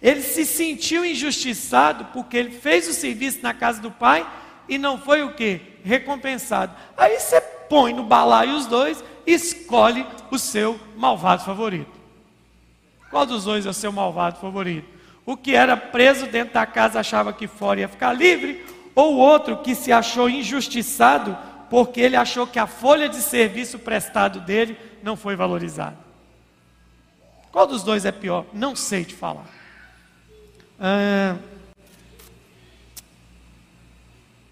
Ele 0.00 0.22
se 0.22 0.46
sentiu 0.46 1.04
injustiçado 1.04 2.06
porque 2.06 2.36
ele 2.36 2.50
fez 2.50 2.88
o 2.88 2.94
serviço 2.94 3.40
na 3.42 3.52
casa 3.52 3.80
do 3.80 3.90
pai 3.90 4.26
e 4.68 4.78
não 4.78 4.98
foi 4.98 5.22
o 5.22 5.34
que? 5.34 5.60
Recompensado. 5.84 6.74
Aí 6.96 7.18
você 7.18 7.40
põe 7.40 7.92
no 7.92 8.04
balaio 8.04 8.56
os 8.56 8.66
dois 8.66 9.04
escolhe 9.26 10.06
o 10.30 10.38
seu 10.38 10.80
malvado 10.96 11.44
favorito. 11.44 11.99
Qual 13.10 13.26
dos 13.26 13.44
dois 13.44 13.66
é 13.66 13.70
o 13.70 13.74
seu 13.74 13.90
malvado 13.90 14.38
favorito? 14.38 14.88
O 15.26 15.36
que 15.36 15.54
era 15.54 15.76
preso 15.76 16.26
dentro 16.26 16.54
da 16.54 16.64
casa 16.64 17.00
achava 17.00 17.32
que 17.32 17.46
fora 17.46 17.80
ia 17.80 17.88
ficar 17.88 18.12
livre, 18.12 18.64
ou 18.94 19.14
o 19.14 19.18
outro 19.18 19.58
que 19.58 19.74
se 19.74 19.92
achou 19.92 20.30
injustiçado 20.30 21.36
porque 21.68 22.00
ele 22.00 22.16
achou 22.16 22.46
que 22.46 22.58
a 22.58 22.66
folha 22.66 23.08
de 23.08 23.16
serviço 23.16 23.78
prestado 23.78 24.40
dele 24.40 24.76
não 25.02 25.16
foi 25.16 25.36
valorizada. 25.36 25.96
Qual 27.52 27.66
dos 27.66 27.82
dois 27.82 28.04
é 28.04 28.12
pior? 28.12 28.44
Não 28.52 28.74
sei 28.74 29.04
te 29.04 29.14
falar. 29.14 29.46
Ah, 30.78 31.36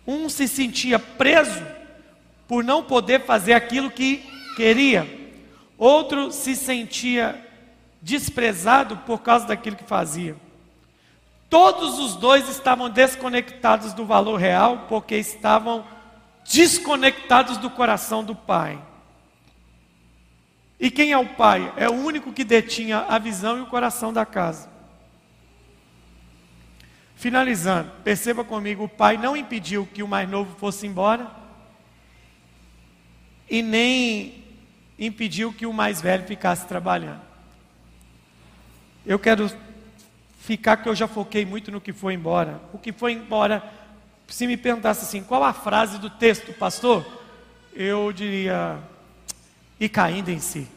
um 0.06 0.28
se 0.28 0.46
sentia 0.48 0.98
preso 0.98 1.62
por 2.46 2.64
não 2.64 2.82
poder 2.82 3.22
fazer 3.22 3.52
aquilo 3.52 3.90
que 3.90 4.24
queria, 4.56 5.06
outro 5.76 6.32
se 6.32 6.56
sentia 6.56 7.47
desprezado 8.00 8.98
por 8.98 9.20
causa 9.20 9.46
daquilo 9.46 9.76
que 9.76 9.84
fazia. 9.84 10.36
Todos 11.50 11.98
os 11.98 12.14
dois 12.14 12.48
estavam 12.48 12.90
desconectados 12.90 13.92
do 13.92 14.04
valor 14.04 14.36
real, 14.36 14.86
porque 14.88 15.16
estavam 15.16 15.84
desconectados 16.44 17.56
do 17.56 17.70
coração 17.70 18.22
do 18.22 18.34
Pai. 18.34 18.82
E 20.78 20.90
quem 20.90 21.10
é 21.10 21.18
o 21.18 21.26
Pai? 21.26 21.72
É 21.76 21.88
o 21.88 21.94
único 21.94 22.32
que 22.32 22.44
detinha 22.44 22.98
a 23.08 23.18
visão 23.18 23.58
e 23.58 23.62
o 23.62 23.66
coração 23.66 24.12
da 24.12 24.24
casa. 24.24 24.70
Finalizando, 27.16 27.90
perceba 28.04 28.44
comigo: 28.44 28.84
o 28.84 28.88
Pai 28.88 29.16
não 29.16 29.36
impediu 29.36 29.88
que 29.92 30.02
o 30.02 30.08
mais 30.08 30.28
novo 30.28 30.54
fosse 30.56 30.86
embora, 30.86 31.28
e 33.50 33.62
nem 33.62 34.44
impediu 34.98 35.52
que 35.52 35.66
o 35.66 35.72
mais 35.72 36.00
velho 36.00 36.24
ficasse 36.26 36.66
trabalhando. 36.66 37.27
Eu 39.08 39.18
quero 39.18 39.50
ficar, 40.38 40.76
que 40.76 40.86
eu 40.86 40.94
já 40.94 41.08
foquei 41.08 41.46
muito 41.46 41.72
no 41.72 41.80
que 41.80 41.94
foi 41.94 42.12
embora. 42.12 42.60
O 42.74 42.78
que 42.78 42.92
foi 42.92 43.12
embora, 43.12 43.64
se 44.28 44.46
me 44.46 44.54
perguntasse 44.54 45.02
assim, 45.06 45.22
qual 45.22 45.42
a 45.42 45.54
frase 45.54 45.96
do 45.96 46.10
texto, 46.10 46.52
pastor? 46.52 47.06
Eu 47.72 48.12
diria, 48.12 48.78
e 49.80 49.88
caindo 49.88 50.28
em 50.28 50.38
si. 50.38 50.68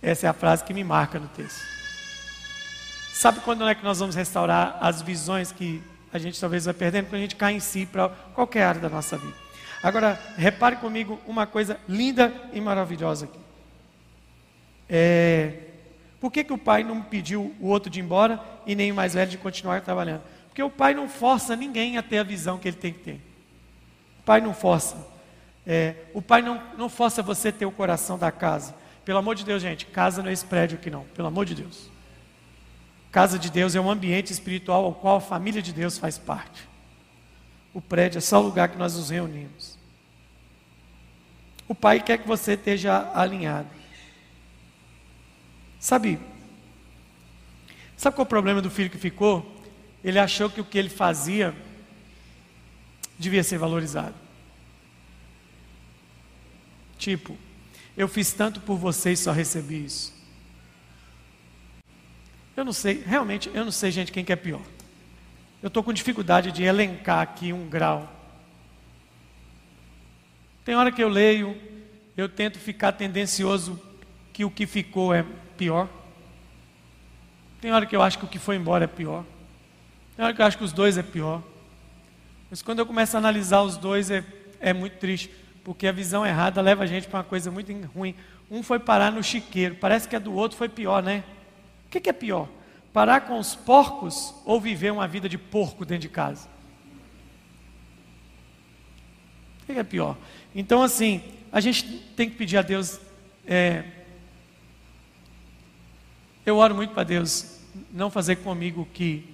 Essa 0.00 0.28
é 0.28 0.30
a 0.30 0.32
frase 0.32 0.62
que 0.62 0.72
me 0.72 0.84
marca 0.84 1.18
no 1.18 1.26
texto. 1.26 1.60
Sabe 3.12 3.40
quando 3.40 3.68
é 3.68 3.74
que 3.74 3.82
nós 3.82 3.98
vamos 3.98 4.14
restaurar 4.14 4.78
as 4.80 5.02
visões 5.02 5.50
que 5.50 5.82
a 6.12 6.20
gente 6.20 6.40
talvez 6.40 6.66
vai 6.66 6.74
perdendo? 6.74 7.06
Quando 7.06 7.16
a 7.16 7.22
gente 7.22 7.34
cai 7.34 7.54
em 7.54 7.60
si 7.60 7.86
para 7.86 8.08
qualquer 8.08 8.62
área 8.62 8.80
da 8.80 8.88
nossa 8.88 9.18
vida. 9.18 9.34
Agora, 9.82 10.16
repare 10.36 10.76
comigo 10.76 11.20
uma 11.26 11.44
coisa 11.44 11.76
linda 11.88 12.32
e 12.52 12.60
maravilhosa 12.60 13.24
aqui. 13.24 13.40
É, 14.88 15.71
por 16.22 16.30
que, 16.30 16.44
que 16.44 16.52
o 16.52 16.58
pai 16.58 16.84
não 16.84 17.02
pediu 17.02 17.52
o 17.58 17.66
outro 17.66 17.90
de 17.90 17.98
ir 17.98 18.02
embora 18.04 18.40
e 18.64 18.76
nem 18.76 18.92
o 18.92 18.94
mais 18.94 19.12
velho 19.12 19.28
de 19.28 19.36
continuar 19.36 19.80
trabalhando? 19.80 20.22
Porque 20.46 20.62
o 20.62 20.70
pai 20.70 20.94
não 20.94 21.08
força 21.08 21.56
ninguém 21.56 21.98
a 21.98 22.02
ter 22.02 22.18
a 22.18 22.22
visão 22.22 22.58
que 22.58 22.68
ele 22.68 22.76
tem 22.76 22.92
que 22.92 23.00
ter. 23.00 23.20
O 24.20 24.22
pai 24.24 24.40
não 24.40 24.54
força. 24.54 24.96
É, 25.66 25.96
o 26.14 26.22
pai 26.22 26.40
não, 26.40 26.62
não 26.78 26.88
força 26.88 27.24
você 27.24 27.50
ter 27.50 27.66
o 27.66 27.72
coração 27.72 28.16
da 28.16 28.30
casa. 28.30 28.72
Pelo 29.04 29.18
amor 29.18 29.34
de 29.34 29.44
Deus, 29.44 29.60
gente, 29.60 29.84
casa 29.86 30.22
não 30.22 30.30
é 30.30 30.32
esse 30.32 30.44
prédio 30.44 30.78
aqui 30.78 30.90
não. 30.90 31.02
Pelo 31.06 31.26
amor 31.26 31.44
de 31.44 31.56
Deus. 31.56 31.90
Casa 33.10 33.36
de 33.36 33.50
Deus 33.50 33.74
é 33.74 33.80
um 33.80 33.90
ambiente 33.90 34.32
espiritual 34.32 34.84
ao 34.84 34.94
qual 34.94 35.16
a 35.16 35.20
família 35.20 35.60
de 35.60 35.72
Deus 35.72 35.98
faz 35.98 36.18
parte. 36.18 36.68
O 37.74 37.80
prédio 37.80 38.18
é 38.18 38.20
só 38.20 38.38
o 38.38 38.44
lugar 38.44 38.68
que 38.68 38.78
nós 38.78 38.96
nos 38.96 39.10
reunimos. 39.10 39.76
O 41.66 41.74
pai 41.74 41.98
quer 41.98 42.18
que 42.18 42.28
você 42.28 42.52
esteja 42.52 43.10
alinhado. 43.12 43.81
Sabe? 45.82 46.16
Sabe 47.96 48.14
qual 48.14 48.24
é 48.24 48.26
o 48.26 48.28
problema 48.28 48.62
do 48.62 48.70
filho 48.70 48.88
que 48.88 48.96
ficou? 48.96 49.60
Ele 50.04 50.16
achou 50.16 50.48
que 50.48 50.60
o 50.60 50.64
que 50.64 50.78
ele 50.78 50.88
fazia 50.88 51.52
devia 53.18 53.42
ser 53.42 53.58
valorizado. 53.58 54.14
Tipo, 56.96 57.36
eu 57.96 58.06
fiz 58.06 58.32
tanto 58.32 58.60
por 58.60 58.76
vocês 58.76 59.18
só 59.18 59.32
recebi 59.32 59.84
isso. 59.84 60.14
Eu 62.56 62.64
não 62.64 62.72
sei, 62.72 63.02
realmente, 63.04 63.50
eu 63.52 63.64
não 63.64 63.72
sei, 63.72 63.90
gente, 63.90 64.12
quem 64.12 64.24
que 64.24 64.32
é 64.32 64.36
pior. 64.36 64.62
Eu 65.60 65.66
estou 65.66 65.82
com 65.82 65.92
dificuldade 65.92 66.52
de 66.52 66.62
elencar 66.62 67.18
aqui 67.18 67.52
um 67.52 67.68
grau. 67.68 68.08
Tem 70.64 70.76
hora 70.76 70.92
que 70.92 71.02
eu 71.02 71.08
leio, 71.08 71.60
eu 72.16 72.28
tento 72.28 72.60
ficar 72.60 72.92
tendencioso 72.92 73.82
que 74.32 74.44
o 74.44 74.50
que 74.50 74.64
ficou 74.64 75.12
é 75.12 75.26
pior. 75.62 75.88
Tem 77.60 77.70
hora 77.70 77.86
que 77.86 77.94
eu 77.94 78.02
acho 78.02 78.18
que 78.18 78.24
o 78.24 78.28
que 78.28 78.38
foi 78.38 78.56
embora 78.56 78.82
é 78.82 78.88
pior. 78.88 79.24
Tem 80.16 80.24
hora 80.24 80.34
que 80.34 80.42
eu 80.42 80.46
acho 80.46 80.58
que 80.58 80.64
os 80.64 80.72
dois 80.72 80.98
é 80.98 81.04
pior. 81.04 81.40
Mas 82.50 82.62
quando 82.62 82.80
eu 82.80 82.86
começo 82.86 83.16
a 83.16 83.20
analisar 83.20 83.62
os 83.62 83.76
dois 83.76 84.10
é, 84.10 84.24
é 84.58 84.72
muito 84.72 84.98
triste, 84.98 85.30
porque 85.62 85.86
a 85.86 85.92
visão 85.92 86.26
errada 86.26 86.60
leva 86.60 86.82
a 86.82 86.86
gente 86.86 87.06
para 87.06 87.18
uma 87.18 87.24
coisa 87.24 87.48
muito 87.48 87.72
ruim. 87.94 88.16
Um 88.50 88.60
foi 88.60 88.80
parar 88.80 89.12
no 89.12 89.22
chiqueiro, 89.22 89.76
parece 89.76 90.08
que 90.08 90.16
a 90.16 90.18
do 90.18 90.34
outro 90.34 90.58
foi 90.58 90.68
pior, 90.68 91.00
né? 91.00 91.22
O 91.86 91.90
que, 91.90 92.00
que 92.00 92.10
é 92.10 92.12
pior? 92.12 92.48
Parar 92.92 93.20
com 93.20 93.38
os 93.38 93.54
porcos 93.54 94.34
ou 94.44 94.60
viver 94.60 94.90
uma 94.90 95.06
vida 95.06 95.28
de 95.28 95.38
porco 95.38 95.84
dentro 95.84 96.02
de 96.02 96.08
casa? 96.08 96.48
O 99.62 99.66
que, 99.66 99.74
que 99.74 99.78
é 99.78 99.84
pior? 99.84 100.16
Então, 100.56 100.82
assim, 100.82 101.22
a 101.52 101.60
gente 101.60 101.84
tem 102.16 102.28
que 102.28 102.34
pedir 102.34 102.56
a 102.56 102.62
Deus 102.62 102.98
é, 103.46 103.84
eu 106.44 106.56
oro 106.56 106.74
muito 106.74 106.92
para 106.92 107.04
Deus 107.04 107.58
não 107.92 108.10
fazer 108.10 108.36
comigo 108.36 108.82
o 108.82 108.86
que 108.86 109.28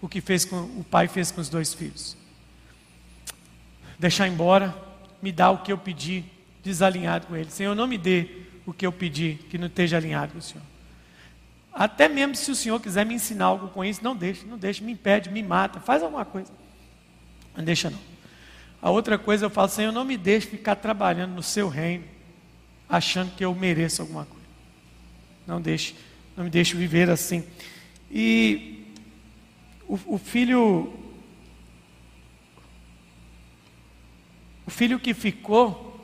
o 0.00 0.08
que 0.08 0.20
fez 0.20 0.44
com 0.44 0.56
o 0.56 0.84
pai 0.84 1.08
fez 1.08 1.30
com 1.30 1.40
os 1.40 1.48
dois 1.48 1.72
filhos. 1.72 2.14
Deixar 3.98 4.28
embora, 4.28 4.76
me 5.22 5.32
dá 5.32 5.50
o 5.50 5.62
que 5.62 5.72
eu 5.72 5.78
pedi, 5.78 6.24
desalinhado 6.62 7.26
com 7.26 7.34
ele. 7.34 7.50
Senhor, 7.50 7.74
não 7.74 7.86
me 7.86 7.96
dê 7.96 8.42
o 8.66 8.72
que 8.74 8.86
eu 8.86 8.92
pedi 8.92 9.38
que 9.48 9.56
não 9.56 9.66
esteja 9.66 9.96
alinhado 9.96 10.32
com 10.32 10.38
o 10.38 10.42
Senhor. 10.42 10.62
Até 11.72 12.06
mesmo 12.06 12.34
se 12.34 12.50
o 12.50 12.54
Senhor 12.54 12.78
quiser 12.80 13.06
me 13.06 13.14
ensinar 13.14 13.46
algo 13.46 13.68
com 13.68 13.82
isso, 13.82 14.04
não 14.04 14.14
deixe, 14.14 14.44
não 14.44 14.58
deixe, 14.58 14.84
me 14.84 14.92
impede, 14.92 15.30
me 15.30 15.42
mata, 15.42 15.80
faz 15.80 16.02
alguma 16.02 16.24
coisa. 16.24 16.52
Não 17.56 17.64
deixa 17.64 17.88
não. 17.88 17.98
A 18.82 18.90
outra 18.90 19.16
coisa 19.16 19.46
eu 19.46 19.50
falo, 19.50 19.68
Senhor, 19.68 19.90
não 19.90 20.04
me 20.04 20.18
deixe 20.18 20.46
ficar 20.46 20.76
trabalhando 20.76 21.32
no 21.32 21.42
seu 21.42 21.70
reino, 21.70 22.04
achando 22.86 23.34
que 23.34 23.42
eu 23.42 23.54
mereço 23.54 24.02
alguma 24.02 24.26
coisa. 24.26 24.46
Não 25.46 25.62
deixe 25.62 25.94
não 26.36 26.44
me 26.44 26.50
deixo 26.50 26.76
viver 26.76 27.08
assim. 27.10 27.44
E 28.10 28.86
o, 29.86 29.98
o 30.06 30.18
filho, 30.18 30.92
o 34.66 34.70
filho 34.70 34.98
que 34.98 35.14
ficou, 35.14 35.94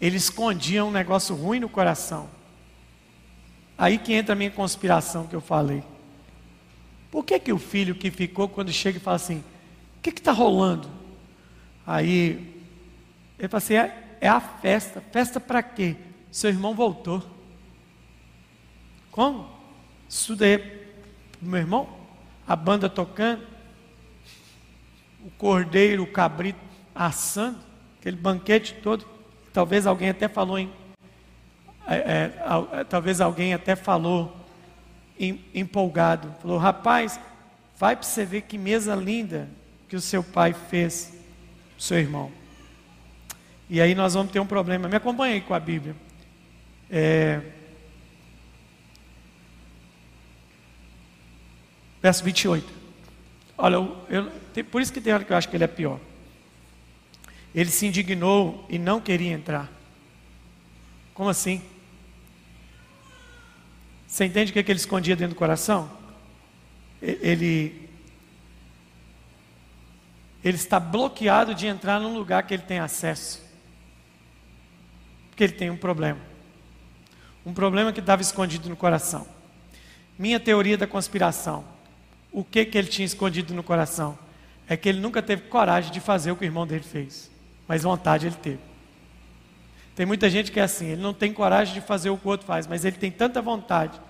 ele 0.00 0.16
escondia 0.16 0.84
um 0.84 0.90
negócio 0.90 1.34
ruim 1.34 1.60
no 1.60 1.68
coração. 1.68 2.28
Aí 3.76 3.98
que 3.98 4.12
entra 4.12 4.34
a 4.34 4.36
minha 4.36 4.50
conspiração 4.50 5.26
que 5.26 5.34
eu 5.34 5.40
falei. 5.40 5.82
Por 7.10 7.24
que, 7.24 7.38
que 7.38 7.52
o 7.52 7.58
filho 7.58 7.94
que 7.94 8.10
ficou, 8.10 8.48
quando 8.48 8.72
chega 8.72 8.98
e 8.98 9.00
fala 9.00 9.16
assim, 9.16 9.42
o 9.98 10.00
que 10.02 10.10
está 10.10 10.32
rolando? 10.32 10.88
Aí 11.86 12.54
ele 13.38 13.48
fala 13.48 13.58
assim, 13.58 13.74
é, 13.74 14.16
é 14.20 14.28
a 14.28 14.40
festa. 14.40 15.02
Festa 15.12 15.40
para 15.40 15.62
quê? 15.62 15.96
Seu 16.30 16.50
irmão 16.50 16.74
voltou. 16.74 17.22
Como? 19.10 19.48
Estudei 20.08 20.80
meu 21.40 21.60
irmão, 21.60 21.88
a 22.46 22.54
banda 22.54 22.88
tocando, 22.88 23.46
o 25.24 25.30
cordeiro, 25.38 26.02
o 26.02 26.06
cabrito 26.06 26.60
assando, 26.94 27.58
aquele 27.98 28.16
banquete 28.16 28.74
todo. 28.82 29.06
Talvez 29.52 29.86
alguém 29.86 30.10
até 30.10 30.28
falou 30.28 30.58
em. 30.58 30.70
É, 31.86 31.96
é, 31.96 32.84
talvez 32.84 33.20
alguém 33.20 33.54
até 33.54 33.74
falou 33.74 34.36
em, 35.18 35.44
empolgado. 35.54 36.34
Falou, 36.40 36.58
rapaz, 36.58 37.18
vai 37.76 37.96
para 37.96 38.06
você 38.06 38.24
ver 38.24 38.42
que 38.42 38.58
mesa 38.58 38.94
linda 38.94 39.48
que 39.88 39.96
o 39.96 40.00
seu 40.00 40.22
pai 40.22 40.52
fez, 40.52 41.12
seu 41.78 41.98
irmão. 41.98 42.30
E 43.68 43.80
aí 43.80 43.94
nós 43.94 44.14
vamos 44.14 44.32
ter 44.32 44.40
um 44.40 44.46
problema. 44.46 44.88
Me 44.88 44.96
acompanhe 44.96 45.34
aí 45.34 45.40
com 45.40 45.54
a 45.54 45.60
Bíblia. 45.60 45.96
É... 46.90 47.40
Verso 52.02 52.24
28. 52.24 52.66
Olha, 53.58 53.74
eu, 53.74 54.32
eu, 54.56 54.64
por 54.64 54.80
isso 54.80 54.92
que 54.92 55.00
tem 55.00 55.12
hora 55.12 55.24
que 55.24 55.32
eu 55.32 55.36
acho 55.36 55.48
que 55.48 55.56
ele 55.56 55.64
é 55.64 55.68
pior. 55.68 56.00
Ele 57.54 57.70
se 57.70 57.86
indignou 57.86 58.64
e 58.68 58.78
não 58.78 59.00
queria 59.00 59.32
entrar. 59.32 59.70
Como 61.12 61.28
assim? 61.28 61.60
Você 64.06 64.24
entende 64.24 64.50
o 64.50 64.52
que, 64.52 64.58
é 64.58 64.62
que 64.62 64.72
ele 64.72 64.78
escondia 64.78 65.14
dentro 65.14 65.34
do 65.34 65.38
coração? 65.38 65.90
Ele, 67.02 67.88
ele 70.42 70.56
está 70.56 70.80
bloqueado 70.80 71.54
de 71.54 71.66
entrar 71.66 72.00
num 72.00 72.16
lugar 72.16 72.44
que 72.44 72.54
ele 72.54 72.62
tem 72.62 72.78
acesso. 72.78 73.42
Porque 75.28 75.44
ele 75.44 75.52
tem 75.52 75.70
um 75.70 75.76
problema. 75.76 76.20
Um 77.44 77.52
problema 77.52 77.92
que 77.92 78.00
estava 78.00 78.22
escondido 78.22 78.68
no 78.68 78.76
coração. 78.76 79.26
Minha 80.18 80.40
teoria 80.40 80.76
da 80.76 80.86
conspiração. 80.86 81.64
O 82.32 82.44
que, 82.44 82.64
que 82.64 82.78
ele 82.78 82.88
tinha 82.88 83.06
escondido 83.06 83.54
no 83.54 83.62
coração? 83.62 84.18
É 84.68 84.76
que 84.76 84.88
ele 84.88 85.00
nunca 85.00 85.20
teve 85.20 85.42
coragem 85.42 85.90
de 85.90 86.00
fazer 86.00 86.30
o 86.30 86.36
que 86.36 86.44
o 86.44 86.46
irmão 86.46 86.66
dele 86.66 86.84
fez. 86.84 87.30
Mas 87.66 87.82
vontade 87.82 88.26
ele 88.26 88.36
teve. 88.36 88.60
Tem 89.96 90.06
muita 90.06 90.30
gente 90.30 90.50
que 90.52 90.60
é 90.60 90.62
assim, 90.62 90.86
ele 90.86 91.02
não 91.02 91.12
tem 91.12 91.32
coragem 91.32 91.74
de 91.74 91.80
fazer 91.80 92.10
o 92.10 92.16
que 92.16 92.26
o 92.26 92.30
outro 92.30 92.46
faz, 92.46 92.66
mas 92.66 92.84
ele 92.84 92.96
tem 92.96 93.10
tanta 93.10 93.42
vontade. 93.42 94.00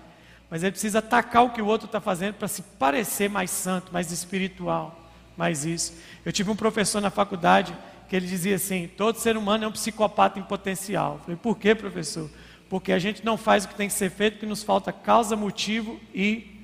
Mas 0.49 0.63
ele 0.63 0.71
precisa 0.71 0.99
atacar 0.99 1.43
o 1.43 1.49
que 1.49 1.61
o 1.61 1.65
outro 1.65 1.85
está 1.85 1.99
fazendo 1.99 2.35
para 2.35 2.47
se 2.47 2.61
parecer 2.61 3.29
mais 3.29 3.49
santo, 3.49 3.91
mais 3.91 4.11
espiritual, 4.11 4.99
mais 5.35 5.65
isso. 5.65 5.93
Eu 6.25 6.31
tive 6.31 6.51
um 6.51 6.55
professor 6.55 7.01
na 7.01 7.09
faculdade 7.09 7.75
que 8.07 8.15
ele 8.15 8.27
dizia 8.27 8.55
assim: 8.55 8.89
todo 8.97 9.17
ser 9.17 9.37
humano 9.37 9.63
é 9.63 9.67
um 9.67 9.71
psicopata 9.71 10.37
em 10.37 10.43
potencial. 10.43 11.13
Eu 11.13 11.19
falei, 11.19 11.35
por 11.37 11.57
quê, 11.57 11.73
professor? 11.73 12.29
Porque 12.69 12.91
a 12.91 12.99
gente 12.99 13.25
não 13.25 13.37
faz 13.37 13.65
o 13.65 13.69
que 13.69 13.75
tem 13.75 13.87
que 13.87 13.93
ser 13.93 14.09
feito, 14.09 14.33
porque 14.33 14.45
nos 14.45 14.63
falta 14.63 14.93
causa, 14.93 15.35
motivo 15.35 15.99
e 16.13 16.60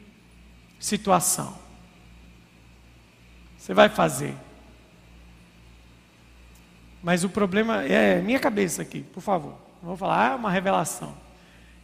situação. 0.80 1.57
Você 3.57 3.73
vai 3.73 3.89
fazer. 3.89 4.36
Mas 7.01 7.23
o 7.23 7.30
problema 7.30 7.84
é 7.84 8.21
minha 8.21 8.39
cabeça 8.39 8.82
aqui, 8.82 9.01
por 9.01 9.21
favor. 9.21 9.57
Não 9.82 9.89
vou 9.89 9.97
falar, 9.97 10.32
ah, 10.32 10.36
uma 10.36 10.51
revelação. 10.51 11.15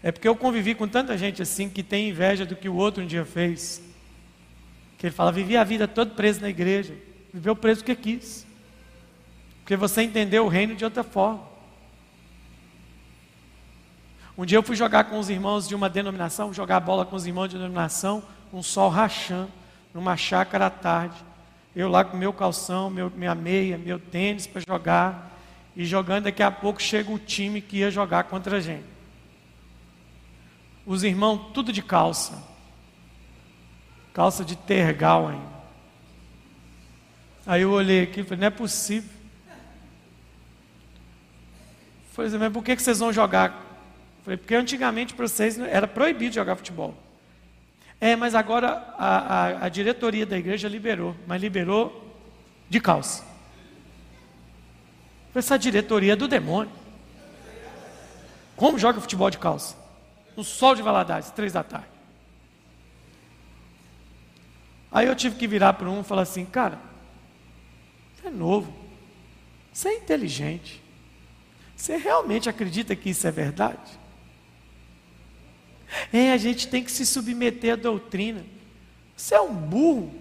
É 0.02 0.12
porque 0.12 0.28
eu 0.28 0.36
convivi 0.36 0.76
com 0.76 0.88
tanta 0.88 1.18
gente 1.18 1.42
assim 1.42 1.70
que 1.70 1.82
tem 1.82 2.10
inveja 2.10 2.46
do 2.46 2.56
que 2.56 2.68
o 2.68 2.76
outro 2.76 3.04
um 3.04 3.08
dia 3.08 3.24
fez. 3.24 3.82
Que 4.98 5.08
ele 5.08 5.16
fala, 5.16 5.32
vivi 5.32 5.56
a 5.56 5.64
vida 5.64 5.88
toda 5.88 6.12
preso 6.12 6.42
na 6.42 6.50
igreja. 6.50 6.94
Viveu 7.34 7.56
preso 7.56 7.82
porque 7.82 7.96
quis. 7.96 8.46
Porque 9.60 9.78
você 9.78 10.04
entendeu 10.04 10.46
o 10.46 10.50
reino 10.50 10.76
de 10.76 10.84
outra 10.84 11.04
forma. 11.04 11.42
Um 14.38 14.46
dia 14.46 14.58
eu 14.58 14.64
fui 14.64 14.76
jogar 14.76 15.06
com 15.06 15.20
os 15.20 15.30
irmãos 15.30 15.68
de 15.68 15.76
uma 15.76 15.90
denominação, 15.90 16.54
jogar 16.54 16.80
bola 16.80 17.06
com 17.06 17.16
os 17.16 17.26
irmãos 17.26 17.48
de 17.48 17.58
denominação, 17.58 18.24
um 18.54 18.62
sol 18.62 18.90
rachando, 18.90 19.52
numa 19.94 20.16
chácara 20.16 20.68
à 20.68 20.70
tarde. 20.70 21.24
Eu 21.76 21.90
lá 21.90 22.06
com 22.06 22.16
meu 22.16 22.32
calção, 22.32 22.90
meu, 22.90 23.10
minha 23.10 23.34
meia, 23.34 23.78
meu 23.78 24.00
tênis 24.00 24.46
para 24.46 24.62
jogar. 24.66 25.32
E 25.76 25.86
jogando, 25.86 26.26
daqui 26.26 26.44
a 26.44 26.52
pouco 26.52 26.80
chega 26.80 27.12
o 27.12 27.18
time 27.18 27.60
que 27.60 27.78
ia 27.78 27.90
jogar 27.90 28.26
contra 28.26 28.58
a 28.58 28.60
gente. 28.60 28.86
Os 30.86 31.04
irmãos, 31.04 31.52
tudo 31.52 31.74
de 31.74 31.82
calça. 31.82 32.44
Calça 34.14 34.46
de 34.46 34.56
tergal 34.56 35.28
ainda. 35.28 35.54
Aí 37.46 37.64
eu 37.64 37.72
olhei 37.72 38.04
aqui 38.04 38.22
e 38.22 38.24
falei, 38.24 38.40
não 38.40 38.48
é 38.48 38.52
possível. 38.52 39.10
Falei 42.12 42.38
mas 42.38 42.54
por 42.54 42.64
que 42.64 42.76
vocês 42.76 43.00
vão 43.00 43.12
jogar? 43.12 43.60
Falei, 44.24 44.38
porque 44.38 44.54
antigamente 44.54 45.16
para 45.16 45.28
vocês 45.28 45.58
era 45.58 45.88
proibido 45.88 46.36
jogar 46.36 46.56
futebol. 46.56 47.03
É, 48.04 48.18
mas 48.18 48.36
agora 48.36 48.86
a, 48.98 49.18
a, 49.18 49.66
a 49.66 49.70
diretoria 49.70 50.26
da 50.26 50.38
igreja 50.38 50.68
liberou, 50.68 51.16
mas 51.26 51.42
liberou 51.42 52.14
de 52.70 52.82
calça. 52.82 53.24
Essa 55.34 55.58
diretoria 55.58 56.12
é 56.12 56.16
do 56.18 56.28
demônio. 56.28 56.70
Como 58.58 58.78
joga 58.78 59.00
futebol 59.00 59.30
de 59.30 59.38
calça? 59.38 59.78
No 60.36 60.44
sol 60.44 60.76
de 60.76 60.82
Valadares, 60.82 61.32
três 61.32 61.54
da 61.54 61.64
tarde. 61.64 61.88
Aí 64.92 65.08
eu 65.08 65.16
tive 65.16 65.38
que 65.38 65.48
virar 65.48 65.72
para 65.72 65.90
um 65.90 66.02
e 66.02 66.04
falar 66.04 66.24
assim, 66.24 66.44
cara, 66.44 66.80
você 68.18 68.28
é 68.28 68.32
novo, 68.32 68.76
você 69.72 69.88
é 69.88 69.96
inteligente, 69.96 70.84
você 71.74 71.96
realmente 71.96 72.50
acredita 72.50 72.98
que 72.98 73.12
isso 73.12 73.26
é 73.26 73.32
verdade? 73.32 74.03
É, 76.12 76.32
a 76.32 76.38
gente 76.38 76.68
tem 76.68 76.84
que 76.84 76.92
se 76.92 77.06
submeter 77.06 77.74
à 77.74 77.76
doutrina. 77.76 78.46
Você 79.16 79.36
é 79.36 79.42
um 79.42 79.54
burro. 79.54 80.14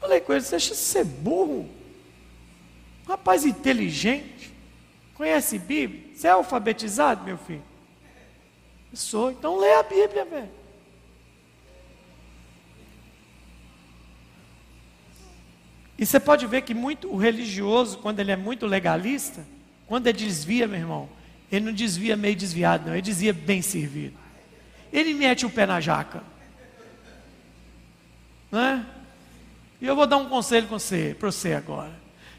Falei 0.00 0.20
com 0.20 0.32
ele, 0.32 0.42
você 0.42 0.56
acha 0.56 0.74
ser 0.74 1.04
burro? 1.04 1.68
Um 3.04 3.08
rapaz 3.08 3.44
inteligente. 3.44 4.52
Conhece 5.14 5.58
Bíblia? 5.58 6.14
Você 6.14 6.26
é 6.26 6.30
alfabetizado, 6.30 7.24
meu 7.24 7.38
filho? 7.38 7.62
Eu 8.90 8.96
sou, 8.96 9.30
então 9.30 9.58
lê 9.58 9.72
a 9.74 9.82
Bíblia, 9.82 10.24
velho. 10.24 10.50
E 15.98 16.04
você 16.04 16.20
pode 16.20 16.46
ver 16.46 16.62
que 16.62 16.74
muito 16.74 17.10
o 17.10 17.16
religioso, 17.16 17.98
quando 17.98 18.20
ele 18.20 18.30
é 18.30 18.36
muito 18.36 18.66
legalista, 18.66 19.46
quando 19.86 20.06
ele 20.06 20.18
desvia, 20.18 20.66
meu 20.66 20.78
irmão, 20.78 21.08
ele 21.50 21.64
não 21.64 21.72
desvia 21.72 22.16
meio 22.16 22.34
desviado, 22.34 22.86
não, 22.86 22.94
ele 22.94 23.02
desvia 23.02 23.32
bem 23.32 23.62
servido. 23.62 24.16
Ele 24.92 25.14
mete 25.14 25.46
o 25.46 25.50
pé 25.50 25.66
na 25.66 25.80
jaca. 25.80 26.22
Né? 28.50 28.84
E 29.80 29.86
eu 29.86 29.94
vou 29.94 30.06
dar 30.06 30.16
um 30.16 30.28
conselho 30.28 30.66
para 30.66 30.78
você, 30.78 31.16
para 31.18 31.30
você 31.30 31.52
agora. 31.52 31.92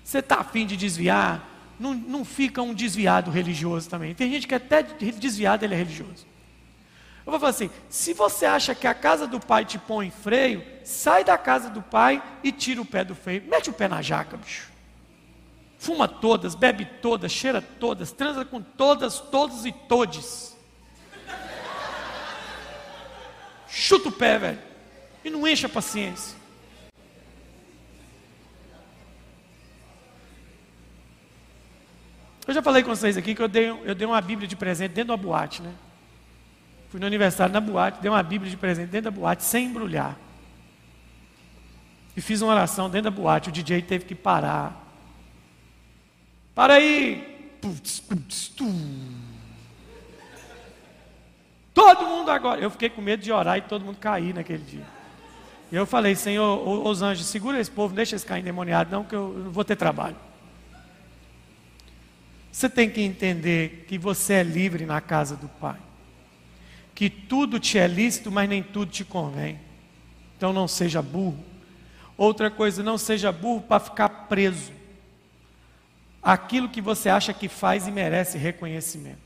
Você 0.03 0.20
está 0.20 0.38
afim 0.38 0.66
de 0.66 0.76
desviar? 0.76 1.47
Não, 1.80 1.93
não 1.93 2.26
fica 2.26 2.62
um 2.62 2.74
desviado 2.74 3.30
religioso 3.30 3.89
também. 3.89 4.16
Tem 4.16 4.32
gente 4.32 4.47
que 4.47 4.55
até 4.55 4.82
desviado 4.82 5.64
ele 5.64 5.74
é 5.74 5.78
religioso. 5.78 6.26
Eu 7.26 7.32
vou 7.32 7.39
falar 7.39 7.51
assim: 7.51 7.70
se 7.89 8.14
você 8.14 8.45
acha 8.45 8.74
que 8.74 8.88
a 8.88 8.93
casa 8.93 9.28
do 9.28 9.39
pai 9.39 9.66
te 9.66 9.78
põe 9.78 10.08
em 10.08 10.12
freio, 10.12 10.64
sai 10.84 11.24
da 11.24 11.38
casa 11.38 11.70
do 11.70 11.82
pai 11.82 12.24
e 12.43 12.51
tira 12.51 12.82
o 12.82 12.86
pé 12.86 13.03
do 13.03 13.14
freio. 13.14 13.43
Mete 13.47 13.70
o 13.70 13.74
pé 13.74 13.88
na 13.88 14.01
jaca, 14.01 14.38
bicho 14.38 14.77
fuma 15.78 16.08
todas, 16.08 16.56
bebe 16.56 16.86
todas, 16.86 17.32
cheira 17.32 17.62
todas, 17.62 18.12
transa 18.12 18.44
com 18.44 18.62
todas, 18.62 19.20
todos 19.20 19.66
e 19.66 19.72
todes. 19.72 20.58
Chuta 23.68 24.10
o 24.10 24.12
pé, 24.12 24.40
velho. 24.40 24.60
E 25.24 25.30
não 25.30 25.48
enche 25.48 25.66
a 25.66 25.70
paciência. 25.70 26.36
Eu 32.48 32.54
já 32.54 32.62
falei 32.62 32.82
com 32.82 32.90
vocês 32.90 33.18
aqui 33.18 33.36
que 33.36 33.42
eu 33.42 33.48
dei, 33.48 33.70
eu 33.70 33.94
dei 33.94 34.08
uma 34.08 34.22
Bíblia 34.22 34.48
de 34.48 34.56
presente 34.56 34.94
dentro 34.94 35.10
da 35.10 35.18
boate, 35.18 35.62
né? 35.62 35.74
Fui 36.90 36.98
no 36.98 37.06
aniversário 37.06 37.54
na 37.54 37.60
boate, 37.60 38.00
dei 38.02 38.10
uma 38.10 38.24
Bíblia 38.24 38.50
de 38.50 38.56
presente 38.56 38.90
dentro 38.90 39.12
da 39.12 39.18
boate, 39.20 39.44
sem 39.44 39.66
embrulhar. 39.66 40.18
E 42.16 42.22
fiz 42.22 42.42
uma 42.42 42.54
oração 42.54 42.90
dentro 42.90 43.12
da 43.12 43.16
boate. 43.16 43.50
O 43.50 43.52
DJ 43.52 43.82
teve 43.82 44.06
que 44.06 44.16
parar 44.16 44.87
para 46.58 46.74
aí. 46.74 47.24
Todo 51.72 52.08
mundo 52.08 52.32
agora. 52.32 52.60
Eu 52.60 52.72
fiquei 52.72 52.89
com 52.89 52.99
medo 52.99 53.22
de 53.22 53.32
orar 53.32 53.60
e 53.60 53.62
todo 53.62 53.86
mundo 53.86 53.97
cair 53.97 54.34
naquele 54.34 54.64
dia. 54.64 54.86
E 55.72 55.76
eu 55.76 55.86
falei, 55.86 56.16
Senhor, 56.16 56.68
os 56.68 57.03
anjos, 57.03 57.28
segura 57.28 57.60
esse 57.60 57.70
povo, 57.70 57.93
deixa 57.93 58.16
eles 58.16 58.24
cair 58.24 58.39
endemoniados, 58.39 58.91
não, 58.91 59.03
que 59.03 59.14
eu 59.14 59.36
não 59.38 59.51
vou 59.51 59.64
ter 59.64 59.76
trabalho. 59.76 60.16
Você 62.51 62.68
tem 62.68 62.89
que 62.89 63.01
entender 63.01 63.86
que 63.88 63.99
você 63.99 64.34
é 64.34 64.43
livre 64.43 64.84
na 64.84 64.99
casa 64.99 65.36
do 65.36 65.47
Pai. 65.47 65.78
Que 66.95 67.08
tudo 67.08 67.60
te 67.60 67.78
é 67.78 67.86
lícito, 67.86 68.32
mas 68.32 68.49
nem 68.49 68.64
tudo 68.64 68.91
te 68.91 69.05
convém. 69.05 69.60
Então 70.36 70.51
não 70.51 70.68
seja 70.68 71.03
burro. 71.03 71.38
Outra 72.18 72.49
coisa, 72.49 72.82
não 72.82 72.97
seja 72.97 73.32
burro 73.32 73.62
para 73.62 73.80
ficar 73.80 74.10
preso 74.10 74.77
aquilo 76.28 76.68
que 76.68 76.82
você 76.82 77.08
acha 77.08 77.34
que 77.34 77.48
faz 77.48 77.88
e 77.88 77.92
merece 77.92 78.38
reconhecimento. 78.38 79.22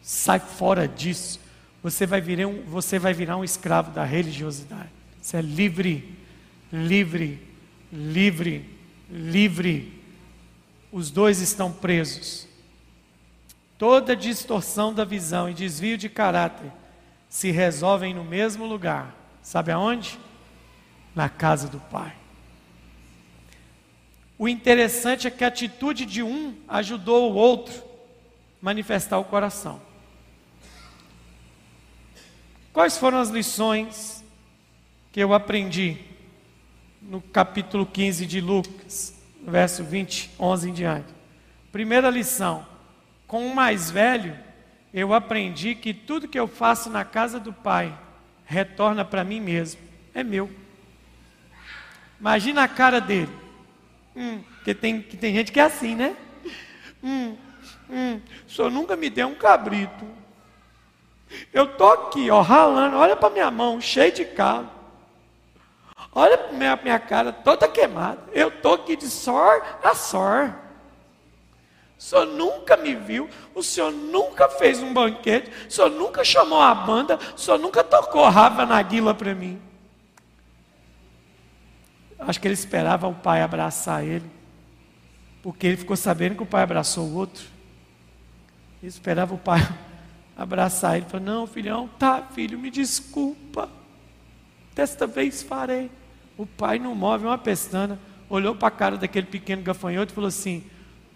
Sai 0.00 0.38
fora 0.38 0.86
disso. 0.86 1.40
Você 1.82 2.06
vai 2.06 2.20
virar 2.20 2.46
um, 2.46 2.62
você 2.62 3.00
vai 3.00 3.12
virar 3.12 3.36
um 3.36 3.42
escravo 3.42 3.90
da 3.90 4.04
religiosidade. 4.04 4.90
Você 5.20 5.38
é 5.38 5.42
livre, 5.42 6.16
livre, 6.72 7.42
livre, 7.92 8.64
livre. 9.10 10.00
Os 10.92 11.10
dois 11.10 11.40
estão 11.40 11.72
presos. 11.72 12.46
Toda 13.76 14.14
distorção 14.14 14.94
da 14.94 15.04
visão 15.04 15.50
e 15.50 15.54
desvio 15.54 15.98
de 15.98 16.08
caráter 16.08 16.70
se 17.28 17.50
resolvem 17.50 18.14
no 18.14 18.22
mesmo 18.22 18.64
lugar. 18.66 19.12
Sabe 19.42 19.72
aonde? 19.72 20.16
Na 21.12 21.28
casa 21.28 21.66
do 21.66 21.80
Pai. 21.80 22.14
O 24.38 24.48
interessante 24.48 25.26
é 25.26 25.30
que 25.30 25.44
a 25.44 25.48
atitude 25.48 26.04
de 26.04 26.22
um 26.22 26.56
ajudou 26.68 27.32
o 27.32 27.34
outro 27.34 27.82
manifestar 28.60 29.18
o 29.18 29.24
coração. 29.24 29.80
Quais 32.72 32.98
foram 32.98 33.18
as 33.18 33.28
lições 33.28 34.24
que 35.12 35.20
eu 35.20 35.32
aprendi 35.32 35.98
no 37.00 37.20
capítulo 37.20 37.86
15 37.86 38.26
de 38.26 38.40
Lucas, 38.40 39.14
verso 39.46 39.84
20, 39.84 40.30
11 40.40 40.70
em 40.70 40.72
diante? 40.72 41.14
Primeira 41.70 42.10
lição: 42.10 42.66
com 43.28 43.46
o 43.46 43.54
mais 43.54 43.90
velho, 43.90 44.36
eu 44.92 45.14
aprendi 45.14 45.76
que 45.76 45.94
tudo 45.94 46.26
que 46.26 46.38
eu 46.38 46.48
faço 46.48 46.90
na 46.90 47.04
casa 47.04 47.38
do 47.38 47.52
Pai 47.52 47.96
retorna 48.44 49.04
para 49.04 49.22
mim 49.22 49.40
mesmo, 49.40 49.80
é 50.12 50.24
meu. 50.24 50.50
Imagina 52.18 52.64
a 52.64 52.68
cara 52.68 53.00
dele. 53.00 53.43
Hum, 54.16 54.42
porque 54.56 54.74
tem, 54.74 55.02
que 55.02 55.16
tem 55.16 55.34
gente 55.34 55.50
que 55.50 55.60
é 55.60 55.64
assim, 55.64 55.94
né? 55.94 56.16
Hum, 57.02 57.36
hum, 57.90 58.20
o 58.46 58.50
senhor 58.50 58.70
nunca 58.70 58.96
me 58.96 59.10
deu 59.10 59.28
um 59.28 59.34
cabrito. 59.34 60.06
Eu 61.52 61.66
tô 61.76 61.90
aqui, 61.90 62.30
ó, 62.30 62.40
ralando, 62.40 62.96
olha 62.96 63.16
para 63.16 63.30
minha 63.30 63.50
mão, 63.50 63.80
cheia 63.80 64.12
de 64.12 64.24
calo. 64.24 64.70
Olha 66.12 66.38
para 66.38 66.52
minha, 66.52 66.76
minha 66.76 66.98
cara 66.98 67.32
toda 67.32 67.66
queimada. 67.66 68.22
Eu 68.32 68.50
tô 68.50 68.74
aqui 68.74 68.96
de 68.96 69.08
sor 69.08 69.62
a 69.82 69.94
sor. 69.94 70.54
O 71.98 72.02
senhor 72.02 72.26
nunca 72.26 72.76
me 72.76 72.94
viu, 72.94 73.28
o 73.54 73.62
senhor 73.62 73.90
nunca 73.90 74.48
fez 74.48 74.80
um 74.82 74.92
banquete, 74.92 75.50
o 75.68 75.72
senhor 75.72 75.90
nunca 75.90 76.22
chamou 76.22 76.60
a 76.60 76.74
banda, 76.74 77.18
o 77.34 77.38
senhor 77.38 77.58
nunca 77.58 77.82
tocou 77.82 78.28
Rafa 78.28 78.66
na 78.66 78.80
guila 78.82 79.14
para 79.14 79.34
mim. 79.34 79.60
Acho 82.18 82.40
que 82.40 82.46
ele 82.46 82.54
esperava 82.54 83.06
o 83.06 83.14
pai 83.14 83.42
abraçar 83.42 84.04
ele, 84.04 84.30
porque 85.42 85.66
ele 85.66 85.76
ficou 85.76 85.96
sabendo 85.96 86.36
que 86.36 86.42
o 86.42 86.46
pai 86.46 86.62
abraçou 86.62 87.06
o 87.06 87.14
outro. 87.14 87.44
Ele 88.82 88.88
esperava 88.88 89.34
o 89.34 89.38
pai 89.38 89.60
abraçar 90.36 90.96
ele. 90.96 91.06
Falou: 91.06 91.26
Não, 91.26 91.46
filhão, 91.46 91.88
tá, 91.98 92.22
filho, 92.22 92.58
me 92.58 92.70
desculpa. 92.70 93.68
Desta 94.74 95.06
vez 95.06 95.42
farei. 95.42 95.90
O 96.36 96.46
pai 96.46 96.78
não 96.78 96.94
move 96.94 97.26
uma 97.26 97.38
pestana, 97.38 97.98
olhou 98.28 98.54
para 98.56 98.68
a 98.68 98.70
cara 98.70 98.96
daquele 98.96 99.26
pequeno 99.26 99.62
gafanhoto 99.62 100.12
e 100.12 100.14
falou 100.14 100.28
assim: 100.28 100.64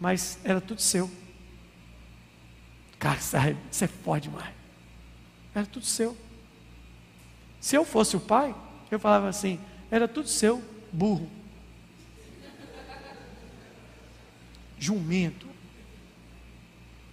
Mas 0.00 0.38
era 0.44 0.60
tudo 0.60 0.80
seu. 0.80 1.10
Cara, 2.98 3.18
você 3.20 3.84
é 3.84 3.88
forte 3.88 4.24
demais. 4.28 4.54
Era 5.54 5.66
tudo 5.66 5.86
seu. 5.86 6.16
Se 7.60 7.76
eu 7.76 7.84
fosse 7.84 8.16
o 8.16 8.20
pai, 8.20 8.54
eu 8.90 8.98
falava 8.98 9.28
assim: 9.28 9.60
Era 9.90 10.06
tudo 10.06 10.28
seu, 10.28 10.62
burro. 10.92 11.28
Jumento. 14.78 15.46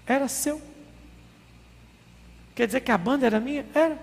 Era 0.06 0.28
seu. 0.28 0.62
Quer 2.54 2.68
dizer 2.68 2.82
que 2.82 2.92
a 2.92 2.98
banda 2.98 3.26
era 3.26 3.40
minha? 3.40 3.66
Era. 3.74 3.98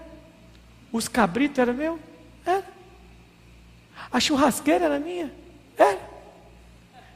Os 0.90 1.08
cabritos 1.08 1.58
eram 1.58 1.72
meu? 1.72 1.98
Era. 2.44 2.66
A 4.10 4.20
churrasqueira 4.20 4.84
era 4.84 4.98
minha? 4.98 5.32
Era. 5.76 6.00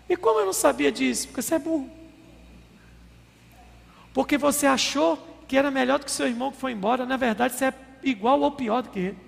E 0.09 0.17
como 0.17 0.41
eu 0.41 0.47
não 0.47 0.53
sabia 0.53 0.91
disso? 0.91 1.27
Porque 1.29 1.43
você 1.43 1.57
é 1.57 1.59
burro. 1.59 1.91
Porque 4.15 4.39
você 4.39 4.67
achou 4.67 5.19
que 5.47 5.59
era 5.59 5.71
melhor 5.71 5.99
do 5.99 6.07
que 6.07 6.11
seu 6.11 6.27
irmão 6.27 6.51
que 6.51 6.59
foi 6.59 6.73
embora. 6.73 7.05
Na 7.05 7.17
verdade, 7.17 7.55
você 7.55 7.67
é 7.67 7.75
igual 8.03 8.41
ou 8.41 8.53
pior 8.53 8.83
do 8.83 8.91
que 8.91 8.99
ele. 8.99 9.26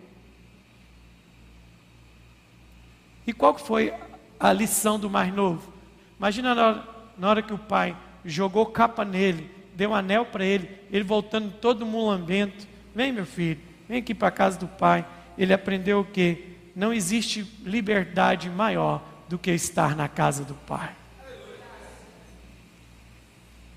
E 3.28 3.32
qual 3.34 3.56
foi 3.58 3.92
a 4.40 4.52
lição 4.52 4.98
do 4.98 5.08
mais 5.08 5.32
novo? 5.32 5.70
Imagina 6.18 6.54
na 6.54 6.66
hora, 6.66 6.88
na 7.16 7.28
hora 7.28 7.42
que 7.42 7.52
o 7.52 7.58
pai 7.58 7.94
jogou 8.24 8.64
capa 8.66 9.04
nele 9.04 9.58
deu 9.78 9.90
um 9.90 9.94
anel 9.94 10.26
para 10.26 10.44
ele, 10.44 10.68
ele 10.90 11.04
voltando 11.04 11.52
todo 11.52 11.86
mulambento. 11.86 12.66
Vem, 12.92 13.12
meu 13.12 13.24
filho, 13.24 13.60
vem 13.88 13.98
aqui 13.98 14.12
para 14.12 14.26
a 14.26 14.32
casa 14.32 14.58
do 14.58 14.66
pai. 14.66 15.06
Ele 15.38 15.52
aprendeu 15.52 16.00
o 16.00 16.04
que? 16.04 16.56
Não 16.74 16.92
existe 16.92 17.42
liberdade 17.62 18.50
maior 18.50 19.00
do 19.28 19.38
que 19.38 19.52
estar 19.52 19.94
na 19.94 20.08
casa 20.08 20.42
do 20.42 20.54
pai. 20.54 20.90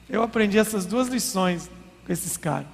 Eu 0.09 0.23
aprendi 0.23 0.57
essas 0.57 0.87
duas 0.87 1.07
lições 1.07 1.69
com 2.03 2.11
esses 2.11 2.35
caras. 2.35 2.67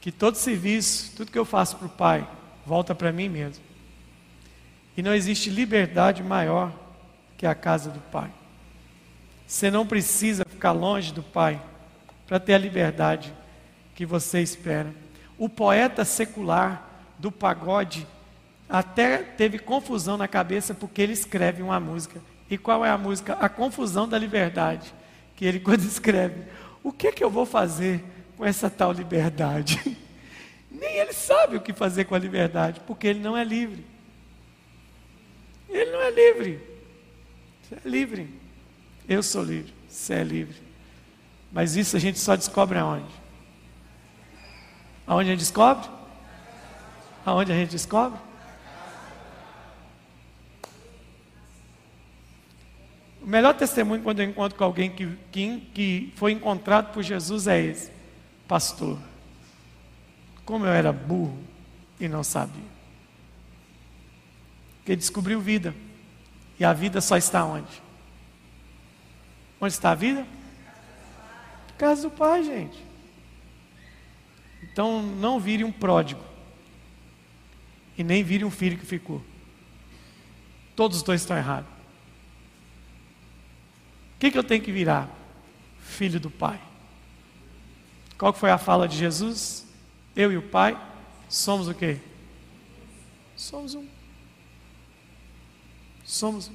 Que 0.00 0.10
todo 0.10 0.36
serviço, 0.36 1.14
tudo 1.14 1.30
que 1.30 1.38
eu 1.38 1.44
faço 1.44 1.76
para 1.76 1.86
o 1.86 1.90
pai, 1.90 2.26
volta 2.64 2.94
para 2.94 3.12
mim 3.12 3.28
mesmo. 3.28 3.62
E 4.96 5.02
não 5.02 5.14
existe 5.14 5.50
liberdade 5.50 6.22
maior 6.22 6.72
que 7.36 7.46
a 7.46 7.54
casa 7.54 7.90
do 7.90 8.00
pai. 8.00 8.30
Você 9.46 9.70
não 9.70 9.86
precisa 9.86 10.44
ficar 10.44 10.72
longe 10.72 11.12
do 11.12 11.22
Pai 11.22 11.62
para 12.26 12.40
ter 12.40 12.54
a 12.54 12.58
liberdade 12.58 13.32
que 13.94 14.04
você 14.04 14.40
espera. 14.40 14.92
O 15.38 15.48
poeta 15.48 16.04
secular 16.04 16.82
do 17.18 17.30
pagode 17.30 18.06
até 18.68 19.18
teve 19.18 19.58
confusão 19.58 20.16
na 20.16 20.26
cabeça 20.26 20.74
porque 20.74 21.00
ele 21.00 21.12
escreve 21.12 21.62
uma 21.62 21.78
música. 21.78 22.20
E 22.50 22.58
qual 22.58 22.84
é 22.84 22.90
a 22.90 22.98
música? 22.98 23.34
A 23.34 23.48
confusão 23.48 24.08
da 24.08 24.18
liberdade. 24.18 24.92
Que 25.36 25.44
ele, 25.44 25.60
quando 25.60 25.84
escreve, 25.84 26.42
o 26.82 26.90
que, 26.90 27.08
é 27.08 27.12
que 27.12 27.22
eu 27.22 27.30
vou 27.30 27.46
fazer 27.46 28.02
com 28.36 28.44
essa 28.44 28.68
tal 28.68 28.90
liberdade? 28.90 29.80
Nem 30.70 30.96
ele 30.96 31.12
sabe 31.12 31.56
o 31.56 31.60
que 31.60 31.72
fazer 31.72 32.04
com 32.04 32.14
a 32.14 32.18
liberdade, 32.18 32.80
porque 32.86 33.06
ele 33.06 33.20
não 33.20 33.36
é 33.36 33.44
livre. 33.44 33.84
Ele 35.76 35.90
não 35.90 36.00
é 36.00 36.10
livre. 36.10 36.60
Você 37.62 37.74
é 37.74 37.88
livre. 37.88 38.34
Eu 39.06 39.22
sou 39.22 39.42
livre, 39.44 39.74
você 39.86 40.14
é 40.14 40.24
livre. 40.24 40.56
Mas 41.52 41.76
isso 41.76 41.96
a 41.96 42.00
gente 42.00 42.18
só 42.18 42.34
descobre 42.34 42.78
aonde? 42.78 43.12
Aonde 45.06 45.28
a 45.28 45.32
gente 45.32 45.40
descobre? 45.40 45.88
Aonde 47.24 47.52
a 47.52 47.54
gente 47.54 47.70
descobre? 47.70 48.18
O 53.20 53.26
melhor 53.26 53.54
testemunho 53.54 54.02
quando 54.02 54.20
eu 54.20 54.30
encontro 54.30 54.56
com 54.56 54.64
alguém 54.64 54.90
que, 54.90 55.06
que, 55.30 55.60
que 55.74 56.12
foi 56.16 56.32
encontrado 56.32 56.92
por 56.92 57.02
Jesus 57.02 57.46
é 57.46 57.60
esse: 57.60 57.90
Pastor, 58.48 58.98
como 60.44 60.64
eu 60.64 60.72
era 60.72 60.92
burro 60.92 61.38
e 62.00 62.08
não 62.08 62.24
sabia. 62.24 62.75
Porque 64.86 64.94
descobriu 64.94 65.40
vida. 65.40 65.74
E 66.60 66.64
a 66.64 66.72
vida 66.72 67.00
só 67.00 67.16
está 67.16 67.44
onde? 67.44 67.82
Onde 69.60 69.74
está 69.74 69.90
a 69.90 69.94
vida? 69.96 70.24
Casa 71.76 72.02
do 72.02 72.10
Pai, 72.10 72.44
gente. 72.44 72.78
Então 74.62 75.02
não 75.02 75.40
vire 75.40 75.64
um 75.64 75.72
pródigo. 75.72 76.22
E 77.98 78.04
nem 78.04 78.22
vire 78.22 78.44
um 78.44 78.50
filho 78.50 78.78
que 78.78 78.86
ficou. 78.86 79.20
Todos 80.76 80.98
os 80.98 81.02
dois 81.02 81.20
estão 81.20 81.36
errados. 81.36 81.68
O 84.14 84.18
que, 84.20 84.30
que 84.30 84.38
eu 84.38 84.44
tenho 84.44 84.62
que 84.62 84.70
virar? 84.70 85.10
Filho 85.80 86.20
do 86.20 86.30
Pai. 86.30 86.60
Qual 88.16 88.32
foi 88.32 88.52
a 88.52 88.56
fala 88.56 88.86
de 88.86 88.96
Jesus? 88.96 89.66
Eu 90.14 90.30
e 90.30 90.36
o 90.36 90.42
Pai 90.42 90.80
somos 91.28 91.66
o 91.66 91.74
quê? 91.74 91.98
Somos 93.34 93.74
um. 93.74 93.96
Somos. 96.06 96.52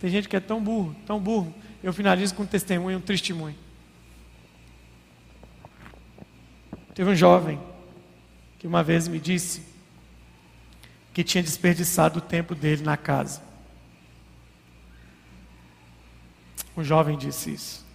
Tem 0.00 0.10
gente 0.10 0.28
que 0.28 0.34
é 0.34 0.40
tão 0.40 0.62
burro, 0.62 0.96
tão 1.06 1.20
burro, 1.20 1.54
eu 1.82 1.92
finalizo 1.92 2.34
com 2.34 2.44
um 2.44 2.46
testemunho, 2.46 2.98
um 2.98 3.00
testemunho. 3.00 3.56
Teve 6.94 7.10
um 7.10 7.14
jovem 7.14 7.60
que 8.58 8.66
uma 8.66 8.82
vez 8.82 9.06
me 9.06 9.20
disse 9.20 9.62
que 11.12 11.22
tinha 11.22 11.42
desperdiçado 11.42 12.18
o 12.18 12.22
tempo 12.22 12.54
dele 12.54 12.82
na 12.82 12.96
casa. 12.96 13.42
Um 16.76 16.82
jovem 16.82 17.18
disse 17.18 17.52
isso. 17.52 17.86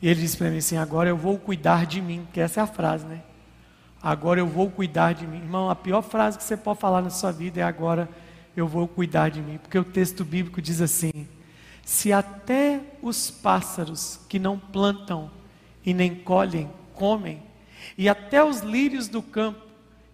E 0.00 0.08
ele 0.08 0.20
disse 0.20 0.36
para 0.36 0.50
mim 0.50 0.58
assim: 0.58 0.76
agora 0.76 1.08
eu 1.08 1.16
vou 1.16 1.38
cuidar 1.38 1.86
de 1.86 2.00
mim, 2.00 2.26
que 2.32 2.40
essa 2.40 2.60
é 2.60 2.62
a 2.62 2.66
frase, 2.66 3.04
né? 3.04 3.22
Agora 4.06 4.38
eu 4.38 4.46
vou 4.46 4.70
cuidar 4.70 5.14
de 5.14 5.26
mim. 5.26 5.38
Irmão, 5.38 5.68
a 5.68 5.74
pior 5.74 6.00
frase 6.00 6.38
que 6.38 6.44
você 6.44 6.56
pode 6.56 6.78
falar 6.78 7.02
na 7.02 7.10
sua 7.10 7.32
vida 7.32 7.58
é 7.58 7.64
agora 7.64 8.08
eu 8.56 8.68
vou 8.68 8.86
cuidar 8.86 9.30
de 9.30 9.42
mim. 9.42 9.58
Porque 9.58 9.76
o 9.76 9.82
texto 9.82 10.24
bíblico 10.24 10.62
diz 10.62 10.80
assim: 10.80 11.26
se 11.84 12.12
até 12.12 12.80
os 13.02 13.32
pássaros 13.32 14.20
que 14.28 14.38
não 14.38 14.60
plantam 14.60 15.28
e 15.84 15.92
nem 15.92 16.14
colhem 16.14 16.70
comem, 16.94 17.42
e 17.98 18.08
até 18.08 18.44
os 18.44 18.60
lírios 18.60 19.08
do 19.08 19.20
campo 19.20 19.58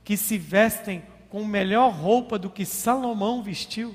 que 0.02 0.16
se 0.16 0.38
vestem 0.38 1.02
com 1.28 1.44
melhor 1.44 1.92
roupa 1.92 2.38
do 2.38 2.48
que 2.48 2.64
Salomão 2.64 3.42
vestiu. 3.42 3.94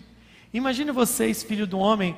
Imagine 0.54 0.92
vocês, 0.92 1.42
filho 1.42 1.66
do 1.66 1.80
homem, 1.80 2.16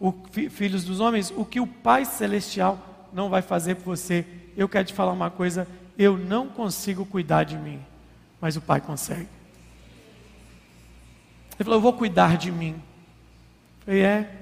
o, 0.00 0.12
filhos 0.50 0.82
dos 0.82 0.98
homens, 0.98 1.32
o 1.36 1.44
que 1.44 1.60
o 1.60 1.66
Pai 1.68 2.04
Celestial 2.04 3.08
não 3.12 3.30
vai 3.30 3.40
fazer 3.40 3.76
por 3.76 3.96
você. 3.96 4.26
Eu 4.56 4.68
quero 4.68 4.86
te 4.86 4.92
falar 4.92 5.12
uma 5.12 5.30
coisa: 5.30 5.68
eu 6.02 6.16
não 6.16 6.48
consigo 6.48 7.04
cuidar 7.04 7.44
de 7.44 7.58
mim, 7.58 7.78
mas 8.40 8.56
o 8.56 8.60
Pai 8.62 8.80
consegue. 8.80 9.28
Ele 11.58 11.64
falou: 11.64 11.74
Eu 11.74 11.82
vou 11.82 11.92
cuidar 11.92 12.38
de 12.38 12.50
mim. 12.50 12.70
Eu 12.70 13.84
falei: 13.84 14.00
É, 14.00 14.34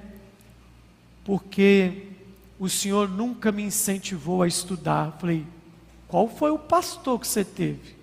porque 1.25 2.13
o 2.61 2.69
Senhor 2.69 3.09
nunca 3.09 3.51
me 3.51 3.65
incentivou 3.65 4.43
a 4.43 4.47
estudar. 4.47 5.07
Eu 5.07 5.13
falei: 5.19 5.47
Qual 6.07 6.29
foi 6.29 6.53
o 6.53 6.59
pastor 6.61 7.19
que 7.19 7.27
você 7.27 7.45
teve? 7.45 7.89
Eu 7.89 7.97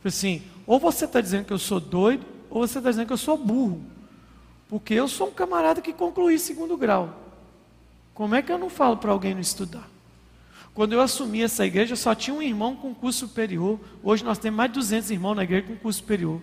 falei 0.00 0.08
assim: 0.16 0.42
Ou 0.66 0.80
você 0.80 1.04
está 1.04 1.20
dizendo 1.20 1.44
que 1.44 1.52
eu 1.52 1.58
sou 1.58 1.78
doido, 1.78 2.24
ou 2.48 2.66
você 2.66 2.78
está 2.78 2.88
dizendo 2.88 3.06
que 3.06 3.12
eu 3.12 3.18
sou 3.18 3.36
burro. 3.36 3.84
Porque 4.66 4.94
eu 4.94 5.08
sou 5.08 5.28
um 5.28 5.32
camarada 5.32 5.82
que 5.82 5.92
concluí 5.92 6.38
segundo 6.38 6.74
grau. 6.74 7.14
Como 8.14 8.34
é 8.34 8.40
que 8.40 8.50
eu 8.50 8.56
não 8.56 8.70
falo 8.70 8.96
para 8.96 9.12
alguém 9.12 9.34
não 9.34 9.42
estudar? 9.42 9.94
Quando 10.76 10.92
eu 10.92 11.00
assumi 11.00 11.42
essa 11.42 11.64
igreja, 11.64 11.96
só 11.96 12.14
tinha 12.14 12.36
um 12.36 12.42
irmão 12.42 12.76
com 12.76 12.94
curso 12.94 13.26
superior. 13.26 13.80
Hoje 14.02 14.22
nós 14.22 14.36
temos 14.36 14.58
mais 14.58 14.70
de 14.70 14.74
200 14.74 15.10
irmãos 15.10 15.34
na 15.34 15.42
igreja 15.42 15.66
com 15.66 15.74
curso 15.74 16.00
superior. 16.00 16.38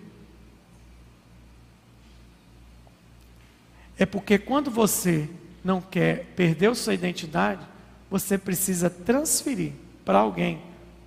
É 3.96 4.04
porque 4.04 4.36
quando 4.36 4.72
você 4.72 5.30
não 5.62 5.80
quer 5.80 6.24
perder 6.34 6.74
sua 6.74 6.94
identidade, 6.94 7.64
você 8.10 8.36
precisa 8.36 8.90
transferir 8.90 9.70
para 10.04 10.18
alguém 10.18 10.60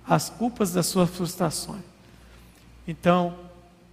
as 0.06 0.30
culpas 0.30 0.72
das 0.72 0.86
suas 0.86 1.10
frustrações. 1.10 1.82
Então, 2.86 3.38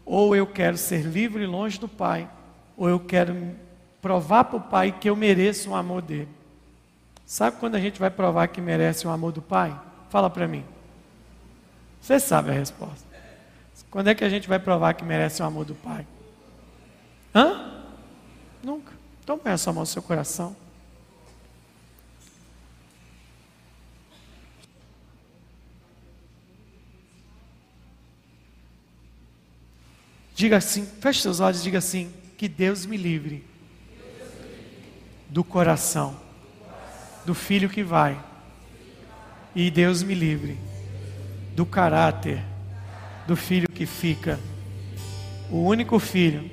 ou 0.06 0.34
eu 0.34 0.48
quero 0.48 0.78
ser 0.78 1.02
livre 1.02 1.44
e 1.44 1.48
longe 1.48 1.78
do 1.78 1.90
Pai, 1.90 2.30
ou 2.78 2.88
eu 2.88 3.02
quero 3.02 3.36
provar 4.02 4.46
para 4.46 4.56
o 4.56 4.62
Pai 4.62 4.98
que 4.98 5.10
eu 5.10 5.16
mereço 5.18 5.72
o 5.72 5.76
amor 5.76 6.02
dele. 6.02 6.30
Sabe 7.26 7.58
quando 7.58 7.76
a 7.76 7.80
gente 7.80 8.00
vai 8.00 8.12
provar 8.12 8.48
que 8.48 8.62
merece 8.62 9.08
o 9.08 9.10
amor 9.10 9.32
do 9.32 9.42
Pai? 9.42 9.78
Fala 10.10 10.30
para 10.30 10.48
mim. 10.48 10.64
Você 12.00 12.20
sabe 12.20 12.52
a 12.52 12.54
resposta. 12.54 13.06
Quando 13.90 14.10
é 14.10 14.16
que 14.16 14.24
a 14.24 14.30
gente 14.30 14.48
vai 14.48 14.60
provar 14.60 14.94
que 14.94 15.04
merece 15.04 15.42
o 15.42 15.46
amor 15.46 15.66
do 15.66 15.74
Pai? 15.74 16.06
Hã? 17.34 17.84
Nunca. 18.62 18.94
Então 19.24 19.40
põe 19.40 19.52
a 19.52 19.58
sua 19.58 19.74
mão 19.74 19.82
no 19.82 19.88
seu 19.88 20.04
coração. 20.04 20.56
Diga 30.36 30.58
assim, 30.58 30.86
feche 30.86 31.22
seus 31.22 31.40
olhos 31.40 31.62
e 31.62 31.64
diga 31.64 31.80
assim: 31.80 32.14
que 32.38 32.48
Deus 32.48 32.86
me 32.86 32.98
livre 32.98 33.44
do 35.30 35.44
coração 35.44 36.25
do 37.26 37.34
filho 37.34 37.70
que 37.70 37.84
vai, 37.84 38.18
e 39.56 39.72
Deus 39.72 40.04
me 40.04 40.14
livre 40.14 40.58
do 41.56 41.66
caráter 41.66 42.44
do 43.26 43.36
filho 43.36 43.68
que 43.70 43.86
fica. 43.86 44.40
O 45.50 45.64
único 45.64 45.98
filho 46.00 46.52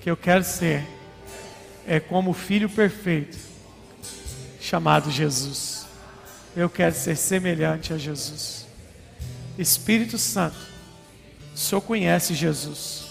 que 0.00 0.10
eu 0.10 0.16
quero 0.16 0.44
ser 0.44 0.86
é 1.86 1.98
como 2.00 2.30
o 2.30 2.34
filho 2.34 2.68
perfeito, 2.68 3.36
chamado 4.60 5.10
Jesus. 5.10 5.86
Eu 6.56 6.70
quero 6.70 6.94
ser 6.94 7.16
semelhante 7.16 7.92
a 7.92 7.98
Jesus. 7.98 8.66
Espírito 9.58 10.18
Santo, 10.18 10.56
o 11.54 11.58
Senhor 11.58 11.80
conhece 11.80 12.34
Jesus, 12.34 13.06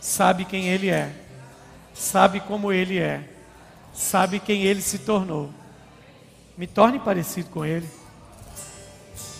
sabe 0.00 0.44
quem 0.44 0.68
Ele 0.68 0.90
é, 0.90 1.12
sabe 1.94 2.40
como 2.40 2.72
Ele 2.72 2.98
é, 2.98 3.28
sabe 3.92 4.38
quem 4.38 4.62
Ele 4.62 4.80
se 4.80 4.98
tornou. 4.98 5.52
Me 6.56 6.66
torne 6.66 7.00
parecido 7.00 7.48
com 7.50 7.64
Ele, 7.64 7.88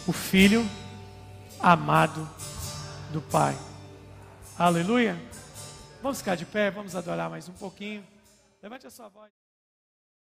o 0.07 0.13
Filho 0.13 0.67
amado 1.61 2.29
do 3.13 3.21
Pai. 3.21 3.57
Aleluia. 4.59 5.17
Vamos 6.03 6.19
ficar 6.19 6.35
de 6.35 6.47
pé, 6.47 6.71
vamos 6.71 6.97
adorar 6.97 7.31
mais 7.31 7.49
um 7.49 7.53
pouquinho. 7.53 8.05
Levante 8.63 8.87
a 8.87 8.91
sua 8.91 9.09
voz. 9.09 9.42